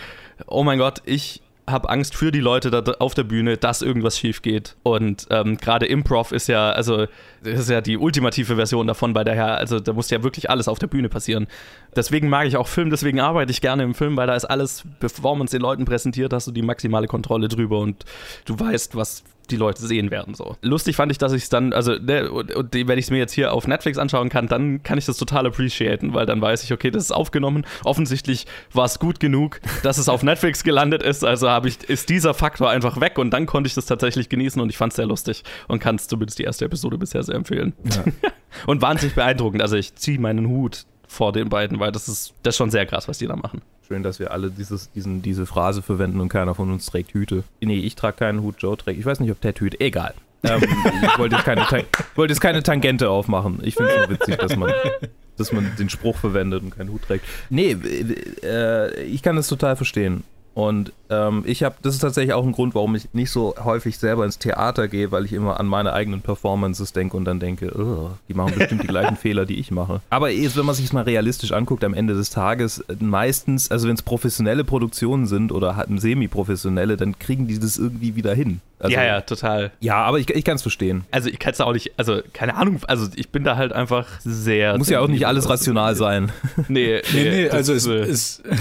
oh 0.46 0.62
mein 0.62 0.78
Gott, 0.78 1.02
ich 1.04 1.42
habe 1.70 1.88
Angst 1.90 2.14
für 2.14 2.32
die 2.32 2.40
Leute 2.40 2.70
da 2.70 2.80
auf 2.98 3.14
der 3.14 3.24
Bühne, 3.24 3.56
dass 3.56 3.82
irgendwas 3.82 4.18
schief 4.18 4.42
geht. 4.42 4.76
Und 4.82 5.26
ähm, 5.30 5.56
gerade 5.56 5.86
Improv 5.86 6.32
ist 6.32 6.48
ja, 6.48 6.70
also 6.70 7.06
das 7.42 7.60
ist 7.60 7.70
ja 7.70 7.80
die 7.80 7.96
ultimative 7.96 8.56
Version 8.56 8.86
davon 8.86 9.12
bei 9.12 9.24
daher, 9.24 9.56
also 9.58 9.80
da 9.80 9.92
muss 9.92 10.10
ja 10.10 10.22
wirklich 10.22 10.50
alles 10.50 10.68
auf 10.68 10.78
der 10.78 10.86
Bühne 10.86 11.08
passieren. 11.08 11.46
Deswegen 11.94 12.28
mag 12.28 12.46
ich 12.46 12.56
auch 12.56 12.68
Film, 12.68 12.90
deswegen 12.90 13.20
arbeite 13.20 13.50
ich 13.50 13.60
gerne 13.60 13.82
im 13.82 13.94
Film, 13.94 14.16
weil 14.16 14.26
da 14.26 14.34
ist 14.34 14.44
alles, 14.44 14.84
bevor 15.00 15.36
man 15.36 15.46
es 15.46 15.52
den 15.52 15.62
Leuten 15.62 15.84
präsentiert, 15.84 16.32
hast 16.32 16.46
du 16.46 16.52
die 16.52 16.62
maximale 16.62 17.06
Kontrolle 17.06 17.48
drüber 17.48 17.78
und 17.78 18.04
du 18.44 18.58
weißt, 18.58 18.96
was 18.96 19.24
die 19.50 19.56
Leute 19.56 19.84
sehen 19.84 20.10
werden. 20.10 20.34
So. 20.34 20.56
Lustig 20.62 20.96
fand 20.96 21.12
ich, 21.12 21.18
dass 21.18 21.32
ich 21.32 21.44
es 21.44 21.48
dann, 21.48 21.72
also 21.72 21.94
ne, 21.94 22.30
und, 22.30 22.54
und, 22.54 22.74
wenn 22.74 22.98
ich 22.98 23.06
es 23.06 23.10
mir 23.10 23.18
jetzt 23.18 23.32
hier 23.32 23.52
auf 23.52 23.66
Netflix 23.66 23.98
anschauen 23.98 24.28
kann, 24.28 24.46
dann 24.46 24.82
kann 24.82 24.98
ich 24.98 25.06
das 25.06 25.16
total 25.16 25.46
appreciaten, 25.46 26.14
weil 26.14 26.26
dann 26.26 26.40
weiß 26.40 26.64
ich, 26.64 26.72
okay, 26.72 26.90
das 26.90 27.04
ist 27.04 27.12
aufgenommen. 27.12 27.66
Offensichtlich 27.84 28.46
war 28.72 28.84
es 28.84 28.98
gut 28.98 29.20
genug, 29.20 29.60
dass 29.82 29.98
es 29.98 30.08
auf 30.08 30.22
Netflix 30.22 30.64
gelandet 30.64 31.02
ist. 31.02 31.24
Also 31.24 31.48
habe 31.48 31.68
ich, 31.68 31.82
ist 31.88 32.08
dieser 32.08 32.34
Faktor 32.34 32.70
einfach 32.70 33.00
weg 33.00 33.18
und 33.18 33.30
dann 33.30 33.46
konnte 33.46 33.68
ich 33.68 33.74
das 33.74 33.86
tatsächlich 33.86 34.28
genießen 34.28 34.60
und 34.60 34.70
ich 34.70 34.76
fand 34.76 34.92
es 34.92 34.96
sehr 34.96 35.06
lustig 35.06 35.44
und 35.66 35.80
kann 35.80 35.96
es 35.96 36.08
zumindest 36.08 36.38
die 36.38 36.44
erste 36.44 36.64
Episode 36.64 36.98
bisher 36.98 37.22
sehr 37.22 37.34
empfehlen. 37.34 37.74
Ja. 37.84 38.04
und 38.66 38.82
wahnsinnig 38.82 39.14
beeindruckend. 39.14 39.62
Also 39.62 39.76
ich 39.76 39.94
ziehe 39.94 40.18
meinen 40.18 40.48
Hut 40.48 40.84
vor 41.06 41.32
den 41.32 41.48
beiden, 41.48 41.80
weil 41.80 41.90
das 41.90 42.08
ist, 42.08 42.34
das 42.42 42.54
ist 42.54 42.58
schon 42.58 42.70
sehr 42.70 42.86
krass, 42.86 43.08
was 43.08 43.18
die 43.18 43.26
da 43.26 43.36
machen. 43.36 43.62
Schön, 43.88 44.02
dass 44.02 44.18
wir 44.18 44.32
alle 44.32 44.50
dieses, 44.50 44.92
diesen, 44.92 45.22
diese 45.22 45.46
Phrase 45.46 45.80
verwenden 45.80 46.20
und 46.20 46.28
keiner 46.28 46.54
von 46.54 46.70
uns 46.70 46.84
trägt 46.84 47.14
Hüte. 47.14 47.42
Nee, 47.62 47.78
ich 47.78 47.94
trage 47.94 48.18
keinen 48.18 48.42
Hut, 48.42 48.56
Joe 48.58 48.76
trägt. 48.76 49.00
Ich 49.00 49.06
weiß 49.06 49.18
nicht, 49.20 49.30
ob 49.30 49.40
Ted 49.40 49.58
Hüte. 49.60 49.80
Egal. 49.80 50.12
ähm, 50.42 50.62
ich 51.02 51.18
wollte 51.18 51.36
jetzt, 51.36 51.46
keine, 51.46 51.62
wollte 52.14 52.32
jetzt 52.34 52.40
keine 52.40 52.62
Tangente 52.62 53.08
aufmachen. 53.08 53.60
Ich 53.62 53.76
finde 53.76 53.92
es 53.92 54.04
so 54.04 54.10
witzig, 54.10 54.36
dass 54.36 54.56
man, 54.56 54.70
dass 55.38 55.52
man 55.52 55.72
den 55.78 55.88
Spruch 55.88 56.18
verwendet 56.18 56.62
und 56.62 56.76
keinen 56.76 56.90
Hut 56.90 57.00
trägt. 57.00 57.24
Nee, 57.48 57.78
äh, 58.42 59.04
ich 59.04 59.22
kann 59.22 59.36
das 59.36 59.48
total 59.48 59.74
verstehen. 59.74 60.22
Und 60.58 60.92
ähm, 61.08 61.44
ich 61.46 61.62
habe, 61.62 61.76
das 61.82 61.94
ist 61.94 62.00
tatsächlich 62.00 62.32
auch 62.32 62.44
ein 62.44 62.50
Grund, 62.50 62.74
warum 62.74 62.96
ich 62.96 63.14
nicht 63.14 63.30
so 63.30 63.54
häufig 63.62 63.96
selber 63.96 64.24
ins 64.24 64.40
Theater 64.40 64.88
gehe, 64.88 65.12
weil 65.12 65.24
ich 65.24 65.32
immer 65.32 65.60
an 65.60 65.66
meine 65.68 65.92
eigenen 65.92 66.20
Performances 66.20 66.92
denke 66.92 67.16
und 67.16 67.26
dann 67.26 67.38
denke, 67.38 67.70
die 68.28 68.34
machen 68.34 68.54
bestimmt 68.58 68.82
die 68.82 68.88
gleichen 68.88 69.14
Fehler, 69.22 69.46
die 69.46 69.60
ich 69.60 69.70
mache. 69.70 70.00
Aber 70.10 70.30
jetzt, 70.30 70.56
wenn 70.56 70.66
man 70.66 70.74
sich 70.74 70.92
mal 70.92 71.04
realistisch 71.04 71.52
anguckt, 71.52 71.84
am 71.84 71.94
Ende 71.94 72.14
des 72.14 72.30
Tages, 72.30 72.80
äh, 72.80 72.96
meistens, 72.98 73.70
also 73.70 73.86
wenn 73.86 73.94
es 73.94 74.02
professionelle 74.02 74.64
Produktionen 74.64 75.28
sind 75.28 75.52
oder 75.52 75.86
semi-professionelle, 75.96 76.96
dann 76.96 77.20
kriegen 77.20 77.46
die 77.46 77.60
das 77.60 77.78
irgendwie 77.78 78.16
wieder 78.16 78.34
hin. 78.34 78.60
Also, 78.80 78.96
ja, 78.96 79.04
ja, 79.04 79.20
total. 79.20 79.70
Ja, 79.78 79.98
aber 79.98 80.18
ich, 80.18 80.28
ich 80.28 80.44
kann 80.44 80.56
es 80.56 80.62
verstehen. 80.62 81.04
Also 81.12 81.28
ich 81.28 81.38
kann 81.38 81.52
es 81.52 81.60
auch 81.60 81.72
nicht, 81.72 81.92
also 81.96 82.20
keine 82.32 82.56
Ahnung, 82.56 82.80
also 82.88 83.06
ich 83.14 83.28
bin 83.28 83.44
da 83.44 83.56
halt 83.56 83.72
einfach 83.72 84.08
sehr. 84.24 84.76
Muss 84.76 84.90
ja 84.90 84.98
auch 84.98 85.06
nicht 85.06 85.24
alles 85.24 85.48
rational 85.48 85.94
sein. 85.94 86.32
Nee, 86.66 87.00
nee, 87.12 87.22
nee, 87.22 87.30
nee 87.30 87.50
also 87.50 87.74
es 87.74 87.86
ist. 87.86 88.42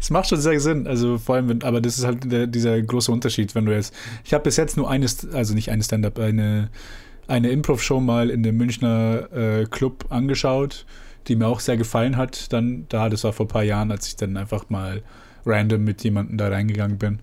Es 0.00 0.10
macht 0.10 0.28
schon 0.28 0.40
sehr 0.40 0.58
Sinn, 0.60 0.86
also 0.86 1.18
vor 1.18 1.34
allem, 1.34 1.48
wenn, 1.48 1.62
aber 1.62 1.80
das 1.80 1.98
ist 1.98 2.04
halt 2.04 2.32
der, 2.32 2.46
dieser 2.46 2.80
große 2.80 3.12
Unterschied, 3.12 3.54
wenn 3.54 3.66
du 3.66 3.72
jetzt, 3.72 3.94
ich 4.24 4.32
habe 4.32 4.44
bis 4.44 4.56
jetzt 4.56 4.76
nur 4.76 4.90
eine, 4.90 5.06
also 5.34 5.54
nicht 5.54 5.70
eine 5.70 5.82
Stand-up, 5.82 6.18
eine, 6.18 6.70
eine 7.28 7.50
Improv-Show 7.50 8.00
mal 8.00 8.30
in 8.30 8.42
dem 8.42 8.56
Münchner 8.56 9.28
äh, 9.32 9.66
Club 9.66 10.06
angeschaut, 10.08 10.86
die 11.28 11.36
mir 11.36 11.46
auch 11.46 11.60
sehr 11.60 11.76
gefallen 11.76 12.16
hat, 12.16 12.52
dann 12.52 12.86
da, 12.88 13.10
das 13.10 13.24
war 13.24 13.34
vor 13.34 13.44
ein 13.44 13.50
paar 13.50 13.62
Jahren, 13.62 13.90
als 13.90 14.08
ich 14.08 14.16
dann 14.16 14.38
einfach 14.38 14.70
mal 14.70 15.02
random 15.44 15.84
mit 15.84 16.02
jemandem 16.02 16.38
da 16.38 16.48
reingegangen 16.48 16.98
bin. 16.98 17.18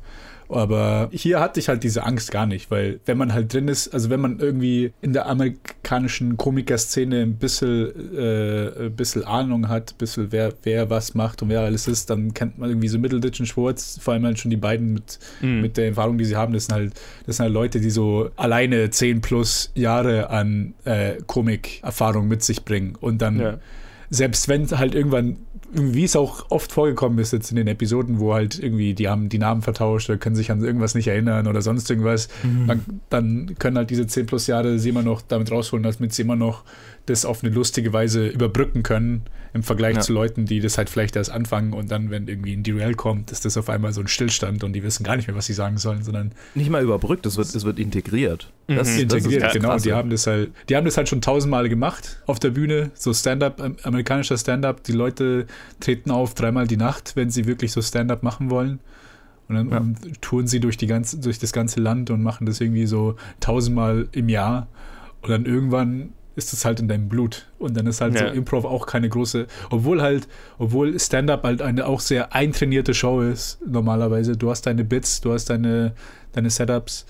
Aber 0.49 1.09
hier 1.11 1.39
hatte 1.39 1.59
ich 1.59 1.67
halt 1.67 1.83
diese 1.83 2.03
Angst 2.03 2.31
gar 2.31 2.45
nicht, 2.45 2.71
weil 2.71 2.99
wenn 3.05 3.17
man 3.17 3.33
halt 3.33 3.53
drin 3.53 3.67
ist, 3.67 3.93
also 3.93 4.09
wenn 4.09 4.21
man 4.21 4.39
irgendwie 4.39 4.93
in 5.01 5.13
der 5.13 5.27
amerikanischen 5.27 6.37
Komikerszene 6.37 7.21
ein 7.21 7.35
bisschen, 7.35 8.15
äh, 8.17 8.85
ein 8.85 8.95
bisschen 8.95 9.25
Ahnung 9.25 9.67
hat, 9.67 9.93
ein 9.93 9.97
bisschen 9.97 10.31
wer, 10.31 10.53
wer 10.63 10.89
was 10.89 11.15
macht 11.15 11.41
und 11.41 11.49
wer 11.49 11.61
alles 11.61 11.87
ist, 11.87 12.09
dann 12.09 12.33
kennt 12.33 12.57
man 12.57 12.69
irgendwie 12.69 12.87
so 12.87 12.97
Middleditch 12.97 13.39
und 13.39 13.45
Schwartz, 13.45 13.99
vor 14.01 14.13
allem 14.13 14.25
halt 14.25 14.39
schon 14.39 14.51
die 14.51 14.57
beiden 14.57 14.93
mit, 14.93 15.19
mhm. 15.41 15.61
mit 15.61 15.77
der 15.77 15.87
Erfahrung, 15.87 16.17
die 16.17 16.25
sie 16.25 16.35
haben, 16.35 16.53
das 16.53 16.65
sind 16.65 16.75
halt, 16.75 16.93
das 17.25 17.37
sind 17.37 17.43
halt 17.43 17.53
Leute, 17.53 17.79
die 17.79 17.89
so 17.89 18.29
alleine 18.37 18.89
10 18.89 19.21
plus 19.21 19.71
Jahre 19.75 20.29
an 20.29 20.73
äh, 20.85 21.15
Komik-Erfahrung 21.25 22.27
mit 22.27 22.43
sich 22.43 22.63
bringen. 22.63 22.95
Und 22.99 23.21
dann 23.21 23.39
ja. 23.39 23.57
selbst 24.09 24.47
wenn 24.47 24.65
halt 24.69 24.95
irgendwann 24.95 25.37
wie 25.71 26.03
es 26.03 26.15
auch 26.15 26.45
oft 26.49 26.71
vorgekommen 26.71 27.19
ist 27.19 27.33
jetzt 27.33 27.51
in 27.51 27.57
den 27.57 27.67
Episoden, 27.67 28.19
wo 28.19 28.33
halt 28.33 28.57
irgendwie 28.57 28.93
die 28.93 29.09
haben 29.09 29.29
die 29.29 29.37
Namen 29.37 29.61
vertauscht 29.61 30.09
oder 30.09 30.17
können 30.17 30.35
sich 30.35 30.51
an 30.51 30.63
irgendwas 30.63 30.95
nicht 30.95 31.07
erinnern 31.07 31.47
oder 31.47 31.61
sonst 31.61 31.89
irgendwas, 31.89 32.29
mhm. 32.43 32.67
dann, 32.67 32.85
dann, 33.09 33.55
können 33.59 33.77
halt 33.77 33.89
diese 33.89 34.07
10 34.07 34.25
plus 34.25 34.47
Jahre 34.47 34.79
sie 34.79 34.89
immer 34.89 35.03
noch 35.03 35.21
damit 35.21 35.51
rausholen, 35.51 35.83
damit 35.83 36.13
sie 36.13 36.21
immer 36.21 36.35
noch 36.35 36.63
das 37.07 37.25
auf 37.25 37.43
eine 37.43 37.53
lustige 37.53 37.93
Weise 37.93 38.27
überbrücken 38.27 38.83
können 38.83 39.23
im 39.53 39.63
Vergleich 39.63 39.95
ja. 39.95 40.01
zu 40.01 40.13
Leuten, 40.13 40.45
die 40.45 40.59
das 40.59 40.77
halt 40.77 40.89
vielleicht 40.89 41.15
erst 41.15 41.31
anfangen 41.31 41.73
und 41.73 41.89
dann, 41.89 42.11
wenn 42.11 42.27
irgendwie 42.27 42.53
ein 42.53 42.63
Derail 42.63 42.93
kommt, 42.93 43.31
ist 43.31 43.45
das 43.45 43.57
auf 43.57 43.69
einmal 43.69 43.93
so 43.93 44.01
ein 44.01 44.07
Stillstand 44.07 44.63
und 44.63 44.73
die 44.73 44.83
wissen 44.83 45.03
gar 45.03 45.15
nicht 45.15 45.27
mehr, 45.27 45.35
was 45.35 45.45
sie 45.45 45.53
sagen 45.53 45.77
sollen, 45.77 46.03
sondern 46.03 46.33
nicht 46.53 46.69
mal 46.69 46.83
überbrückt, 46.83 47.25
es 47.25 47.37
wird, 47.37 47.47
es 47.55 47.63
wird 47.63 47.79
integriert. 47.79 48.51
Das, 48.67 48.93
mhm. 48.93 49.01
integriert, 49.03 49.43
das 49.43 49.53
genau. 49.53 49.77
Die 49.77 49.93
haben 49.93 50.09
das 50.09 50.27
halt, 50.27 50.51
die 50.67 50.75
haben 50.75 50.85
das 50.85 50.97
halt 50.97 51.07
schon 51.07 51.21
tausendmal 51.21 51.69
gemacht 51.69 52.21
auf 52.25 52.39
der 52.39 52.51
Bühne, 52.51 52.91
so 52.93 53.13
Stand-up, 53.13 53.61
amerikanischer 53.83 54.37
Stand-up. 54.37 54.83
Die 54.83 54.91
Leute 54.91 55.47
treten 55.79 56.11
auf 56.11 56.33
dreimal 56.33 56.67
die 56.67 56.77
Nacht, 56.77 57.15
wenn 57.15 57.29
sie 57.29 57.45
wirklich 57.45 57.71
so 57.71 57.81
Stand-up 57.81 58.23
machen 58.23 58.49
wollen. 58.49 58.79
Und 59.47 59.55
dann 59.55 59.69
ja. 59.69 60.11
touren 60.19 60.47
sie 60.47 60.59
durch, 60.59 60.75
die 60.75 60.87
ganze, 60.87 61.19
durch 61.19 61.39
das 61.39 61.53
ganze 61.53 61.79
Land 61.79 62.09
und 62.09 62.21
machen 62.21 62.45
das 62.45 62.59
irgendwie 62.59 62.85
so 62.85 63.15
tausendmal 63.39 64.09
im 64.11 64.27
Jahr. 64.27 64.67
Und 65.21 65.29
dann 65.29 65.45
irgendwann 65.45 66.09
ist 66.37 66.53
es 66.53 66.65
halt 66.65 66.79
in 66.79 66.87
deinem 66.87 67.09
Blut. 67.09 67.47
Und 67.57 67.75
dann 67.75 67.87
ist 67.87 67.99
halt 67.99 68.13
ja. 68.13 68.27
so 68.29 68.33
Improv 68.33 68.63
auch 68.63 68.85
keine 68.85 69.09
große, 69.09 69.47
obwohl 69.71 70.01
halt, 70.01 70.27
obwohl 70.59 70.97
Stand-up 70.97 71.43
halt 71.43 71.63
eine 71.63 71.87
auch 71.87 71.99
sehr 71.99 72.33
eintrainierte 72.33 72.93
Show 72.93 73.21
ist, 73.21 73.59
normalerweise. 73.65 74.37
Du 74.37 74.51
hast 74.51 74.67
deine 74.67 74.85
Bits, 74.85 75.19
du 75.19 75.33
hast 75.33 75.49
deine, 75.49 75.93
deine 76.33 76.51
Setups 76.51 77.07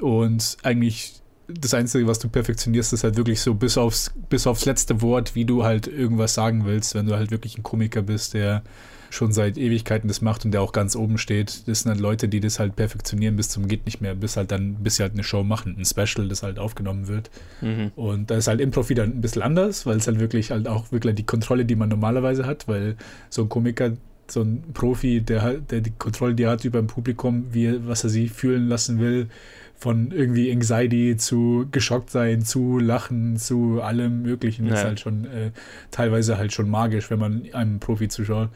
und 0.00 0.56
eigentlich 0.64 1.22
das 1.48 1.74
Einzige, 1.74 2.06
was 2.06 2.18
du 2.18 2.28
perfektionierst, 2.28 2.92
ist 2.92 3.04
halt 3.04 3.16
wirklich 3.16 3.40
so 3.40 3.54
bis 3.54 3.76
aufs, 3.76 4.12
bis 4.28 4.46
aufs 4.46 4.64
letzte 4.64 5.02
Wort, 5.02 5.34
wie 5.34 5.44
du 5.44 5.64
halt 5.64 5.86
irgendwas 5.86 6.34
sagen 6.34 6.64
willst, 6.64 6.94
wenn 6.94 7.06
du 7.06 7.16
halt 7.16 7.30
wirklich 7.30 7.58
ein 7.58 7.62
Komiker 7.62 8.02
bist, 8.02 8.34
der 8.34 8.62
schon 9.10 9.32
seit 9.32 9.56
Ewigkeiten 9.56 10.08
das 10.08 10.20
macht 10.22 10.44
und 10.44 10.50
der 10.50 10.60
auch 10.60 10.72
ganz 10.72 10.96
oben 10.96 11.18
steht. 11.18 11.68
Das 11.68 11.80
sind 11.80 11.90
halt 11.90 12.00
Leute, 12.00 12.28
die 12.28 12.40
das 12.40 12.58
halt 12.58 12.74
perfektionieren 12.74 13.36
bis 13.36 13.48
zum 13.48 13.68
geht 13.68 13.86
nicht 13.86 14.00
mehr, 14.00 14.14
bis 14.14 14.36
halt 14.36 14.50
dann, 14.50 14.74
bis 14.82 14.96
sie 14.96 15.02
halt 15.02 15.12
eine 15.12 15.22
Show 15.22 15.44
machen, 15.44 15.76
ein 15.78 15.84
Special, 15.84 16.28
das 16.28 16.42
halt 16.42 16.58
aufgenommen 16.58 17.06
wird. 17.06 17.30
Mhm. 17.60 17.92
Und 17.94 18.30
da 18.30 18.36
ist 18.36 18.48
halt 18.48 18.60
Improv 18.60 18.88
wieder 18.88 19.04
ein 19.04 19.20
bisschen 19.20 19.42
anders, 19.42 19.86
weil 19.86 19.98
es 19.98 20.06
halt 20.06 20.18
wirklich 20.18 20.50
halt 20.50 20.66
auch 20.66 20.90
wirklich 20.90 21.14
die 21.14 21.26
Kontrolle, 21.26 21.64
die 21.64 21.76
man 21.76 21.88
normalerweise 21.88 22.44
hat, 22.44 22.66
weil 22.66 22.96
so 23.30 23.42
ein 23.42 23.48
Komiker 23.48 23.92
so 24.26 24.40
ein 24.40 24.62
Profi, 24.72 25.20
der, 25.20 25.58
der 25.58 25.82
die 25.82 25.90
Kontrolle, 25.90 26.34
die 26.34 26.44
er 26.44 26.52
hat 26.52 26.64
über 26.64 26.78
ein 26.78 26.86
Publikum, 26.86 27.44
wie, 27.52 27.86
was 27.86 28.04
er 28.04 28.10
sie 28.10 28.28
fühlen 28.28 28.68
lassen 28.68 28.98
will, 28.98 29.28
von 29.76 30.10
irgendwie 30.12 30.50
Anxiety 30.50 31.16
zu 31.16 31.66
geschockt 31.70 32.10
sein, 32.10 32.42
zu 32.42 32.78
lachen, 32.78 33.36
zu 33.36 33.82
allem 33.82 34.22
Möglichen, 34.22 34.66
ja. 34.66 34.74
ist 34.74 34.84
halt 34.84 35.00
schon 35.00 35.24
äh, 35.26 35.50
teilweise 35.90 36.38
halt 36.38 36.52
schon 36.52 36.70
magisch, 36.70 37.10
wenn 37.10 37.18
man 37.18 37.42
einem 37.52 37.80
Profi 37.80 38.08
zuschaut. 38.08 38.50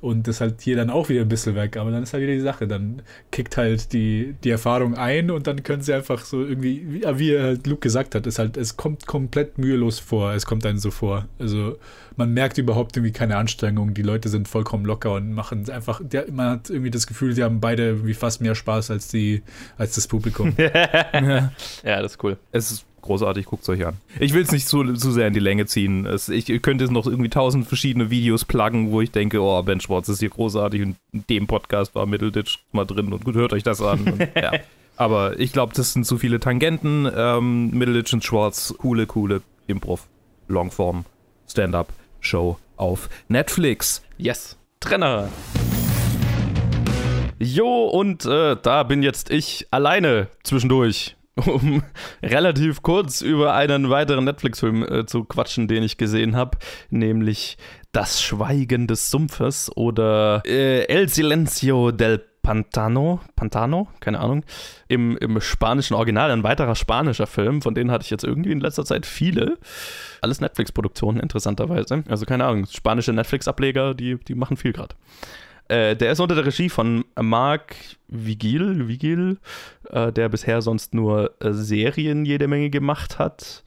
Und 0.00 0.28
das 0.28 0.40
halt 0.40 0.60
hier 0.60 0.76
dann 0.76 0.90
auch 0.90 1.08
wieder 1.08 1.22
ein 1.22 1.28
bisschen 1.28 1.56
weg. 1.56 1.76
Aber 1.76 1.90
dann 1.90 2.02
ist 2.02 2.12
halt 2.12 2.22
wieder 2.22 2.32
die 2.32 2.40
Sache. 2.40 2.68
Dann 2.68 3.02
kickt 3.32 3.56
halt 3.56 3.92
die, 3.92 4.36
die 4.44 4.50
Erfahrung 4.50 4.94
ein 4.94 5.30
und 5.30 5.46
dann 5.46 5.62
können 5.62 5.82
sie 5.82 5.92
einfach 5.92 6.24
so 6.24 6.44
irgendwie, 6.44 6.84
wie, 6.88 7.18
wie 7.18 7.38
halt 7.38 7.66
Luke 7.66 7.80
gesagt 7.80 8.14
hat, 8.14 8.26
ist 8.26 8.38
halt, 8.38 8.56
es 8.56 8.76
kommt 8.76 9.06
komplett 9.06 9.58
mühelos 9.58 9.98
vor. 9.98 10.32
Es 10.32 10.46
kommt 10.46 10.64
einem 10.66 10.78
so 10.78 10.90
vor. 10.90 11.26
Also 11.38 11.78
man 12.16 12.32
merkt 12.32 12.58
überhaupt 12.58 12.96
irgendwie 12.96 13.12
keine 13.12 13.36
Anstrengung. 13.36 13.94
Die 13.94 14.02
Leute 14.02 14.28
sind 14.28 14.48
vollkommen 14.48 14.84
locker 14.84 15.14
und 15.14 15.32
machen 15.32 15.68
einfach, 15.70 16.00
der, 16.04 16.30
man 16.30 16.50
hat 16.50 16.70
irgendwie 16.70 16.90
das 16.90 17.06
Gefühl, 17.06 17.32
sie 17.32 17.42
haben 17.42 17.60
beide 17.60 17.84
irgendwie 17.88 18.14
fast 18.14 18.40
mehr 18.40 18.54
Spaß 18.54 18.90
als 18.90 19.08
die, 19.08 19.42
als 19.78 19.94
das 19.94 20.06
Publikum. 20.06 20.52
ja, 20.58 21.50
das 21.82 22.12
ist 22.12 22.24
cool. 22.24 22.36
Es 22.52 22.70
ist 22.70 22.87
großartig, 23.08 23.46
guckt 23.46 23.62
es 23.62 23.68
euch 23.68 23.84
an. 23.84 23.96
Ich 24.20 24.34
will 24.34 24.42
es 24.42 24.52
nicht 24.52 24.68
zu, 24.68 24.94
zu 24.94 25.10
sehr 25.10 25.26
in 25.26 25.34
die 25.34 25.40
Länge 25.40 25.66
ziehen. 25.66 26.06
Es, 26.06 26.28
ich 26.28 26.46
könnte 26.62 26.84
jetzt 26.84 26.92
noch 26.92 27.06
irgendwie 27.06 27.30
tausend 27.30 27.66
verschiedene 27.66 28.10
Videos 28.10 28.44
pluggen, 28.44 28.92
wo 28.92 29.00
ich 29.00 29.10
denke, 29.10 29.40
oh, 29.42 29.62
Ben 29.62 29.80
Schwartz 29.80 30.08
ist 30.08 30.20
hier 30.20 30.30
großartig 30.30 30.82
und 30.82 30.96
in 31.12 31.24
dem 31.28 31.46
Podcast 31.46 31.94
war 31.94 32.06
Middleditch 32.06 32.60
mal 32.72 32.84
drin 32.84 33.12
und 33.12 33.24
gut, 33.24 33.34
hört 33.34 33.52
euch 33.52 33.64
das 33.64 33.82
an. 33.82 34.00
Und, 34.00 34.20
ja. 34.36 34.52
Aber 34.96 35.38
ich 35.38 35.52
glaube, 35.52 35.72
das 35.74 35.92
sind 35.92 36.04
zu 36.04 36.18
viele 36.18 36.40
Tangenten. 36.40 37.10
Ähm, 37.14 37.70
Middleditch 37.70 38.12
und 38.12 38.24
Schwartz, 38.24 38.74
coole, 38.78 39.06
coole 39.06 39.42
Improv, 39.66 40.06
Longform, 40.48 41.04
Stand-up, 41.48 41.88
Show 42.20 42.58
auf 42.76 43.08
Netflix. 43.28 44.02
Yes. 44.16 44.56
Trenner. 44.80 45.28
Jo, 47.38 47.86
und 47.86 48.24
äh, 48.24 48.56
da 48.60 48.82
bin 48.82 49.04
jetzt 49.04 49.30
ich 49.30 49.68
alleine 49.70 50.26
zwischendurch 50.42 51.16
um 51.46 51.82
relativ 52.22 52.82
kurz 52.82 53.20
über 53.20 53.54
einen 53.54 53.90
weiteren 53.90 54.24
Netflix-Film 54.24 54.82
äh, 54.82 55.06
zu 55.06 55.24
quatschen, 55.24 55.68
den 55.68 55.82
ich 55.82 55.96
gesehen 55.96 56.36
habe, 56.36 56.58
nämlich 56.90 57.56
Das 57.92 58.22
Schweigen 58.22 58.86
des 58.86 59.10
Sumpfes 59.10 59.70
oder 59.76 60.42
äh, 60.46 60.84
El 60.84 61.08
Silencio 61.08 61.90
del 61.90 62.24
Pantano, 62.48 63.20
Pantano, 63.36 63.88
keine 64.00 64.20
Ahnung, 64.20 64.42
im, 64.88 65.18
im 65.18 65.38
spanischen 65.38 65.94
Original, 65.94 66.30
ein 66.30 66.44
weiterer 66.44 66.74
spanischer 66.74 67.26
Film, 67.26 67.60
von 67.60 67.74
denen 67.74 67.90
hatte 67.90 68.04
ich 68.04 68.10
jetzt 68.10 68.24
irgendwie 68.24 68.52
in 68.52 68.60
letzter 68.60 68.86
Zeit 68.86 69.04
viele. 69.04 69.58
Alles 70.22 70.40
Netflix-Produktionen, 70.40 71.20
interessanterweise. 71.20 72.04
Also 72.08 72.24
keine 72.24 72.46
Ahnung, 72.46 72.64
spanische 72.64 73.12
Netflix-Ableger, 73.12 73.92
die, 73.92 74.16
die 74.16 74.34
machen 74.34 74.56
viel 74.56 74.72
gerade. 74.72 74.94
Äh, 75.68 75.96
der 75.96 76.12
ist 76.12 76.20
unter 76.20 76.34
der 76.34 76.46
Regie 76.46 76.68
von 76.68 77.04
Marc 77.20 77.76
Vigil, 78.08 78.88
Vigil 78.88 79.38
äh, 79.90 80.12
der 80.12 80.28
bisher 80.28 80.62
sonst 80.62 80.94
nur 80.94 81.34
äh, 81.40 81.52
Serien 81.52 82.24
jede 82.24 82.48
Menge 82.48 82.70
gemacht 82.70 83.18
hat. 83.18 83.62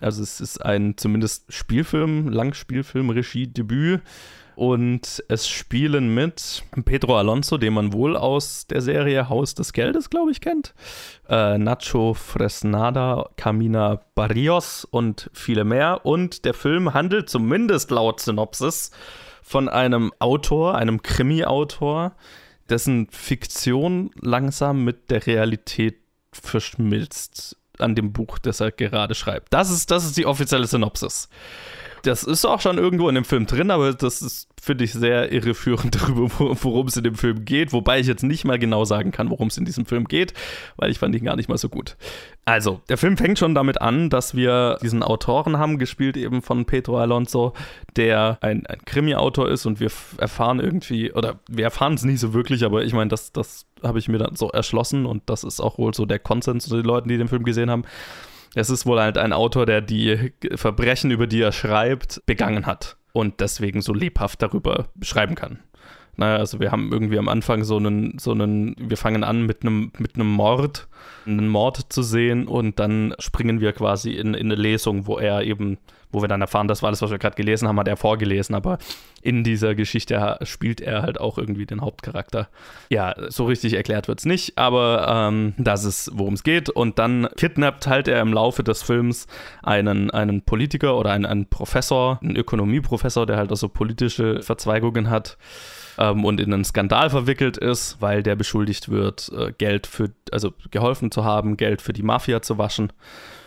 Also 0.00 0.22
es 0.22 0.40
ist 0.40 0.64
ein 0.64 0.96
zumindest 0.96 1.52
Spielfilm, 1.52 2.28
Langspielfilm-Regie-Debüt. 2.28 4.00
Und 4.56 5.24
es 5.28 5.48
spielen 5.48 6.14
mit 6.14 6.62
Pedro 6.84 7.18
Alonso, 7.18 7.58
den 7.58 7.74
man 7.74 7.92
wohl 7.92 8.16
aus 8.16 8.68
der 8.68 8.82
Serie 8.82 9.28
Haus 9.28 9.54
des 9.54 9.72
Geldes, 9.72 10.10
glaube 10.10 10.30
ich, 10.30 10.40
kennt. 10.40 10.74
Äh, 11.28 11.58
Nacho 11.58 12.14
Fresnada, 12.14 13.30
Camina 13.36 14.00
Barrios 14.14 14.84
und 14.84 15.28
viele 15.32 15.64
mehr. 15.64 16.06
Und 16.06 16.44
der 16.44 16.54
Film 16.54 16.94
handelt 16.94 17.28
zumindest 17.28 17.90
laut 17.90 18.20
Synopsis 18.20 18.92
von 19.44 19.68
einem 19.68 20.12
Autor, 20.18 20.74
einem 20.74 21.02
Krimi-Autor, 21.02 22.16
dessen 22.70 23.08
Fiktion 23.10 24.10
langsam 24.20 24.84
mit 24.84 25.10
der 25.10 25.26
Realität 25.26 25.98
verschmilzt 26.32 27.56
an 27.78 27.94
dem 27.94 28.12
Buch, 28.12 28.38
das 28.38 28.60
er 28.60 28.72
gerade 28.72 29.14
schreibt. 29.14 29.52
Das 29.52 29.70
ist, 29.70 29.90
das 29.90 30.06
ist 30.06 30.16
die 30.16 30.26
offizielle 30.26 30.66
Synopsis 30.66 31.28
das 32.06 32.22
ist 32.22 32.44
auch 32.44 32.60
schon 32.60 32.78
irgendwo 32.78 33.08
in 33.08 33.14
dem 33.14 33.24
Film 33.24 33.46
drin, 33.46 33.70
aber 33.70 33.92
das 33.94 34.20
ist, 34.20 34.48
finde 34.60 34.84
ich, 34.84 34.92
sehr 34.92 35.32
irreführend 35.32 35.94
darüber, 36.00 36.28
worum 36.38 36.86
es 36.86 36.96
in 36.96 37.04
dem 37.04 37.14
Film 37.14 37.44
geht. 37.44 37.72
Wobei 37.72 38.00
ich 38.00 38.06
jetzt 38.06 38.22
nicht 38.22 38.44
mal 38.44 38.58
genau 38.58 38.84
sagen 38.84 39.10
kann, 39.10 39.30
worum 39.30 39.48
es 39.48 39.56
in 39.56 39.64
diesem 39.64 39.86
Film 39.86 40.04
geht, 40.04 40.34
weil 40.76 40.90
ich 40.90 40.98
fand 40.98 41.14
ihn 41.14 41.24
gar 41.24 41.36
nicht 41.36 41.48
mal 41.48 41.58
so 41.58 41.68
gut. 41.68 41.96
Also, 42.44 42.82
der 42.90 42.98
Film 42.98 43.16
fängt 43.16 43.38
schon 43.38 43.54
damit 43.54 43.80
an, 43.80 44.10
dass 44.10 44.34
wir 44.34 44.78
diesen 44.82 45.02
Autoren 45.02 45.56
haben, 45.56 45.78
gespielt 45.78 46.16
eben 46.16 46.42
von 46.42 46.66
Pedro 46.66 46.98
Alonso, 46.98 47.54
der 47.96 48.38
ein, 48.42 48.66
ein 48.66 48.78
Krimi-Autor 48.84 49.48
ist 49.48 49.64
und 49.64 49.80
wir 49.80 49.90
erfahren 50.18 50.60
irgendwie, 50.60 51.12
oder 51.12 51.40
wir 51.48 51.64
erfahren 51.64 51.94
es 51.94 52.04
nicht 52.04 52.20
so 52.20 52.34
wirklich, 52.34 52.64
aber 52.64 52.84
ich 52.84 52.92
meine, 52.92 53.08
das, 53.08 53.32
das 53.32 53.64
habe 53.82 53.98
ich 53.98 54.08
mir 54.08 54.18
dann 54.18 54.36
so 54.36 54.50
erschlossen 54.50 55.06
und 55.06 55.22
das 55.26 55.42
ist 55.42 55.60
auch 55.60 55.78
wohl 55.78 55.94
so 55.94 56.04
der 56.04 56.18
Konsens 56.18 56.66
unter 56.66 56.82
den 56.82 56.86
Leuten, 56.86 57.08
die 57.08 57.16
den 57.16 57.28
Film 57.28 57.44
gesehen 57.44 57.70
haben 57.70 57.84
es 58.54 58.70
ist 58.70 58.86
wohl 58.86 59.00
halt 59.00 59.18
ein 59.18 59.32
Autor, 59.32 59.66
der 59.66 59.80
die 59.80 60.32
Verbrechen, 60.54 61.10
über 61.10 61.26
die 61.26 61.40
er 61.40 61.52
schreibt, 61.52 62.22
begangen 62.26 62.66
hat 62.66 62.96
und 63.12 63.40
deswegen 63.40 63.80
so 63.80 63.92
lebhaft 63.92 64.42
darüber 64.42 64.86
schreiben 65.02 65.34
kann. 65.34 65.60
Naja, 66.16 66.36
also 66.36 66.60
wir 66.60 66.70
haben 66.70 66.92
irgendwie 66.92 67.18
am 67.18 67.28
Anfang 67.28 67.64
so 67.64 67.76
einen, 67.76 68.18
so 68.18 68.32
einen, 68.32 68.76
wir 68.78 68.96
fangen 68.96 69.24
an 69.24 69.46
mit 69.46 69.62
einem, 69.62 69.90
mit 69.98 70.14
einem 70.14 70.30
Mord, 70.30 70.86
einen 71.26 71.48
Mord 71.48 71.92
zu 71.92 72.02
sehen 72.02 72.46
und 72.46 72.78
dann 72.78 73.14
springen 73.18 73.60
wir 73.60 73.72
quasi 73.72 74.12
in, 74.12 74.34
in 74.34 74.46
eine 74.46 74.54
Lesung, 74.54 75.06
wo 75.06 75.18
er 75.18 75.42
eben 75.42 75.78
wo 76.14 76.22
wir 76.22 76.28
dann 76.28 76.40
erfahren, 76.40 76.68
das 76.68 76.82
war 76.82 76.88
alles, 76.88 77.02
was 77.02 77.10
wir 77.10 77.18
gerade 77.18 77.36
gelesen 77.36 77.68
haben, 77.68 77.78
hat 77.78 77.88
er 77.88 77.96
vorgelesen, 77.96 78.54
aber 78.54 78.78
in 79.20 79.42
dieser 79.42 79.74
Geschichte 79.74 80.38
spielt 80.42 80.80
er 80.80 81.02
halt 81.02 81.20
auch 81.20 81.38
irgendwie 81.38 81.66
den 81.66 81.80
Hauptcharakter. 81.80 82.48
Ja, 82.88 83.14
so 83.28 83.46
richtig 83.46 83.74
erklärt 83.74 84.08
wird 84.08 84.20
es 84.20 84.26
nicht, 84.26 84.56
aber 84.56 85.06
ähm, 85.08 85.54
das 85.58 85.84
ist, 85.84 86.10
worum 86.14 86.34
es 86.34 86.42
geht. 86.42 86.70
Und 86.70 86.98
dann 86.98 87.28
kidnappt 87.36 87.86
halt 87.86 88.08
er 88.08 88.20
im 88.20 88.32
Laufe 88.32 88.62
des 88.62 88.82
Films 88.82 89.26
einen, 89.62 90.10
einen 90.10 90.42
Politiker 90.42 90.96
oder 90.96 91.10
einen, 91.10 91.26
einen 91.26 91.46
Professor, 91.46 92.18
einen 92.22 92.36
Ökonomieprofessor, 92.36 93.26
der 93.26 93.36
halt 93.36 93.50
also 93.50 93.68
politische 93.68 94.42
Verzweigungen 94.42 95.10
hat 95.10 95.36
ähm, 95.98 96.24
und 96.24 96.40
in 96.40 96.52
einen 96.52 96.64
Skandal 96.64 97.10
verwickelt 97.10 97.56
ist, 97.56 97.96
weil 98.00 98.22
der 98.22 98.36
beschuldigt 98.36 98.88
wird, 98.88 99.30
äh, 99.36 99.52
Geld 99.56 99.86
für, 99.86 100.10
also 100.30 100.52
geholfen 100.70 101.10
zu 101.10 101.24
haben, 101.24 101.56
Geld 101.56 101.82
für 101.82 101.92
die 101.92 102.02
Mafia 102.02 102.42
zu 102.42 102.58
waschen. 102.58 102.92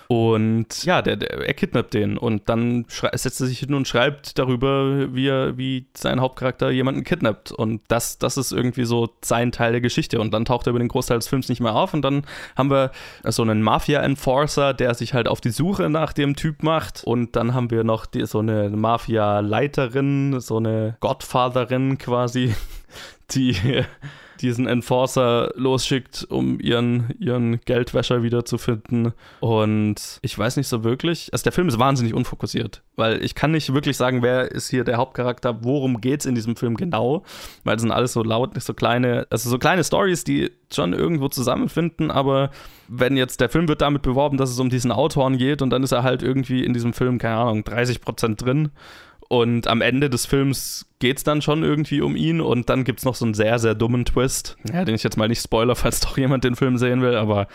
Und 0.08 0.86
ja, 0.86 1.02
der, 1.02 1.18
der, 1.18 1.48
er 1.48 1.54
kidnappt 1.54 1.94
den 1.94 2.18
und 2.18 2.48
dann 2.48 2.86
setzt 2.88 3.42
er 3.42 3.48
sich 3.48 3.60
hin 3.60 3.74
und 3.74 3.88
schreibt 3.88 4.40
darüber, 4.40 5.14
wie, 5.14 5.28
er, 5.28 5.58
wie 5.58 5.88
sein 5.96 6.22
Hauptcharakter 6.22 6.70
jemanden 6.70 7.04
kidnappt. 7.04 7.52
Und 7.52 7.82
das, 7.90 8.18
das 8.18 8.38
ist 8.38 8.54
irgendwie 8.54 8.86
so 8.86 9.10
sein 9.22 9.52
Teil 9.52 9.74
der 9.74 9.82
Geschichte. 9.82 10.22
Und 10.22 10.34
dann 10.34 10.46
taucht 10.46 10.68
er 10.68 10.72
über 10.72 10.80
den 10.80 10.88
Großteil 10.88 11.18
des 11.18 11.28
Films 11.28 11.50
nicht 11.50 11.60
mehr 11.60 11.76
auf. 11.76 11.94
Und 11.94 12.04
dann 12.04 12.26
haben 12.56 12.72
wir 12.72 12.92
so 13.26 13.42
einen 13.42 13.62
Mafia-Enforcer, 13.62 14.74
der 14.74 14.94
sich 14.94 15.14
halt 15.14 15.28
auf 15.28 15.42
die 15.42 15.50
Suche 15.50 15.90
nach 15.90 16.14
dem 16.14 16.38
Typ 16.38 16.64
macht. 16.64 17.04
Und 17.04 17.36
dann 17.36 17.54
haben 17.54 17.70
wir 17.70 17.84
noch 17.84 18.06
die, 18.06 18.26
so 18.26 18.40
eine 18.40 18.70
Mafia-Leiterin, 18.70 20.40
so 20.40 20.58
eine 20.58 20.96
Godfatherin 21.02 21.98
quasi, 21.98 22.56
die 23.32 23.84
diesen 24.42 24.68
Enforcer 24.68 25.52
losschickt, 25.56 26.26
um 26.30 26.60
ihren, 26.60 27.14
ihren 27.20 27.60
Geldwäscher 27.62 28.24
wiederzufinden. 28.24 29.14
Und 29.40 30.20
ich 30.22 30.38
weiß 30.38 30.58
nicht 30.58 30.68
so 30.68 30.84
wirklich. 30.84 31.30
Also 31.32 31.44
der 31.44 31.52
Film 31.52 31.68
ist 31.68 31.80
wahnsinnig 31.80 32.14
unfokussiert, 32.14 32.84
weil 32.96 33.24
ich 33.24 33.36
kann 33.36 33.52
nicht 33.52 33.74
wirklich 33.74 33.98
sagen, 33.98 34.22
wer 34.22 34.52
ist 34.52 34.70
hier 34.70 34.84
der 34.84 34.98
Hauptcharakter, 34.98 35.64
worum 35.64 36.02
geht 36.02 36.22
es 36.22 36.26
in 36.26 36.36
diesem 36.36 36.56
Film 36.56 36.78
genau, 36.78 37.24
weil 37.64 37.76
es 37.76 37.82
sind 37.82 37.92
alles 37.92 38.14
so 38.14 38.24
laut, 38.24 38.60
so 38.62 38.74
kleine, 38.74 39.28
also 39.30 39.50
so 39.50 39.58
kleine 39.58 39.84
Stories, 39.84 40.24
die 40.24 40.52
schon 40.72 40.94
irgendwo 40.94 41.30
zusammenfinden, 41.30 42.12
aber 42.12 42.52
wenn 42.88 43.18
jetzt 43.18 43.40
der 43.42 43.50
Film 43.50 43.68
wird 43.68 43.82
damit 43.82 44.02
beworben, 44.02 44.38
dass 44.38 44.50
es 44.50 44.60
um 44.60 44.70
diesen 44.70 44.92
Autoren 44.92 45.38
geht 45.38 45.62
und 45.62 45.70
dann 45.70 45.84
ist 45.84 45.92
er 45.92 46.04
halt 46.04 46.24
irgendwie 46.24 46.64
in 46.64 46.74
diesem 46.74 46.94
Film, 46.94 47.18
keine 47.18 47.36
Ahnung, 47.38 47.64
30 47.64 48.02
Prozent 48.02 48.42
drin 48.42 48.72
und 49.28 49.68
am 49.68 49.82
Ende 49.82 50.10
des 50.10 50.26
Films 50.26 50.86
geht 51.00 51.18
es 51.18 51.24
dann 51.24 51.42
schon 51.42 51.64
irgendwie 51.64 52.02
um 52.02 52.16
ihn 52.16 52.42
und 52.42 52.70
dann 52.70 52.84
gibt 52.84 53.00
es 53.00 53.06
noch 53.06 53.16
so 53.16 53.26
einen 53.26 53.34
sehr, 53.34 53.60
sehr 53.60 53.76
dummen 53.76 54.06
Twist, 54.06 54.58
ja, 54.72 54.86
den 54.86 54.96
ich 54.96 55.04
jetzt 55.04 55.18
mal 55.18 55.28
nicht 55.28 55.42
spoiler, 55.42 55.76
falls 55.76 56.00
doch 56.00 56.18
jemand 56.18 56.44
den 56.44 56.56
Film 56.56 56.78
sehen 56.78 57.02
will, 57.02 57.16
aber 57.16 57.48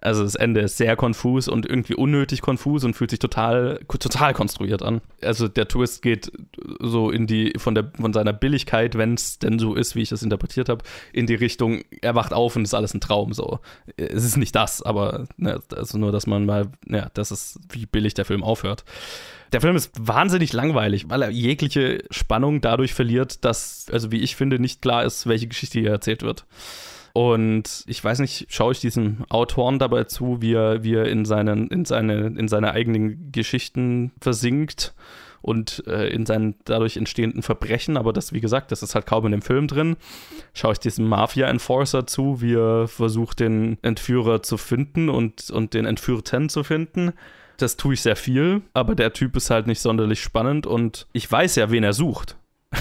also 0.00 0.22
das 0.22 0.34
Ende 0.34 0.60
ist 0.60 0.76
sehr 0.76 0.96
konfus 0.96 1.48
und 1.48 1.66
irgendwie 1.66 1.94
unnötig 1.94 2.40
konfus 2.40 2.84
und 2.84 2.94
fühlt 2.94 3.10
sich 3.10 3.18
total, 3.18 3.80
total 3.86 4.32
konstruiert 4.32 4.82
an. 4.82 5.00
Also 5.22 5.48
der 5.48 5.68
Twist 5.68 6.02
geht 6.02 6.32
so 6.80 7.10
in 7.10 7.26
die, 7.26 7.52
von, 7.58 7.74
der, 7.74 7.90
von 7.98 8.12
seiner 8.12 8.32
Billigkeit, 8.32 8.96
wenn 8.96 9.14
es 9.14 9.38
denn 9.38 9.58
so 9.58 9.74
ist, 9.74 9.94
wie 9.94 10.02
ich 10.02 10.08
das 10.08 10.22
interpretiert 10.22 10.68
habe, 10.68 10.84
in 11.12 11.26
die 11.26 11.34
Richtung, 11.34 11.82
er 12.00 12.14
wacht 12.14 12.32
auf 12.32 12.56
und 12.56 12.62
ist 12.62 12.74
alles 12.74 12.94
ein 12.94 13.00
Traum. 13.00 13.32
So. 13.32 13.60
Es 13.96 14.24
ist 14.24 14.36
nicht 14.36 14.54
das, 14.54 14.82
aber 14.82 15.26
ne, 15.36 15.60
also 15.74 15.98
nur, 15.98 16.12
dass 16.12 16.26
man 16.26 16.46
mal, 16.46 16.68
ja, 16.88 17.10
das 17.14 17.30
ist, 17.30 17.60
wie 17.70 17.86
billig 17.86 18.14
der 18.14 18.24
Film 18.24 18.42
aufhört. 18.42 18.84
Der 19.52 19.60
Film 19.60 19.74
ist 19.74 19.90
wahnsinnig 19.98 20.52
langweilig, 20.52 21.08
weil 21.08 21.22
er 21.22 21.30
jegliche 21.30 22.04
Spannung 22.10 22.60
dadurch 22.60 22.94
verliert, 22.94 23.44
dass, 23.44 23.86
also 23.90 24.12
wie 24.12 24.20
ich 24.20 24.36
finde, 24.36 24.60
nicht 24.60 24.80
klar 24.80 25.04
ist, 25.04 25.26
welche 25.26 25.48
Geschichte 25.48 25.80
hier 25.80 25.90
erzählt 25.90 26.22
wird. 26.22 26.46
Und 27.12 27.84
ich 27.86 28.02
weiß 28.02 28.20
nicht, 28.20 28.46
schaue 28.48 28.72
ich 28.72 28.80
diesem 28.80 29.24
Autoren 29.28 29.78
dabei 29.78 30.04
zu, 30.04 30.40
wie 30.40 30.54
er, 30.54 30.84
wie 30.84 30.94
er 30.94 31.06
in, 31.06 31.24
seinen, 31.24 31.68
in, 31.68 31.84
seine, 31.84 32.26
in 32.26 32.48
seine 32.48 32.72
eigenen 32.72 33.32
Geschichten 33.32 34.12
versinkt 34.20 34.94
und 35.42 35.82
äh, 35.86 36.08
in 36.08 36.26
seinen 36.26 36.54
dadurch 36.64 36.96
entstehenden 36.96 37.42
Verbrechen, 37.42 37.96
aber 37.96 38.12
das, 38.12 38.32
wie 38.32 38.40
gesagt, 38.40 38.72
das 38.72 38.82
ist 38.82 38.94
halt 38.94 39.06
kaum 39.06 39.24
in 39.24 39.32
dem 39.32 39.42
Film 39.42 39.66
drin. 39.66 39.96
Schaue 40.52 40.72
ich 40.72 40.78
diesem 40.78 41.08
Mafia-Enforcer 41.08 42.06
zu, 42.06 42.42
wie 42.42 42.54
er 42.54 42.88
versucht, 42.88 43.40
den 43.40 43.78
Entführer 43.82 44.42
zu 44.42 44.58
finden 44.58 45.08
und, 45.08 45.50
und 45.50 45.74
den 45.74 45.86
Entführten 45.86 46.48
zu 46.48 46.62
finden 46.62 47.12
das 47.60 47.76
tue 47.76 47.94
ich 47.94 48.02
sehr 48.02 48.16
viel, 48.16 48.62
aber 48.72 48.94
der 48.94 49.12
Typ 49.12 49.36
ist 49.36 49.50
halt 49.50 49.66
nicht 49.66 49.80
sonderlich 49.80 50.22
spannend 50.22 50.66
und 50.66 51.06
ich 51.12 51.30
weiß 51.30 51.56
ja, 51.56 51.70
wen 51.70 51.84
er 51.84 51.92
sucht. 51.92 52.36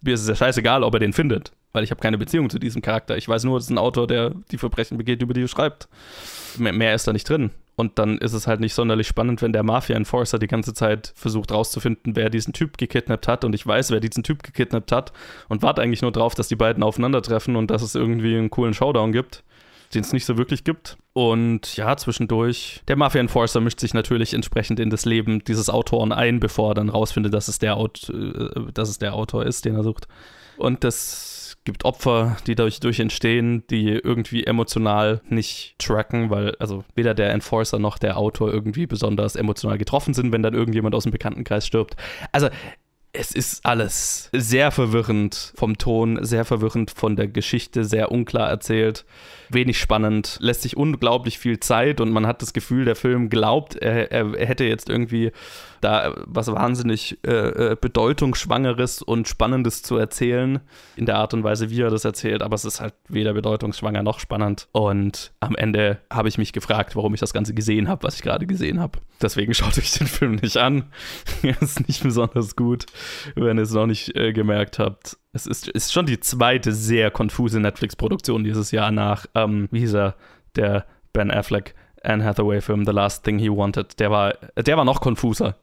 Mir 0.00 0.14
ist 0.14 0.22
es 0.22 0.28
ja 0.28 0.34
scheißegal, 0.34 0.82
ob 0.82 0.94
er 0.94 1.00
den 1.00 1.12
findet, 1.12 1.52
weil 1.72 1.84
ich 1.84 1.90
habe 1.90 2.00
keine 2.00 2.18
Beziehung 2.18 2.50
zu 2.50 2.58
diesem 2.58 2.82
Charakter. 2.82 3.16
Ich 3.16 3.28
weiß 3.28 3.44
nur, 3.44 3.58
es 3.58 3.64
ist 3.64 3.70
ein 3.70 3.78
Autor, 3.78 4.06
der 4.06 4.34
die 4.50 4.58
Verbrechen 4.58 4.98
begeht, 4.98 5.22
über 5.22 5.34
die 5.34 5.42
er 5.42 5.48
schreibt. 5.48 5.88
Mehr, 6.56 6.72
mehr 6.72 6.94
ist 6.94 7.06
da 7.06 7.12
nicht 7.12 7.28
drin. 7.28 7.50
Und 7.76 8.00
dann 8.00 8.18
ist 8.18 8.32
es 8.32 8.48
halt 8.48 8.58
nicht 8.58 8.74
sonderlich 8.74 9.06
spannend, 9.06 9.40
wenn 9.40 9.52
der 9.52 9.62
Mafia-Enforcer 9.62 10.40
die 10.40 10.48
ganze 10.48 10.74
Zeit 10.74 11.12
versucht 11.14 11.52
rauszufinden, 11.52 12.16
wer 12.16 12.28
diesen 12.28 12.52
Typ 12.52 12.76
gekidnappt 12.76 13.28
hat. 13.28 13.44
Und 13.44 13.54
ich 13.54 13.64
weiß, 13.64 13.92
wer 13.92 14.00
diesen 14.00 14.24
Typ 14.24 14.42
gekidnappt 14.42 14.90
hat 14.90 15.12
und 15.48 15.62
warte 15.62 15.80
eigentlich 15.80 16.02
nur 16.02 16.10
drauf, 16.10 16.34
dass 16.34 16.48
die 16.48 16.56
beiden 16.56 16.82
aufeinandertreffen 16.82 17.54
und 17.54 17.70
dass 17.70 17.82
es 17.82 17.94
irgendwie 17.94 18.36
einen 18.36 18.50
coolen 18.50 18.74
Showdown 18.74 19.12
gibt 19.12 19.44
den 19.94 20.02
es 20.02 20.12
nicht 20.12 20.24
so 20.24 20.36
wirklich 20.36 20.64
gibt. 20.64 20.98
Und 21.12 21.76
ja, 21.76 21.96
zwischendurch, 21.96 22.82
der 22.88 22.96
Mafia 22.96 23.20
Enforcer 23.20 23.60
mischt 23.60 23.80
sich 23.80 23.94
natürlich 23.94 24.34
entsprechend 24.34 24.80
in 24.80 24.90
das 24.90 25.04
Leben 25.04 25.42
dieses 25.44 25.70
Autoren 25.70 26.12
ein, 26.12 26.40
bevor 26.40 26.72
er 26.72 26.74
dann 26.74 26.88
rausfindet, 26.88 27.34
dass 27.34 27.48
es 27.48 27.58
der, 27.58 27.76
Aut 27.76 28.10
äh, 28.10 28.72
dass 28.72 28.88
es 28.88 28.98
der 28.98 29.14
Autor 29.14 29.46
ist, 29.46 29.64
den 29.64 29.74
er 29.74 29.82
sucht. 29.82 30.08
Und 30.56 30.84
das 30.84 31.56
gibt 31.64 31.84
Opfer, 31.84 32.36
die 32.46 32.54
dadurch 32.54 32.80
durch 32.80 32.98
entstehen, 32.98 33.64
die 33.68 33.88
irgendwie 33.88 34.44
emotional 34.44 35.20
nicht 35.28 35.76
tracken, 35.78 36.30
weil 36.30 36.54
also 36.58 36.84
weder 36.94 37.14
der 37.14 37.30
Enforcer 37.30 37.78
noch 37.78 37.98
der 37.98 38.16
Autor 38.16 38.52
irgendwie 38.52 38.86
besonders 38.86 39.36
emotional 39.36 39.78
getroffen 39.78 40.14
sind, 40.14 40.32
wenn 40.32 40.42
dann 40.42 40.54
irgendjemand 40.54 40.94
aus 40.94 41.02
dem 41.02 41.12
Bekanntenkreis 41.12 41.66
stirbt. 41.66 41.96
Also 42.32 42.48
es 43.18 43.32
ist 43.32 43.66
alles 43.66 44.28
sehr 44.32 44.70
verwirrend 44.70 45.52
vom 45.56 45.76
Ton, 45.76 46.24
sehr 46.24 46.44
verwirrend 46.44 46.92
von 46.92 47.16
der 47.16 47.26
Geschichte, 47.26 47.84
sehr 47.84 48.12
unklar 48.12 48.48
erzählt, 48.48 49.04
wenig 49.48 49.80
spannend, 49.80 50.38
lässt 50.40 50.62
sich 50.62 50.76
unglaublich 50.76 51.38
viel 51.40 51.58
Zeit 51.58 52.00
und 52.00 52.12
man 52.12 52.28
hat 52.28 52.42
das 52.42 52.52
Gefühl, 52.52 52.84
der 52.84 52.94
Film 52.94 53.28
glaubt, 53.28 53.74
er, 53.74 54.12
er, 54.12 54.46
hätte 54.46 54.64
jetzt 54.64 54.88
irgendwie 54.88 55.32
da 55.80 56.14
was 56.26 56.48
wahnsinnig 56.48 57.18
äh, 57.26 57.72
äh, 57.72 57.76
bedeutungsschwangeres 57.80 59.02
und 59.02 59.28
spannendes 59.28 59.82
zu 59.82 59.96
erzählen 59.96 60.60
in 60.96 61.06
der 61.06 61.16
Art 61.16 61.34
und 61.34 61.44
Weise, 61.44 61.70
wie 61.70 61.80
er 61.80 61.90
das 61.90 62.04
erzählt, 62.04 62.42
aber 62.42 62.54
es 62.54 62.64
ist 62.64 62.80
halt 62.80 62.94
weder 63.08 63.34
bedeutungsschwanger 63.34 64.02
noch 64.02 64.20
spannend 64.20 64.68
und 64.72 65.32
am 65.40 65.54
Ende 65.56 65.98
habe 66.12 66.28
ich 66.28 66.38
mich 66.38 66.52
gefragt, 66.52 66.96
warum 66.96 67.14
ich 67.14 67.20
das 67.20 67.32
Ganze 67.32 67.54
gesehen 67.54 67.88
habe, 67.88 68.02
was 68.02 68.16
ich 68.16 68.22
gerade 68.22 68.46
gesehen 68.46 68.80
habe. 68.80 68.98
Deswegen 69.20 69.54
schaut 69.54 69.78
euch 69.78 69.92
den 69.92 70.06
Film 70.06 70.36
nicht 70.36 70.56
an. 70.56 70.84
er 71.42 71.60
ist 71.60 71.86
nicht 71.86 72.02
besonders 72.02 72.56
gut, 72.56 72.86
wenn 73.34 73.58
ihr 73.58 73.62
es 73.62 73.72
noch 73.72 73.86
nicht 73.86 74.14
äh, 74.16 74.32
gemerkt 74.32 74.78
habt. 74.78 75.16
Es 75.32 75.46
ist, 75.46 75.68
ist 75.68 75.92
schon 75.92 76.06
die 76.06 76.20
zweite 76.20 76.72
sehr 76.72 77.10
konfuse 77.10 77.60
Netflix-Produktion 77.60 78.44
dieses 78.44 78.70
Jahr 78.70 78.90
nach, 78.90 79.26
ähm, 79.34 79.68
wie 79.70 79.80
hieß 79.80 79.94
er, 79.94 80.14
der 80.56 80.86
Ben 81.12 81.30
Affleck 81.30 81.74
Anne 82.02 82.24
Hathaway-Film 82.24 82.84
The 82.84 82.92
Last 82.92 83.24
Thing 83.24 83.38
He 83.38 83.50
Wanted. 83.50 83.98
Der 84.00 84.10
war, 84.10 84.34
der 84.56 84.76
war 84.76 84.84
noch 84.84 85.00
konfuser. 85.00 85.56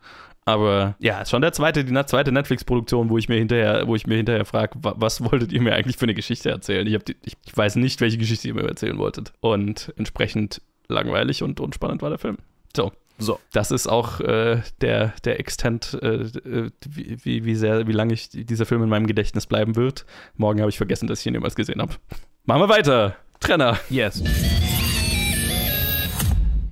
Aber 0.45 0.95
ja, 0.99 1.21
ist 1.21 1.31
schon 1.31 1.41
der 1.41 1.53
zweite, 1.53 1.83
die 1.83 2.05
zweite 2.05 2.31
Netflix-Produktion, 2.31 3.09
wo 3.09 3.17
ich 3.17 3.27
mir 3.27 3.37
hinterher, 3.37 3.87
wo 3.87 3.95
ich 3.95 4.05
mir 4.05 4.17
hinterher 4.17 4.45
frage, 4.45 4.77
was 4.79 5.23
wolltet 5.23 5.51
ihr 5.51 5.61
mir 5.61 5.73
eigentlich 5.73 5.97
für 5.97 6.05
eine 6.05 6.13
Geschichte 6.13 6.51
erzählen? 6.51 6.85
Ich, 6.85 7.03
die, 7.03 7.15
ich, 7.23 7.35
ich, 7.45 7.57
weiß 7.57 7.77
nicht, 7.77 7.99
welche 7.99 8.19
Geschichte 8.19 8.47
ihr 8.47 8.53
mir 8.53 8.67
erzählen 8.67 8.97
wolltet. 8.99 9.33
Und 9.39 9.91
entsprechend 9.97 10.61
langweilig 10.87 11.41
und 11.41 11.59
unspannend 11.59 12.03
war 12.03 12.09
der 12.09 12.19
Film. 12.19 12.37
So. 12.75 12.91
So, 13.17 13.39
das 13.53 13.71
ist 13.71 13.87
auch 13.87 14.19
äh, 14.19 14.61
der, 14.81 15.13
der 15.23 15.39
Extent, 15.39 15.97
äh, 16.01 16.17
äh 16.17 16.69
wie, 16.85 17.45
wie, 17.45 17.55
sehr, 17.55 17.87
wie 17.87 17.93
lange 17.93 18.13
ich 18.13 18.29
dieser 18.29 18.65
Film 18.65 18.83
in 18.83 18.89
meinem 18.89 19.07
Gedächtnis 19.07 19.47
bleiben 19.47 19.77
wird. 19.77 20.05
Morgen 20.35 20.59
habe 20.59 20.69
ich 20.69 20.75
vergessen, 20.75 21.07
dass 21.07 21.21
ich 21.21 21.25
ihn 21.25 21.33
jemals 21.33 21.55
gesehen 21.55 21.81
habe. 21.81 21.93
Machen 22.43 22.61
wir 22.63 22.69
weiter. 22.69 23.15
Trenner. 23.39 23.79
Yes. 23.89 24.21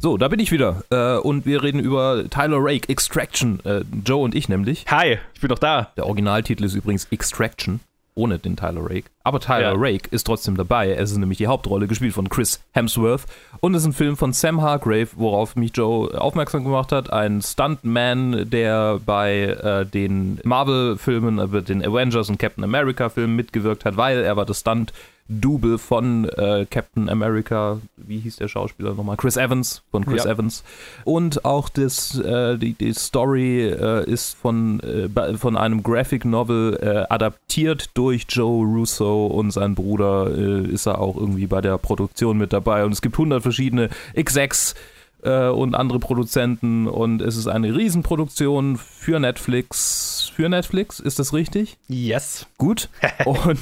So, 0.03 0.17
da 0.17 0.27
bin 0.27 0.41
ich 0.41 0.51
wieder. 0.51 0.83
Äh, 0.89 1.17
und 1.25 1.45
wir 1.45 1.63
reden 1.63 1.79
über 1.79 2.25
Tyler 2.29 2.57
Rake, 2.59 2.89
Extraction. 2.89 3.61
Äh, 3.63 3.85
Joe 4.05 4.21
und 4.21 4.35
ich 4.35 4.49
nämlich. 4.49 4.83
Hi, 4.89 5.17
ich 5.33 5.39
bin 5.39 5.47
doch 5.47 5.59
da. 5.59 5.93
Der 5.95 6.07
Originaltitel 6.07 6.65
ist 6.65 6.75
übrigens 6.75 7.07
Extraction, 7.09 7.79
ohne 8.13 8.37
den 8.37 8.57
Tyler 8.57 8.83
Rake. 8.83 9.05
Aber 9.23 9.39
Tyler 9.39 9.73
ja. 9.73 9.75
Rake 9.77 10.09
ist 10.11 10.25
trotzdem 10.25 10.57
dabei. 10.57 10.91
Es 10.91 11.11
ist 11.11 11.17
nämlich 11.17 11.37
die 11.37 11.47
Hauptrolle, 11.47 11.87
gespielt 11.87 12.13
von 12.13 12.27
Chris 12.29 12.61
Hemsworth. 12.73 13.23
Und 13.61 13.73
es 13.73 13.83
ist 13.83 13.87
ein 13.87 13.93
Film 13.93 14.17
von 14.17 14.33
Sam 14.33 14.61
Hargrave, 14.61 15.09
worauf 15.15 15.55
mich 15.55 15.71
Joe 15.75 16.19
aufmerksam 16.19 16.65
gemacht 16.65 16.91
hat. 16.91 17.11
Ein 17.11 17.41
Stuntman, 17.41 18.49
der 18.49 18.99
bei 19.05 19.43
äh, 19.43 19.85
den 19.85 20.41
Marvel-Filmen, 20.43 21.39
äh, 21.39 21.61
den 21.61 21.85
Avengers 21.85 22.29
und 22.29 22.37
Captain 22.37 22.63
America-Filmen 22.63 23.35
mitgewirkt 23.35 23.85
hat, 23.85 23.95
weil 23.95 24.19
er 24.19 24.35
war 24.35 24.45
das 24.45 24.59
Stunt- 24.59 24.91
Double 25.29 25.77
von 25.77 26.27
äh, 26.29 26.65
Captain 26.69 27.07
America, 27.07 27.79
wie 27.95 28.19
hieß 28.19 28.37
der 28.37 28.49
Schauspieler 28.49 28.93
nochmal? 28.93 29.15
Chris 29.15 29.37
Evans, 29.37 29.81
von 29.89 30.05
Chris 30.05 30.25
ja. 30.25 30.31
Evans. 30.31 30.63
Und 31.05 31.45
auch 31.45 31.69
das, 31.69 32.19
äh, 32.19 32.57
die, 32.57 32.73
die 32.73 32.93
Story 32.93 33.69
äh, 33.69 34.09
ist 34.09 34.35
von, 34.35 34.81
äh, 34.81 35.37
von 35.37 35.55
einem 35.55 35.81
Graphic 35.81 36.25
Novel 36.25 36.77
äh, 36.81 37.13
adaptiert 37.13 37.89
durch 37.93 38.25
Joe 38.27 38.65
Russo 38.65 39.12
und 39.13 39.51
sein 39.51 39.75
Bruder 39.75 40.31
äh, 40.35 40.67
ist 40.67 40.85
er 40.85 40.99
auch 40.99 41.15
irgendwie 41.15 41.47
bei 41.47 41.61
der 41.61 41.77
Produktion 41.77 42.37
mit 42.37 42.53
dabei. 42.53 42.85
Und 42.85 42.91
es 42.91 43.01
gibt 43.01 43.15
100 43.15 43.41
verschiedene 43.41 43.89
Execs 44.13 44.75
und 45.25 45.73
andere 45.73 45.99
Produzenten 45.99 46.85
und 46.85 47.21
es 47.21 47.37
ist 47.37 47.47
eine 47.47 47.73
Riesenproduktion 47.73 48.75
für 48.75 49.21
Netflix. 49.21 50.29
Für 50.35 50.49
Netflix, 50.49 50.99
ist 50.99 51.17
das 51.17 51.31
richtig? 51.31 51.77
Yes. 51.87 52.45
Gut. 52.57 52.89
Und 53.25 53.59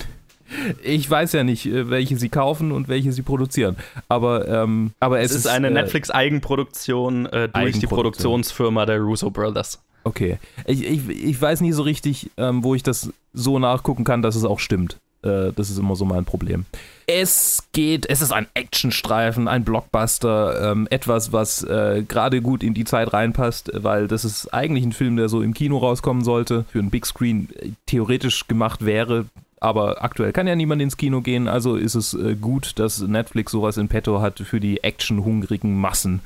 ich 0.84 1.10
weiß 1.10 1.34
ja 1.34 1.44
nicht, 1.44 1.66
äh, 1.66 1.90
welche 1.90 2.18
sie 2.18 2.30
kaufen 2.30 2.72
und 2.72 2.88
welche 2.88 3.12
sie 3.12 3.22
produzieren. 3.22 3.76
Aber, 4.08 4.48
ähm, 4.48 4.92
aber 5.00 5.20
es, 5.20 5.32
es 5.32 5.38
ist, 5.38 5.48
eine 5.48 5.68
äh, 5.68 5.72
Netflix-Eigenproduktion 5.72 7.26
äh, 7.26 7.30
durch 7.30 7.42
Eigenproduktion. 7.54 7.80
die 7.80 7.88
Produktionsfirma 7.88 8.86
der 8.86 9.00
Russo 9.00 9.30
Brothers. 9.30 9.82
Okay. 10.04 10.40
Ich, 10.66 10.84
ich, 10.84 11.10
ich 11.10 11.42
weiß 11.42 11.62
nie 11.62 11.72
so 11.72 11.84
richtig, 11.84 12.32
ähm, 12.38 12.64
wo 12.64 12.76
ich 12.76 12.84
das 12.84 13.12
so 13.34 13.60
nachgucken 13.60 14.04
kann, 14.04 14.22
dass 14.22 14.36
es 14.36 14.44
auch 14.44 14.60
stimmt. 14.60 14.98
Äh, 15.24 15.52
das 15.56 15.70
ist 15.70 15.78
immer 15.78 15.96
so 15.96 16.06
mein 16.06 16.26
Problem. 16.26 16.66
Es 17.08 17.68
geht, 17.74 18.10
es 18.10 18.22
ist 18.22 18.32
ein 18.32 18.48
Actionstreifen, 18.54 19.48
ein 19.48 19.64
Blockbuster, 19.64 20.72
ähm, 20.72 20.88
etwas, 20.90 21.34
was 21.34 21.64
äh, 21.64 22.04
gerade 22.08 22.42
gut 22.42 22.64
in 22.64 22.74
die 22.74 22.86
Zeit 22.86 23.14
reinpasst, 23.14 23.72
weil 23.74 24.08
das 24.08 24.26
ist 24.26 24.54
eigentlich 24.54 24.86
ein 24.86 24.94
Film, 24.94 25.18
der 25.18 25.30
so 25.30 25.42
im 25.42 25.54
Kino 25.54 25.78
rauskommen 25.78 26.24
sollte, 26.24 26.66
für 26.72 26.80
einen 26.80 26.90
Big 26.90 27.06
Screen 27.06 27.50
äh, 27.60 27.70
theoretisch 27.86 28.48
gemacht 28.48 28.86
wäre. 28.86 29.26
Aber 29.60 30.04
aktuell 30.04 30.32
kann 30.32 30.48
ja 30.48 30.56
niemand 30.56 30.82
ins 30.82 30.98
Kino 30.98 31.22
gehen, 31.22 31.48
also 31.48 31.76
ist 31.76 31.96
es 31.96 32.16
äh, 32.16 32.36
gut, 32.36 32.80
dass 32.80 33.00
Netflix 33.02 33.52
sowas 33.52 33.78
in 33.78 33.90
petto 33.90 34.22
hat 34.22 34.40
für 34.40 34.60
die 34.60 34.84
actionhungrigen 34.84 35.80
Massen 35.80 36.22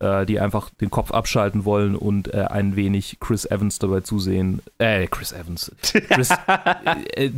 äh, 0.00 0.26
die 0.26 0.40
einfach 0.40 0.70
den 0.80 0.90
Kopf 0.90 1.10
abschalten 1.10 1.64
wollen 1.64 1.96
und 1.96 2.32
äh, 2.32 2.46
ein 2.48 2.76
wenig 2.76 3.18
Chris 3.20 3.44
Evans 3.44 3.78
dabei 3.78 4.00
zusehen. 4.00 4.60
Äh, 4.78 5.06
Chris 5.06 5.32
Evans. 5.32 5.72
Chris, 5.82 6.30
äh, 7.14 7.30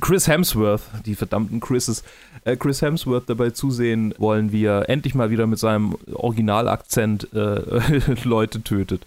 Chris 0.00 0.28
Hemsworth, 0.28 0.82
die 1.04 1.14
verdammten 1.14 1.60
Chrises. 1.60 2.04
Äh, 2.44 2.56
Chris 2.56 2.82
Hemsworth 2.82 3.28
dabei 3.28 3.50
zusehen 3.50 4.14
wollen, 4.18 4.52
wie 4.52 4.64
er 4.64 4.88
endlich 4.88 5.14
mal 5.14 5.30
wieder 5.30 5.46
mit 5.46 5.58
seinem 5.58 5.96
Originalakzent 6.12 7.32
äh, 7.34 8.00
Leute 8.24 8.62
tötet. 8.62 9.04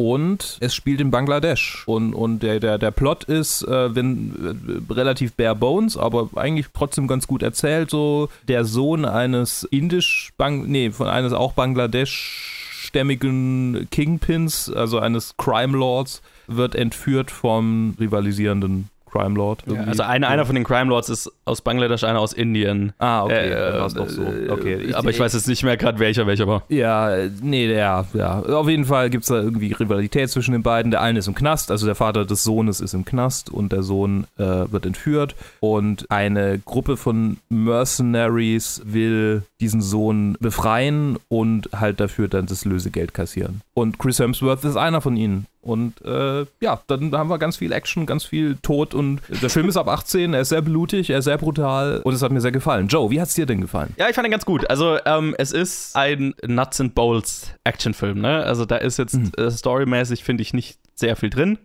Und 0.00 0.58
es 0.60 0.76
spielt 0.76 1.00
in 1.00 1.10
Bangladesch. 1.10 1.82
Und, 1.86 2.14
und 2.14 2.44
der, 2.44 2.60
der, 2.60 2.78
der 2.78 2.92
Plot 2.92 3.24
ist, 3.24 3.62
äh, 3.62 3.96
wenn, 3.96 4.86
äh, 4.88 4.92
relativ 4.92 5.34
bare 5.34 5.56
bones, 5.56 5.96
aber 5.96 6.30
eigentlich 6.36 6.68
trotzdem 6.72 7.08
ganz 7.08 7.26
gut 7.26 7.42
erzählt. 7.42 7.90
So, 7.90 8.28
der 8.46 8.64
Sohn 8.64 9.04
eines 9.04 9.64
indisch, 9.64 10.30
Bang, 10.36 10.68
nee, 10.68 10.92
von 10.92 11.08
eines 11.08 11.32
auch 11.32 11.52
Bangladesch-stämmigen 11.52 13.88
Kingpins, 13.90 14.70
also 14.70 15.00
eines 15.00 15.36
Crime 15.36 15.76
Lords, 15.76 16.22
wird 16.46 16.76
entführt 16.76 17.32
vom 17.32 17.96
rivalisierenden 17.98 18.90
Crime 19.10 19.34
Lord. 19.34 19.62
Ja, 19.66 19.84
also 19.84 20.02
einer, 20.02 20.28
einer 20.28 20.46
von 20.46 20.54
den 20.54 20.64
Crime 20.64 20.90
Lords 20.90 21.08
ist 21.08 21.30
aus 21.44 21.60
Bangladesch, 21.60 22.04
einer 22.04 22.20
aus 22.20 22.32
Indien. 22.32 22.92
Ah, 22.98 23.24
okay. 23.24 23.50
Äh, 23.50 23.76
äh, 23.76 23.88
doch 23.94 24.08
so. 24.08 24.22
okay. 24.50 24.76
Ich, 24.76 24.96
aber 24.96 25.10
ich 25.10 25.18
weiß 25.18 25.32
jetzt 25.32 25.48
nicht 25.48 25.62
mehr 25.62 25.76
gerade 25.76 25.98
welcher 25.98 26.26
welcher 26.26 26.46
war. 26.46 26.62
Ja, 26.68 27.10
nee, 27.42 27.72
ja, 27.72 28.04
ja. 28.12 28.40
Auf 28.40 28.68
jeden 28.68 28.84
Fall 28.84 29.10
gibt 29.10 29.24
es 29.24 29.28
da 29.28 29.36
irgendwie 29.36 29.72
Rivalität 29.72 30.30
zwischen 30.30 30.52
den 30.52 30.62
beiden. 30.62 30.90
Der 30.90 31.00
eine 31.00 31.18
ist 31.18 31.28
im 31.28 31.34
Knast, 31.34 31.70
also 31.70 31.86
der 31.86 31.94
Vater 31.94 32.24
des 32.24 32.44
Sohnes 32.44 32.80
ist 32.80 32.94
im 32.94 33.04
Knast 33.04 33.50
und 33.50 33.72
der 33.72 33.82
Sohn 33.82 34.26
äh, 34.38 34.42
wird 34.44 34.86
entführt. 34.86 35.34
Und 35.60 36.10
eine 36.10 36.58
Gruppe 36.58 36.96
von 36.96 37.38
Mercenaries 37.48 38.82
will 38.84 39.42
diesen 39.60 39.80
Sohn 39.80 40.36
befreien 40.40 41.18
und 41.28 41.68
halt 41.74 42.00
dafür 42.00 42.28
dann 42.28 42.46
das 42.46 42.64
Lösegeld 42.64 43.14
kassieren. 43.14 43.62
Und 43.74 43.98
Chris 43.98 44.18
Hemsworth 44.18 44.64
ist 44.64 44.76
einer 44.76 45.00
von 45.00 45.16
ihnen. 45.16 45.46
Und 45.68 46.00
äh, 46.04 46.46
ja, 46.60 46.80
dann 46.86 47.12
haben 47.12 47.28
wir 47.28 47.38
ganz 47.38 47.56
viel 47.58 47.72
Action, 47.72 48.06
ganz 48.06 48.24
viel 48.24 48.56
Tod 48.62 48.94
und 48.94 49.20
der 49.42 49.50
Film 49.50 49.68
ist 49.68 49.76
ab 49.76 49.88
18, 49.88 50.32
er 50.32 50.40
ist 50.40 50.48
sehr 50.48 50.62
blutig, 50.62 51.10
er 51.10 51.18
ist 51.18 51.26
sehr 51.26 51.38
brutal 51.38 52.00
und 52.04 52.14
es 52.14 52.22
hat 52.22 52.32
mir 52.32 52.40
sehr 52.40 52.52
gefallen. 52.52 52.88
Joe, 52.88 53.10
wie 53.10 53.20
hat 53.20 53.28
es 53.28 53.34
dir 53.34 53.46
denn 53.46 53.60
gefallen? 53.60 53.94
Ja, 53.98 54.08
ich 54.08 54.14
fand 54.14 54.26
ihn 54.26 54.30
ganz 54.30 54.46
gut. 54.46 54.68
Also 54.70 54.98
ähm, 55.04 55.34
es 55.38 55.52
ist 55.52 55.94
ein 55.94 56.34
Nuts 56.46 56.80
and 56.80 56.94
Bolts 56.94 57.52
Actionfilm, 57.64 58.20
ne? 58.20 58.42
Also 58.44 58.64
da 58.64 58.76
ist 58.76 58.98
jetzt 58.98 59.14
mhm. 59.14 59.30
äh, 59.36 59.50
storymäßig, 59.50 60.24
finde 60.24 60.42
ich, 60.42 60.54
nicht 60.54 60.78
sehr 60.94 61.16
viel 61.16 61.30
drin 61.30 61.58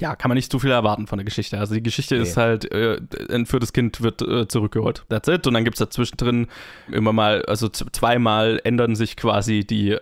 ja, 0.00 0.14
kann 0.16 0.28
man 0.28 0.36
nicht 0.36 0.50
zu 0.50 0.58
viel 0.58 0.70
erwarten 0.70 1.06
von 1.06 1.18
der 1.18 1.24
Geschichte. 1.24 1.58
Also 1.58 1.74
die 1.74 1.82
Geschichte 1.82 2.14
okay. 2.16 2.22
ist 2.22 2.36
halt, 2.36 2.70
äh, 2.72 2.98
ein 3.28 3.30
entführtes 3.30 3.72
Kind 3.72 4.00
wird 4.00 4.22
äh, 4.22 4.46
zurückgeholt. 4.46 5.04
That's 5.08 5.28
it. 5.28 5.46
Und 5.46 5.54
dann 5.54 5.64
gibt 5.64 5.76
es 5.76 5.80
dazwischen 5.80 6.16
drin 6.16 6.46
immer 6.90 7.12
mal, 7.12 7.44
also 7.46 7.68
zweimal 7.68 8.60
ändern 8.64 8.94
sich 8.94 9.16
quasi 9.16 9.64
die, 9.64 9.92
äh, 9.92 9.98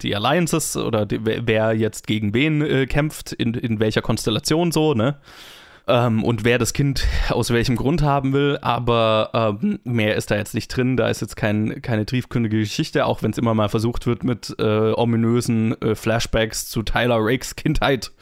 die 0.00 0.14
Alliances 0.14 0.76
oder 0.76 1.06
die, 1.06 1.20
wer 1.22 1.72
jetzt 1.72 2.06
gegen 2.06 2.34
wen 2.34 2.62
äh, 2.62 2.86
kämpft, 2.86 3.32
in, 3.32 3.54
in 3.54 3.80
welcher 3.80 4.02
Konstellation 4.02 4.72
so, 4.72 4.94
ne? 4.94 5.16
Ähm, 5.88 6.22
und 6.22 6.44
wer 6.44 6.58
das 6.58 6.74
Kind 6.74 7.06
aus 7.30 7.50
welchem 7.50 7.74
Grund 7.74 8.02
haben 8.02 8.32
will, 8.34 8.58
aber 8.60 9.58
ähm, 9.62 9.80
mehr 9.84 10.16
ist 10.16 10.30
da 10.30 10.36
jetzt 10.36 10.54
nicht 10.54 10.68
drin. 10.68 10.96
Da 10.96 11.08
ist 11.08 11.22
jetzt 11.22 11.34
kein, 11.34 11.80
keine 11.82 12.06
tiefkündige 12.06 12.58
Geschichte, 12.58 13.06
auch 13.06 13.22
wenn 13.22 13.30
es 13.30 13.38
immer 13.38 13.54
mal 13.54 13.68
versucht 13.68 14.06
wird 14.06 14.22
mit 14.22 14.54
äh, 14.58 14.92
ominösen 14.92 15.80
äh, 15.80 15.94
Flashbacks 15.94 16.68
zu 16.68 16.82
Tyler 16.82 17.18
Rakes 17.18 17.56
Kindheit 17.56 18.12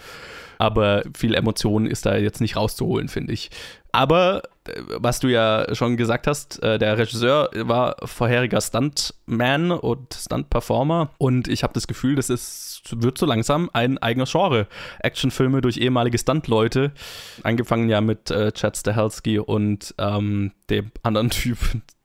aber 0.59 1.03
viel 1.17 1.35
Emotion 1.35 1.87
ist 1.87 2.07
da 2.07 2.17
jetzt 2.17 2.41
nicht 2.41 2.57
rauszuholen, 2.57 3.09
finde 3.09 3.33
ich. 3.33 3.51
Aber 3.97 4.43
äh, 4.69 4.83
was 4.99 5.21
du 5.21 5.29
ja 5.29 5.75
schon 5.75 5.97
gesagt 5.97 6.27
hast, 6.27 6.63
äh, 6.63 6.79
der 6.79 6.99
Regisseur 6.99 7.51
war 7.55 7.97
vorheriger 8.05 8.61
Stuntman 8.61 9.71
und 9.71 10.13
Stunt-Performer 10.13 11.11
und 11.17 11.49
ich 11.49 11.63
habe 11.63 11.73
das 11.73 11.87
Gefühl, 11.87 12.15
das 12.15 12.29
ist, 12.29 12.83
wird 12.91 13.17
so 13.17 13.25
langsam 13.25 13.71
ein 13.73 13.97
eigenes 13.99 14.33
Genre. 14.33 14.67
Actionfilme 15.01 15.63
durch 15.63 15.79
ehemalige 15.79 16.19
Stuntleute, 16.19 16.93
angefangen 17.43 17.89
ja 17.89 18.03
mit 18.03 18.31
äh, 18.31 18.53
Chad 18.53 18.77
Stahelski 18.77 19.39
und 19.39 19.95
ähm, 19.99 20.53
dem 20.69 20.91
anderen 21.03 21.31
Typ, 21.37 21.59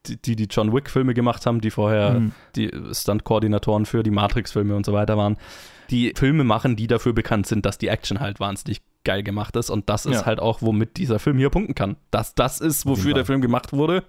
die 0.08 0.36
die 0.38 0.48
John 0.50 0.74
Wick-Filme 0.74 1.14
gemacht 1.14 1.46
haben, 1.46 1.60
die 1.60 1.72
vorher 1.72 2.14
mhm. 2.14 2.32
die 2.56 2.72
Stunt-Koordinatoren 2.92 3.86
für 3.86 4.02
die 4.02 4.12
Matrix-Filme 4.12 4.76
und 4.76 4.86
so 4.86 4.94
weiter 4.94 5.18
waren 5.18 5.38
die 5.92 6.14
Filme 6.16 6.44
machen, 6.44 6.76
die 6.76 6.88
dafür 6.88 7.14
bekannt 7.14 7.48
sind, 7.48 7.66
dass 7.66 7.78
die 7.78 7.90
Action 7.90 8.20
halt 8.20 8.40
wahnsinnig 8.40 8.82
geil 9.04 9.24
gemacht 9.24 9.56
ist. 9.56 9.70
Und 9.70 9.90
das 9.90 10.06
ist 10.06 10.22
ja. 10.22 10.26
halt 10.26 10.40
auch, 10.40 10.62
womit 10.62 10.98
dieser 10.98 11.20
Film 11.20 11.38
hier 11.38 11.50
punkten 11.50 11.76
kann. 11.76 11.98
Das, 12.10 12.34
das 12.36 12.62
ist, 12.62 12.86
wofür 12.86 13.14
der 13.14 13.26
Film 13.26 13.42
gemacht 13.42 13.74
wurde. 13.74 14.04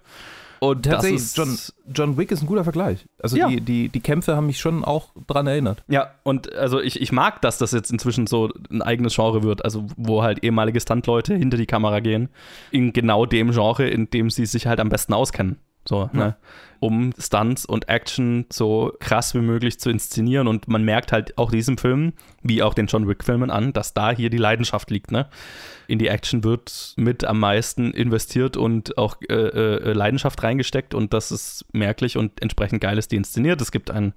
Und 0.59 0.85
tatsächlich, 0.85 1.21
ist, 1.21 1.37
John, 1.37 1.57
John 1.93 2.17
Wick 2.17 2.31
ist 2.31 2.41
ein 2.41 2.47
guter 2.47 2.63
Vergleich. 2.63 3.05
Also 3.21 3.35
ja. 3.35 3.49
die, 3.49 3.59
die, 3.59 3.89
die 3.89 3.99
Kämpfe 3.99 4.37
haben 4.37 4.45
mich 4.45 4.59
schon 4.59 4.85
auch 4.85 5.09
dran 5.27 5.45
erinnert. 5.45 5.83
Ja, 5.89 6.11
und 6.23 6.53
also 6.53 6.79
ich, 6.79 7.01
ich 7.01 7.11
mag, 7.11 7.41
dass 7.41 7.57
das 7.57 7.73
jetzt 7.73 7.91
inzwischen 7.91 8.27
so 8.27 8.49
ein 8.71 8.81
eigenes 8.81 9.13
Genre 9.15 9.43
wird, 9.43 9.65
also 9.65 9.85
wo 9.97 10.23
halt 10.23 10.41
ehemalige 10.41 10.79
Stuntleute 10.79 11.35
hinter 11.35 11.57
die 11.57 11.65
Kamera 11.65 11.99
gehen, 11.99 12.29
in 12.71 12.93
genau 12.93 13.25
dem 13.25 13.51
Genre, 13.51 13.89
in 13.89 14.09
dem 14.09 14.29
sie 14.29 14.45
sich 14.45 14.65
halt 14.65 14.79
am 14.79 14.87
besten 14.87 15.11
auskennen. 15.13 15.57
So, 15.87 16.09
ja. 16.13 16.19
ne? 16.19 16.35
Um 16.79 17.13
Stunts 17.17 17.65
und 17.65 17.87
Action 17.87 18.45
so 18.51 18.93
krass 18.99 19.33
wie 19.33 19.39
möglich 19.39 19.79
zu 19.79 19.89
inszenieren. 19.89 20.47
Und 20.47 20.67
man 20.67 20.83
merkt 20.83 21.13
halt 21.13 21.37
auch 21.37 21.49
diesem 21.49 21.77
Film, 21.77 22.13
wie 22.41 22.61
auch 22.61 22.73
den 22.73 22.87
John 22.87 23.07
Wick-Filmen 23.07 23.49
an, 23.49 23.71
dass 23.71 23.93
da 23.93 24.11
hier 24.11 24.29
die 24.29 24.37
Leidenschaft 24.37 24.91
liegt, 24.91 25.11
ne? 25.11 25.27
In 25.87 25.99
die 25.99 26.07
Action 26.07 26.43
wird 26.43 26.93
mit 26.97 27.23
am 27.23 27.39
meisten 27.39 27.91
investiert 27.91 28.57
und 28.57 28.97
auch 28.97 29.17
äh, 29.29 29.33
äh, 29.33 29.93
Leidenschaft 29.93 30.43
reingesteckt 30.43 30.93
und 30.93 31.13
das 31.13 31.31
ist 31.31 31.65
merklich 31.73 32.17
und 32.17 32.41
entsprechend 32.41 32.81
geil 32.81 32.97
ist 32.97 33.11
die 33.11 33.17
inszeniert. 33.17 33.61
Es 33.61 33.71
gibt 33.71 33.91
ein 33.91 34.13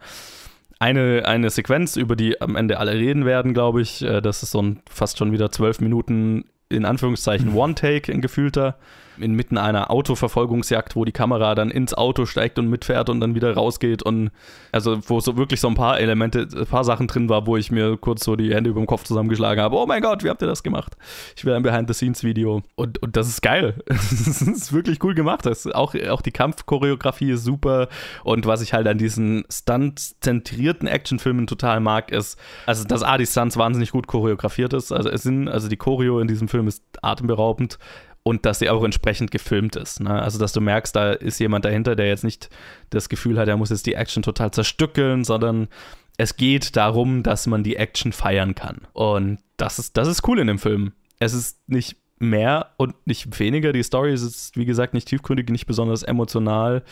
eine, 0.79 1.25
eine 1.25 1.51
Sequenz, 1.51 1.97
über 1.97 2.17
die 2.17 2.41
am 2.41 2.55
Ende 2.55 2.79
alle 2.79 2.93
reden 2.93 3.25
werden, 3.25 3.55
glaube 3.55 3.81
ich. 3.81 4.03
Äh, 4.03 4.21
das 4.21 4.43
ist 4.43 4.51
so 4.51 4.63
ein 4.63 4.83
fast 4.91 5.19
schon 5.19 5.33
wieder 5.33 5.51
zwölf 5.51 5.81
Minuten 5.81 6.45
in 6.69 6.85
Anführungszeichen 6.85 7.51
mhm. 7.51 7.57
One-Take, 7.57 8.13
ein 8.13 8.21
gefühlter 8.21 8.77
inmitten 9.19 9.59
einer 9.59 9.91
Autoverfolgungsjagd, 9.91 10.97
wo 10.97 11.05
die 11.05 11.13
Kamera 11.13 11.55
dann 11.55 11.71
ins 11.71 11.95
Auto 11.95 12.27
steigt 12.27 12.59
und 12.59 12.69
mitfährt 12.69 13.09
und 13.09 13.21
dann 13.21 13.35
wieder 13.35 13.55
rausgeht 13.55 14.03
und 14.03 14.31
also 14.73 14.99
wo 15.09 15.21
so 15.21 15.37
wirklich 15.37 15.61
so 15.61 15.69
ein 15.69 15.75
paar 15.75 15.99
Elemente, 16.01 16.49
ein 16.55 16.67
paar 16.67 16.85
Sachen 16.85 17.07
drin 17.07 17.29
war, 17.29 17.47
wo 17.47 17.57
ich 17.57 17.71
mir 17.71 17.97
kurz 17.97 18.25
so 18.25 18.37
die 18.37 18.55
Hände 18.55 18.71
über 18.71 18.81
dem 18.81 18.87
Kopf 18.87 19.05
zusammengeschlagen 19.05 19.63
habe. 19.63 19.77
Oh 19.77 19.87
mein 19.87 20.03
Gott, 20.03 20.25
wie 20.25 20.31
habt 20.31 20.43
ihr 20.43 20.49
das 20.49 20.63
gemacht? 20.63 20.97
Ich 21.37 21.45
will 21.45 21.55
ein 21.55 21.63
Behind-the-Scenes-Video 21.63 22.63
und, 22.75 23.03
und 23.03 23.17
das 23.17 23.29
ist 23.29 23.43
geil. 23.43 23.83
das 23.87 24.43
ist 24.43 24.73
wirklich 24.73 25.03
cool 25.03 25.15
gemacht. 25.15 25.47
Das 25.47 25.67
auch, 25.67 25.95
auch 26.09 26.23
die 26.23 26.33
Kampfchoreografie 26.33 27.33
ist 27.33 27.45
super 27.45 27.89
und 28.25 28.47
was 28.47 28.63
ich 28.63 28.73
halt 28.73 28.87
an 28.87 28.99
diesen 28.99 29.45
Stunt-zentrierten 29.51 30.89
Actionfilmen 30.89 31.47
total 31.47 31.81
mag, 31.81 32.11
ist, 32.11 32.39
also 32.67 32.85
dass 32.85 33.03
A, 33.03 33.19
die 33.19 33.27
Stunts 33.27 33.57
wahnsinnig 33.57 33.93
gut 33.93 34.07
choreografiert 34.07 34.73
ist. 34.73 34.93
Also 34.93 35.09
es 35.09 35.23
sind, 35.23 35.49
also 35.49 35.69
die 35.69 35.77
Choreo 35.77 36.21
in 36.21 36.29
diesem 36.29 36.49
Film 36.49 36.69
ist 36.69 36.83
atemberaubend 37.03 37.79
und 38.27 38.45
dass 38.45 38.59
sie 38.59 38.69
auch 38.71 38.83
entsprechend 38.83 39.31
gefilmt 39.31 39.77
ist. 39.77 40.01
Ne? 40.01 40.11
Also, 40.21 40.41
dass 40.41 40.53
du 40.53 40.61
merkst, 40.61 40.97
da 40.97 41.13
ist 41.13 41.39
jemand 41.39 41.65
dahinter, 41.65 41.95
der 41.95 42.09
jetzt 42.09 42.25
nicht 42.25 42.51
das 42.91 43.09
Gefühl 43.09 43.39
hat, 43.39 43.47
er 43.47 43.57
muss 43.57 43.71
jetzt 43.71 43.87
die 43.87 43.95
Action 43.95 44.25
total 44.25 44.51
zerstückeln, 44.51 45.23
sondern 45.23 45.69
es 46.17 46.37
geht 46.37 46.75
darum, 46.75 47.23
dass 47.23 47.47
man 47.47 47.63
die 47.63 47.77
Action 47.77 48.11
feiern 48.11 48.57
kann. 48.57 48.81
Und 48.95 49.39
das 49.59 49.79
ist, 49.79 49.97
das 49.97 50.09
ist 50.09 50.27
cool 50.27 50.41
in 50.41 50.49
dem 50.49 50.59
Film. 50.59 50.91
Es 51.21 51.35
ist 51.35 51.69
nicht 51.69 51.99
mehr 52.19 52.73
und 52.79 52.97
nicht 53.07 53.39
weniger. 53.39 53.73
Die 53.73 53.85
Story 53.85 54.13
ist, 54.13 54.57
wie 54.57 54.65
gesagt, 54.65 54.93
nicht 54.93 55.07
tiefgründig, 55.07 55.49
nicht 55.51 55.67
besonders 55.67 56.03
emotional. 56.03 56.83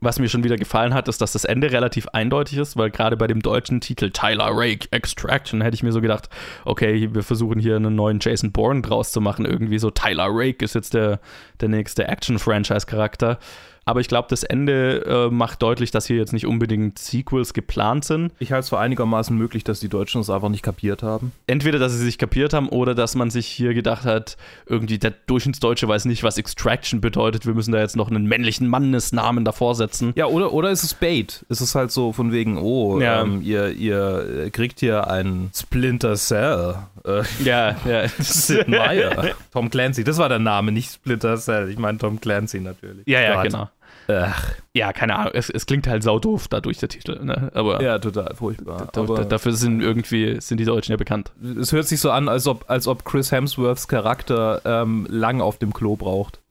Was 0.00 0.18
mir 0.18 0.28
schon 0.28 0.44
wieder 0.44 0.56
gefallen 0.56 0.92
hat, 0.92 1.08
ist, 1.08 1.20
dass 1.20 1.32
das 1.32 1.44
Ende 1.44 1.72
relativ 1.72 2.08
eindeutig 2.08 2.58
ist, 2.58 2.76
weil 2.76 2.90
gerade 2.90 3.16
bei 3.16 3.26
dem 3.26 3.40
deutschen 3.40 3.80
Titel 3.80 4.10
Tyler 4.10 4.50
Rake 4.50 4.88
Extraction 4.90 5.62
hätte 5.62 5.76
ich 5.76 5.82
mir 5.82 5.92
so 5.92 6.00
gedacht, 6.00 6.28
okay, 6.64 7.08
wir 7.14 7.22
versuchen 7.22 7.58
hier 7.58 7.76
einen 7.76 7.94
neuen 7.94 8.18
Jason 8.20 8.52
Bourne 8.52 8.82
draus 8.82 9.12
zu 9.12 9.20
machen. 9.20 9.46
Irgendwie 9.46 9.78
so 9.78 9.90
Tyler 9.90 10.26
Rake 10.28 10.64
ist 10.64 10.74
jetzt 10.74 10.94
der, 10.94 11.20
der 11.60 11.68
nächste 11.68 12.06
Action-Franchise-Charakter. 12.08 13.38
aber 13.84 14.00
ich 14.00 14.08
glaube, 14.08 14.28
das 14.30 14.42
Ende 14.42 15.04
äh, 15.06 15.30
macht 15.30 15.62
deutlich, 15.62 15.90
dass 15.90 16.06
hier 16.06 16.16
jetzt 16.16 16.32
nicht 16.32 16.46
unbedingt 16.46 16.98
Sequels 16.98 17.52
geplant 17.52 18.04
sind. 18.04 18.32
Ich 18.38 18.52
halte 18.52 18.64
es 18.64 18.68
für 18.70 18.78
einigermaßen 18.78 19.36
möglich, 19.36 19.64
dass 19.64 19.80
die 19.80 19.88
Deutschen 19.88 20.20
es 20.20 20.30
einfach 20.30 20.48
nicht 20.48 20.62
kapiert 20.62 21.02
haben. 21.02 21.32
Entweder, 21.46 21.78
dass 21.78 21.92
sie 21.92 22.04
sich 22.04 22.18
kapiert 22.18 22.54
haben 22.54 22.68
oder 22.68 22.94
dass 22.94 23.14
man 23.14 23.30
sich 23.30 23.46
hier 23.46 23.74
gedacht 23.74 24.04
hat, 24.04 24.36
irgendwie 24.66 24.98
der 24.98 25.10
Durchschnittsdeutsche 25.10 25.86
weiß 25.86 26.06
nicht, 26.06 26.22
was 26.22 26.38
Extraction 26.38 27.00
bedeutet, 27.00 27.46
wir 27.46 27.54
müssen 27.54 27.72
da 27.72 27.80
jetzt 27.80 27.96
noch 27.96 28.10
einen 28.10 28.26
männlichen 28.26 28.68
Mannesnamen 28.68 29.44
davor 29.44 29.74
setzen. 29.74 29.83
Ja, 30.16 30.26
oder, 30.26 30.52
oder 30.52 30.70
ist 30.70 30.82
es 30.82 30.94
Bait? 30.94 31.44
Ist 31.48 31.60
es 31.60 31.74
halt 31.74 31.90
so 31.90 32.12
von 32.12 32.32
wegen, 32.32 32.58
oh, 32.58 33.00
ja. 33.00 33.22
ähm, 33.22 33.42
ihr, 33.42 33.70
ihr 33.70 34.50
kriegt 34.52 34.80
hier 34.80 35.08
ein 35.08 35.50
Splinter 35.54 36.16
Cell. 36.16 36.76
Äh, 37.04 37.22
ja, 37.42 37.76
ja. 37.84 38.08
Sid 38.18 38.68
Meier. 38.68 39.34
Tom 39.52 39.70
Clancy, 39.70 40.04
das 40.04 40.18
war 40.18 40.28
der 40.28 40.38
Name, 40.38 40.72
nicht 40.72 40.92
Splinter 40.92 41.36
Cell. 41.36 41.68
Ich 41.70 41.78
meine 41.78 41.98
Tom 41.98 42.20
Clancy 42.20 42.60
natürlich. 42.60 43.06
Ja, 43.06 43.20
ja, 43.20 43.34
Gott. 43.34 43.44
genau. 43.44 43.68
Ach. 44.08 44.52
Ja, 44.74 44.92
keine 44.92 45.16
Ahnung. 45.16 45.32
Es, 45.34 45.48
es, 45.50 45.66
klingt 45.66 45.86
halt 45.86 46.02
saudoof 46.02 46.48
dadurch 46.48 46.78
der 46.78 46.88
Titel. 46.88 47.24
Ne? 47.24 47.50
Aber 47.54 47.82
ja, 47.82 47.98
total 47.98 48.34
furchtbar. 48.34 48.88
Aber 48.94 49.24
dafür 49.24 49.52
sind 49.52 49.80
irgendwie 49.80 50.40
sind 50.40 50.58
die 50.58 50.64
Deutschen 50.64 50.92
ja 50.92 50.96
bekannt. 50.96 51.32
Es 51.58 51.72
hört 51.72 51.86
sich 51.86 52.00
so 52.00 52.10
an, 52.10 52.28
als 52.28 52.46
ob, 52.46 52.68
als 52.68 52.86
ob 52.86 53.04
Chris 53.04 53.32
Hemsworths 53.32 53.88
Charakter 53.88 54.60
ähm, 54.64 55.06
lang 55.08 55.40
auf 55.40 55.58
dem 55.58 55.72
Klo 55.72 55.96
braucht. 55.96 56.40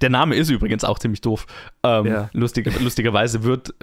Der 0.00 0.10
Name 0.10 0.34
ist 0.36 0.50
übrigens 0.50 0.84
auch 0.84 0.98
ziemlich 0.98 1.20
doof. 1.20 1.46
Ähm, 1.82 2.06
ja. 2.06 2.30
lustig, 2.32 2.80
lustigerweise 2.80 3.42
wird 3.42 3.74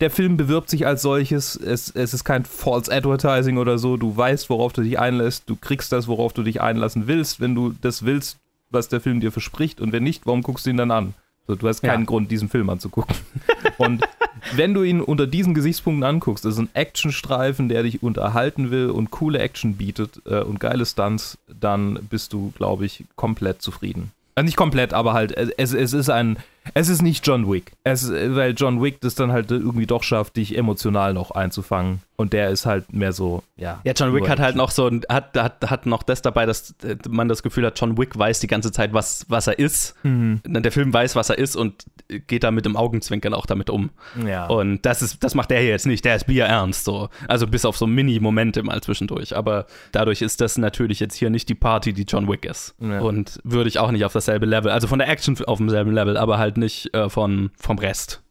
der 0.00 0.10
Film 0.10 0.36
bewirbt 0.36 0.68
sich 0.68 0.86
als 0.86 1.00
solches. 1.00 1.56
Es, 1.56 1.88
es 1.90 2.12
ist 2.12 2.24
kein 2.24 2.44
False 2.44 2.92
Advertising 2.92 3.56
oder 3.56 3.78
so. 3.78 3.96
Du 3.96 4.14
weißt, 4.14 4.50
worauf 4.50 4.74
du 4.74 4.82
dich 4.82 4.98
einlässt. 4.98 5.44
Du 5.46 5.56
kriegst 5.56 5.92
das, 5.92 6.09
worauf 6.10 6.34
du 6.34 6.42
dich 6.42 6.60
einlassen 6.60 7.06
willst, 7.06 7.40
wenn 7.40 7.54
du 7.54 7.74
das 7.80 8.04
willst, 8.04 8.38
was 8.68 8.88
der 8.88 9.00
Film 9.00 9.20
dir 9.20 9.32
verspricht. 9.32 9.80
Und 9.80 9.92
wenn 9.92 10.02
nicht, 10.02 10.26
warum 10.26 10.42
guckst 10.42 10.66
du 10.66 10.70
ihn 10.70 10.76
dann 10.76 10.90
an? 10.90 11.14
So, 11.46 11.56
du 11.56 11.66
hast 11.66 11.80
keinen 11.80 12.02
ja. 12.02 12.06
Grund, 12.06 12.30
diesen 12.30 12.48
Film 12.48 12.68
anzugucken. 12.70 13.16
und 13.78 14.06
wenn 14.54 14.74
du 14.74 14.82
ihn 14.82 15.00
unter 15.00 15.26
diesen 15.26 15.54
Gesichtspunkten 15.54 16.04
anguckst, 16.04 16.44
das 16.44 16.54
ist 16.54 16.60
ein 16.60 16.68
Actionstreifen, 16.74 17.68
der 17.68 17.82
dich 17.82 18.02
unterhalten 18.02 18.70
will 18.70 18.90
und 18.90 19.10
coole 19.10 19.38
Action 19.38 19.76
bietet 19.76 20.22
äh, 20.26 20.40
und 20.40 20.60
geile 20.60 20.86
Stunts, 20.86 21.38
dann 21.48 21.98
bist 22.08 22.32
du, 22.32 22.52
glaube 22.56 22.86
ich, 22.86 23.04
komplett 23.16 23.62
zufrieden. 23.62 24.12
Also 24.34 24.44
nicht 24.44 24.56
komplett, 24.56 24.94
aber 24.94 25.12
halt, 25.12 25.36
es, 25.36 25.74
es 25.74 25.92
ist 25.92 26.08
ein 26.08 26.36
es 26.74 26.88
ist 26.88 27.02
nicht 27.02 27.26
John 27.26 27.50
Wick. 27.50 27.72
Es, 27.84 28.10
weil 28.10 28.54
John 28.56 28.82
Wick 28.82 29.00
das 29.00 29.14
dann 29.14 29.32
halt 29.32 29.50
irgendwie 29.50 29.86
doch 29.86 30.02
schafft, 30.02 30.36
dich 30.36 30.56
emotional 30.56 31.14
noch 31.14 31.30
einzufangen. 31.30 32.00
Und 32.16 32.34
der 32.34 32.50
ist 32.50 32.66
halt 32.66 32.92
mehr 32.92 33.12
so, 33.12 33.42
ja. 33.56 33.80
Ja, 33.82 33.94
John 33.96 34.14
Wick 34.14 34.28
hat 34.28 34.40
halt 34.40 34.54
noch 34.54 34.70
so, 34.70 34.90
hat, 35.08 35.34
hat, 35.38 35.70
hat 35.70 35.86
noch 35.86 36.02
das 36.02 36.20
dabei, 36.20 36.44
dass 36.44 36.74
man 37.08 37.28
das 37.28 37.42
Gefühl 37.42 37.64
hat, 37.64 37.80
John 37.80 37.96
Wick 37.96 38.18
weiß 38.18 38.40
die 38.40 38.46
ganze 38.46 38.72
Zeit, 38.72 38.92
was, 38.92 39.24
was 39.28 39.46
er 39.46 39.58
ist. 39.58 39.94
Mhm. 40.02 40.42
Der 40.44 40.70
Film 40.70 40.92
weiß, 40.92 41.16
was 41.16 41.30
er 41.30 41.38
ist 41.38 41.56
und 41.56 41.86
geht 42.26 42.44
da 42.44 42.50
mit 42.50 42.66
dem 42.66 42.76
Augenzwinkern 42.76 43.32
auch 43.32 43.46
damit 43.46 43.70
um. 43.70 43.88
Ja. 44.26 44.48
Und 44.48 44.84
das 44.84 45.00
ist, 45.00 45.24
das 45.24 45.34
macht 45.34 45.50
der 45.50 45.60
hier 45.60 45.70
jetzt 45.70 45.86
nicht. 45.86 46.04
Der 46.04 46.16
ist 46.16 46.26
bierernst 46.26 46.84
so. 46.84 47.08
Also 47.26 47.46
bis 47.46 47.64
auf 47.64 47.78
so 47.78 47.86
Mini-Momente 47.86 48.62
mal 48.62 48.82
zwischendurch. 48.82 49.34
Aber 49.34 49.64
dadurch 49.92 50.20
ist 50.20 50.42
das 50.42 50.58
natürlich 50.58 51.00
jetzt 51.00 51.14
hier 51.14 51.30
nicht 51.30 51.48
die 51.48 51.54
Party, 51.54 51.94
die 51.94 52.02
John 52.02 52.28
Wick 52.28 52.44
ist. 52.44 52.74
Ja. 52.80 53.00
Und 53.00 53.40
würde 53.44 53.68
ich 53.68 53.78
auch 53.78 53.92
nicht 53.92 54.04
auf 54.04 54.12
dasselbe 54.12 54.44
Level, 54.44 54.70
also 54.70 54.88
von 54.88 54.98
der 54.98 55.08
Action 55.08 55.38
auf 55.46 55.56
demselben 55.56 55.92
Level, 55.92 56.18
aber 56.18 56.36
halt 56.36 56.58
nicht 56.60 56.94
äh, 56.94 57.08
von, 57.08 57.50
vom 57.58 57.78
Rest. 57.78 58.22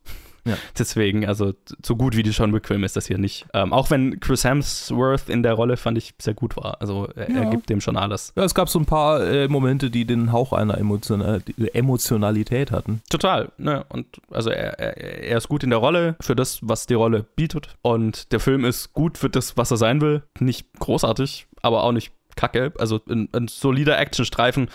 Ja. 0.45 0.57
Deswegen, 0.77 1.25
also 1.25 1.53
so 1.83 1.95
gut 1.95 2.15
wie 2.15 2.23
die 2.23 2.31
John 2.31 2.53
Wick-Film 2.53 2.83
ist 2.83 2.95
das 2.95 3.07
hier 3.07 3.17
nicht. 3.17 3.45
Ähm, 3.53 3.73
auch 3.73 3.89
wenn 3.89 4.19
Chris 4.19 4.43
Hemsworth 4.43 5.29
in 5.29 5.43
der 5.43 5.53
Rolle 5.53 5.77
fand 5.77 5.97
ich 5.97 6.13
sehr 6.19 6.33
gut 6.33 6.57
war. 6.57 6.81
Also 6.81 7.07
er, 7.15 7.29
ja. 7.29 7.43
er 7.43 7.49
gibt 7.49 7.69
dem 7.69 7.81
schon 7.81 7.97
alles. 7.97 8.33
Ja, 8.35 8.43
es 8.43 8.55
gab 8.55 8.69
so 8.69 8.79
ein 8.79 8.85
paar 8.85 9.21
äh, 9.21 9.47
Momente, 9.47 9.89
die 9.89 10.05
den 10.05 10.31
Hauch 10.31 10.53
einer 10.53 10.77
Emotion 10.77 11.21
äh, 11.21 11.41
Emotionalität 11.73 12.71
hatten. 12.71 13.01
Total. 13.09 13.51
Ne? 13.57 13.85
Und 13.89 14.07
also 14.31 14.49
er, 14.49 14.79
er, 14.79 14.97
er, 14.97 15.37
ist 15.37 15.49
gut 15.49 15.63
in 15.63 15.69
der 15.69 15.79
Rolle 15.79 16.15
für 16.21 16.35
das, 16.35 16.59
was 16.61 16.87
die 16.87 16.93
Rolle 16.93 17.25
bietet. 17.35 17.75
Und 17.81 18.31
der 18.31 18.39
Film 18.39 18.65
ist 18.65 18.93
gut 18.93 19.17
für 19.17 19.29
das, 19.29 19.57
was 19.57 19.71
er 19.71 19.77
sein 19.77 20.01
will. 20.01 20.23
Nicht 20.39 20.67
großartig, 20.79 21.47
aber 21.61 21.83
auch 21.83 21.91
nicht 21.91 22.13
kacke. 22.39 22.73
Also 22.77 23.01
ein, 23.09 23.29
ein 23.33 23.47
solider 23.47 23.99
Actionstreifen 23.99 24.69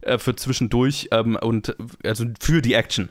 äh, 0.00 0.18
für 0.18 0.34
zwischendurch 0.34 1.08
ähm, 1.12 1.36
und 1.40 1.76
also 2.04 2.24
für 2.40 2.62
die 2.62 2.74
Action. 2.74 3.10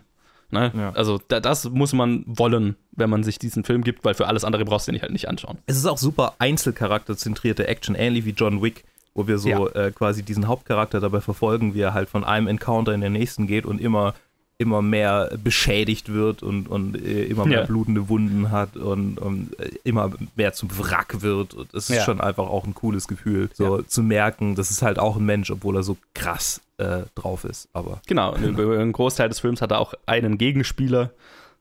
Ne? 0.51 0.71
Ja. 0.75 0.91
Also 0.93 1.19
da, 1.27 1.39
das 1.39 1.69
muss 1.69 1.93
man 1.93 2.23
wollen, 2.25 2.75
wenn 2.91 3.09
man 3.09 3.23
sich 3.23 3.37
diesen 3.37 3.63
Film 3.63 3.83
gibt, 3.83 4.03
weil 4.03 4.15
für 4.15 4.27
alles 4.27 4.43
andere 4.43 4.65
brauchst 4.65 4.87
du 4.87 4.91
den 4.91 5.01
halt 5.01 5.11
nicht 5.11 5.27
anschauen. 5.27 5.59
Es 5.67 5.77
ist 5.77 5.85
auch 5.85 5.97
super 5.97 6.33
einzelcharakterzentrierte 6.39 7.67
Action, 7.67 7.93
ähnlich 7.95 8.25
wie 8.25 8.31
John 8.31 8.61
Wick, 8.61 8.83
wo 9.13 9.27
wir 9.27 9.37
so 9.37 9.49
ja. 9.49 9.65
äh, 9.75 9.91
quasi 9.91 10.23
diesen 10.23 10.47
Hauptcharakter 10.47 10.99
dabei 10.99 11.21
verfolgen, 11.21 11.75
wie 11.75 11.81
er 11.81 11.93
halt 11.93 12.09
von 12.09 12.23
einem 12.23 12.47
Encounter 12.47 12.93
in 12.93 13.01
den 13.01 13.13
nächsten 13.13 13.45
geht 13.45 13.65
und 13.65 13.79
immer 13.79 14.15
immer 14.59 14.81
mehr 14.81 15.31
beschädigt 15.41 16.11
wird 16.11 16.43
und, 16.43 16.67
und 16.67 17.01
äh, 17.01 17.23
immer 17.23 17.45
mehr 17.45 17.61
ja. 17.61 17.65
blutende 17.65 18.09
Wunden 18.09 18.51
hat 18.51 18.75
und, 18.75 19.17
und, 19.17 19.57
äh, 19.57 19.69
immer 19.85 20.11
mehr 20.35 20.51
zum 20.51 20.69
Wrack 20.77 21.21
wird. 21.21 21.53
Und 21.53 21.73
es 21.73 21.89
ist 21.89 21.95
ja. 21.95 22.03
schon 22.03 22.19
einfach 22.19 22.47
auch 22.47 22.65
ein 22.65 22.75
cooles 22.75 23.07
Gefühl, 23.07 23.49
so 23.53 23.77
ja. 23.77 23.87
zu 23.87 24.03
merken, 24.03 24.55
das 24.55 24.69
ist 24.69 24.81
halt 24.81 24.99
auch 24.99 25.15
ein 25.15 25.25
Mensch, 25.25 25.49
obwohl 25.49 25.77
er 25.77 25.83
so 25.83 25.95
krass 26.13 26.61
äh, 26.77 27.03
drauf 27.15 27.45
ist. 27.45 27.69
Aber 27.71 28.01
genau, 28.05 28.35
über 28.37 28.77
einen 28.77 28.91
Großteil 28.91 29.29
des 29.29 29.39
Films 29.39 29.61
hat 29.61 29.71
er 29.71 29.79
auch 29.79 29.93
einen 30.05 30.37
Gegenspieler. 30.37 31.11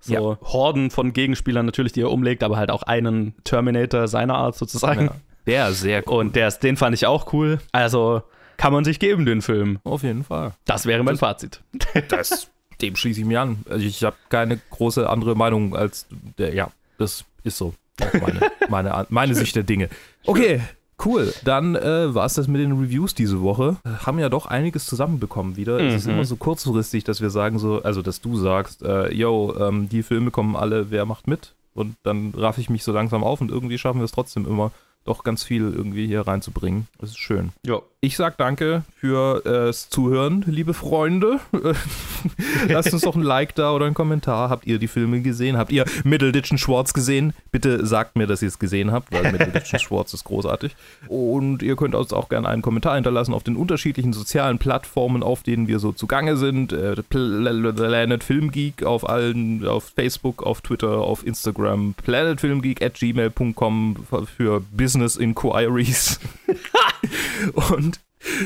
So 0.01 0.39
Horden 0.43 0.91
von 0.91 1.13
Gegenspielern 1.13 1.67
natürlich, 1.67 1.93
die 1.93 2.03
er 2.03 2.11
umlegt, 2.11 2.43
aber 2.43 2.57
halt 2.57 2.71
auch 2.71 2.83
einen 2.85 3.35
Terminator 3.43 4.07
seiner 4.07 4.35
Art 4.35 4.57
sozusagen. 4.57 5.11
Der 5.47 5.69
ist 5.71 5.81
sehr 5.81 6.07
cool. 6.07 6.19
Und 6.19 6.37
der, 6.37 6.51
den 6.51 6.77
fand 6.77 6.95
ich 6.95 7.07
auch 7.07 7.33
cool. 7.33 7.59
Also 7.73 8.23
kann 8.59 8.73
man 8.73 8.85
sich 8.85 8.99
geben, 8.99 9.25
den 9.25 9.41
Film. 9.41 9.79
Auf 9.83 10.03
jeden 10.03 10.25
Fall. 10.25 10.53
Das 10.67 10.85
wäre 10.87 11.03
mein 11.03 11.15
das, 11.15 11.21
Fazit. 11.21 11.63
Das 12.09 12.51
dem 12.81 12.97
schließe 12.97 13.21
ich 13.21 13.27
mich 13.27 13.39
an. 13.39 13.59
Also 13.69 13.85
ich 13.85 14.03
habe 14.05 14.17
keine 14.29 14.59
große 14.71 15.09
andere 15.09 15.35
Meinung 15.35 15.77
als 15.77 16.07
der, 16.39 16.55
ja, 16.55 16.71
das 16.99 17.25
ist 17.45 17.59
so. 17.59 17.75
Meine, 18.21 18.41
meine, 18.69 19.07
meine 19.09 19.35
Sicht 19.35 19.57
der 19.57 19.65
Dinge. 19.65 19.89
Okay, 20.25 20.61
Cool, 21.05 21.33
dann 21.45 21.77
äh, 21.77 22.13
war 22.13 22.27
es 22.27 22.35
das 22.35 22.49
mit 22.49 22.61
den 22.61 22.73
Reviews 22.73 23.15
diese 23.15 23.41
Woche. 23.41 23.77
Haben 24.05 24.19
ja 24.19 24.29
doch 24.29 24.47
einiges 24.47 24.85
zusammenbekommen 24.87 25.57
wieder. 25.57 25.79
Mhm. 25.79 25.87
Es 25.87 25.95
ist 25.95 26.07
mhm. 26.07 26.15
immer 26.15 26.25
so 26.25 26.35
kurzfristig, 26.35 27.05
dass 27.05 27.21
wir 27.21 27.31
sagen 27.31 27.61
so, 27.61 27.83
also 27.83 28.03
dass 28.03 28.21
du 28.21 28.37
sagst, 28.37 28.83
äh, 28.83 29.13
yo, 29.15 29.55
ähm, 29.61 29.89
die 29.89 30.03
Filme 30.03 30.33
kommen 30.33 30.57
alle, 30.57 30.91
wer 30.91 31.05
macht 31.05 31.29
mit? 31.29 31.55
Und 31.73 31.95
dann 32.03 32.35
raff 32.37 32.59
ich 32.59 32.69
mich 32.69 32.83
so 32.83 32.91
langsam 32.91 33.23
auf 33.23 33.41
und 33.41 33.53
irgendwie 33.53 33.79
schaffen 33.79 34.01
wir 34.01 34.05
es 34.05 34.11
trotzdem 34.11 34.45
immer, 34.45 34.73
doch 35.09 35.25
ganz 35.25 35.43
viel 35.43 35.63
irgendwie 35.63 36.07
hier 36.07 36.27
reinzubringen. 36.27 36.87
Das 36.99 37.11
ist 37.11 37.19
schön. 37.19 37.51
Ja. 37.65 37.81
Ich 38.01 38.17
sag 38.17 38.37
danke 38.37 38.85
fürs 39.01 39.45
äh, 39.45 39.91
Zuhören, 39.91 40.45
liebe 40.47 40.73
Freunde. 40.73 41.41
Lasst 42.69 42.93
uns 42.93 43.03
doch 43.03 43.17
ein 43.17 43.23
Like 43.23 43.57
da 43.57 43.73
oder 43.73 43.87
einen 43.87 43.95
Kommentar. 43.97 44.51
Habt 44.51 44.69
ihr 44.69 44.79
die 44.79 44.87
Filme 44.87 45.21
gesehen? 45.21 45.57
Habt 45.59 45.73
ihr 45.73 45.85
Middleditch 46.05 46.57
Schwartz 46.59 46.93
gesehen? 46.93 47.33
Bitte 47.51 47.85
sagt 47.85 48.15
mir, 48.15 48.29
dass 48.29 48.41
ihr 48.41 48.47
es 48.47 48.61
gesehen 48.61 48.93
habt, 48.93 49.11
weil 49.11 49.33
Middleditch 49.33 49.77
Schwartz 49.81 50.15
ist 50.15 50.23
großartig. 50.23 50.77
Und 51.09 51.61
ihr 51.65 51.75
könnt 51.75 51.97
uns 51.97 52.13
auch 52.13 52.29
gerne 52.29 52.49
einen 52.49 52.63
Kommentar 52.63 52.95
hinterlassen 52.95 53.35
auf 53.35 53.43
den 53.43 53.57
unterschiedlichen 53.57 54.13
sozialen 54.13 54.59
Plattformen, 54.59 55.25
auf 55.25 55.43
denen 55.43 55.67
wir 55.67 55.81
so 55.81 55.91
zugange 55.91 56.37
sind. 56.37 56.73
Äh, 56.73 57.03
Planet 57.03 58.23
Film 58.23 58.53
Geek 58.53 58.85
auf 58.85 59.09
allen, 59.09 59.67
auf 59.67 59.91
Facebook, 59.97 60.45
auf 60.45 60.61
Twitter, 60.61 60.99
auf 60.99 61.27
Instagram. 61.27 61.95
Planetfilmgeek 61.95 62.81
at 62.81 62.95
gmail.com 62.95 63.97
für 64.37 64.61
Business 64.71 64.98
Business 64.99 65.17
Inquiries. 65.17 66.19
Und 67.71 68.01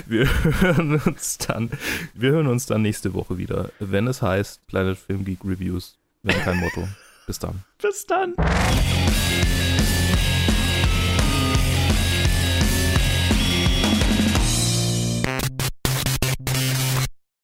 wir 0.07 0.29
hören 0.61 1.01
uns 1.07 1.39
dann, 1.39 1.71
wir 2.13 2.33
hören 2.33 2.47
uns 2.47 2.67
dann 2.67 2.83
nächste 2.83 3.15
Woche 3.15 3.39
wieder, 3.39 3.71
wenn 3.79 4.07
es 4.07 4.21
heißt 4.21 4.67
Planet 4.67 4.99
Film 4.99 5.25
Geek 5.25 5.39
Reviews. 5.45 5.97
Wir 6.23 6.35
haben 6.35 6.43
kein 6.43 6.61
Motto. 6.61 6.87
Bis 7.27 7.39
dann. 7.39 7.65
Bis 7.81 8.05
dann. 8.07 8.35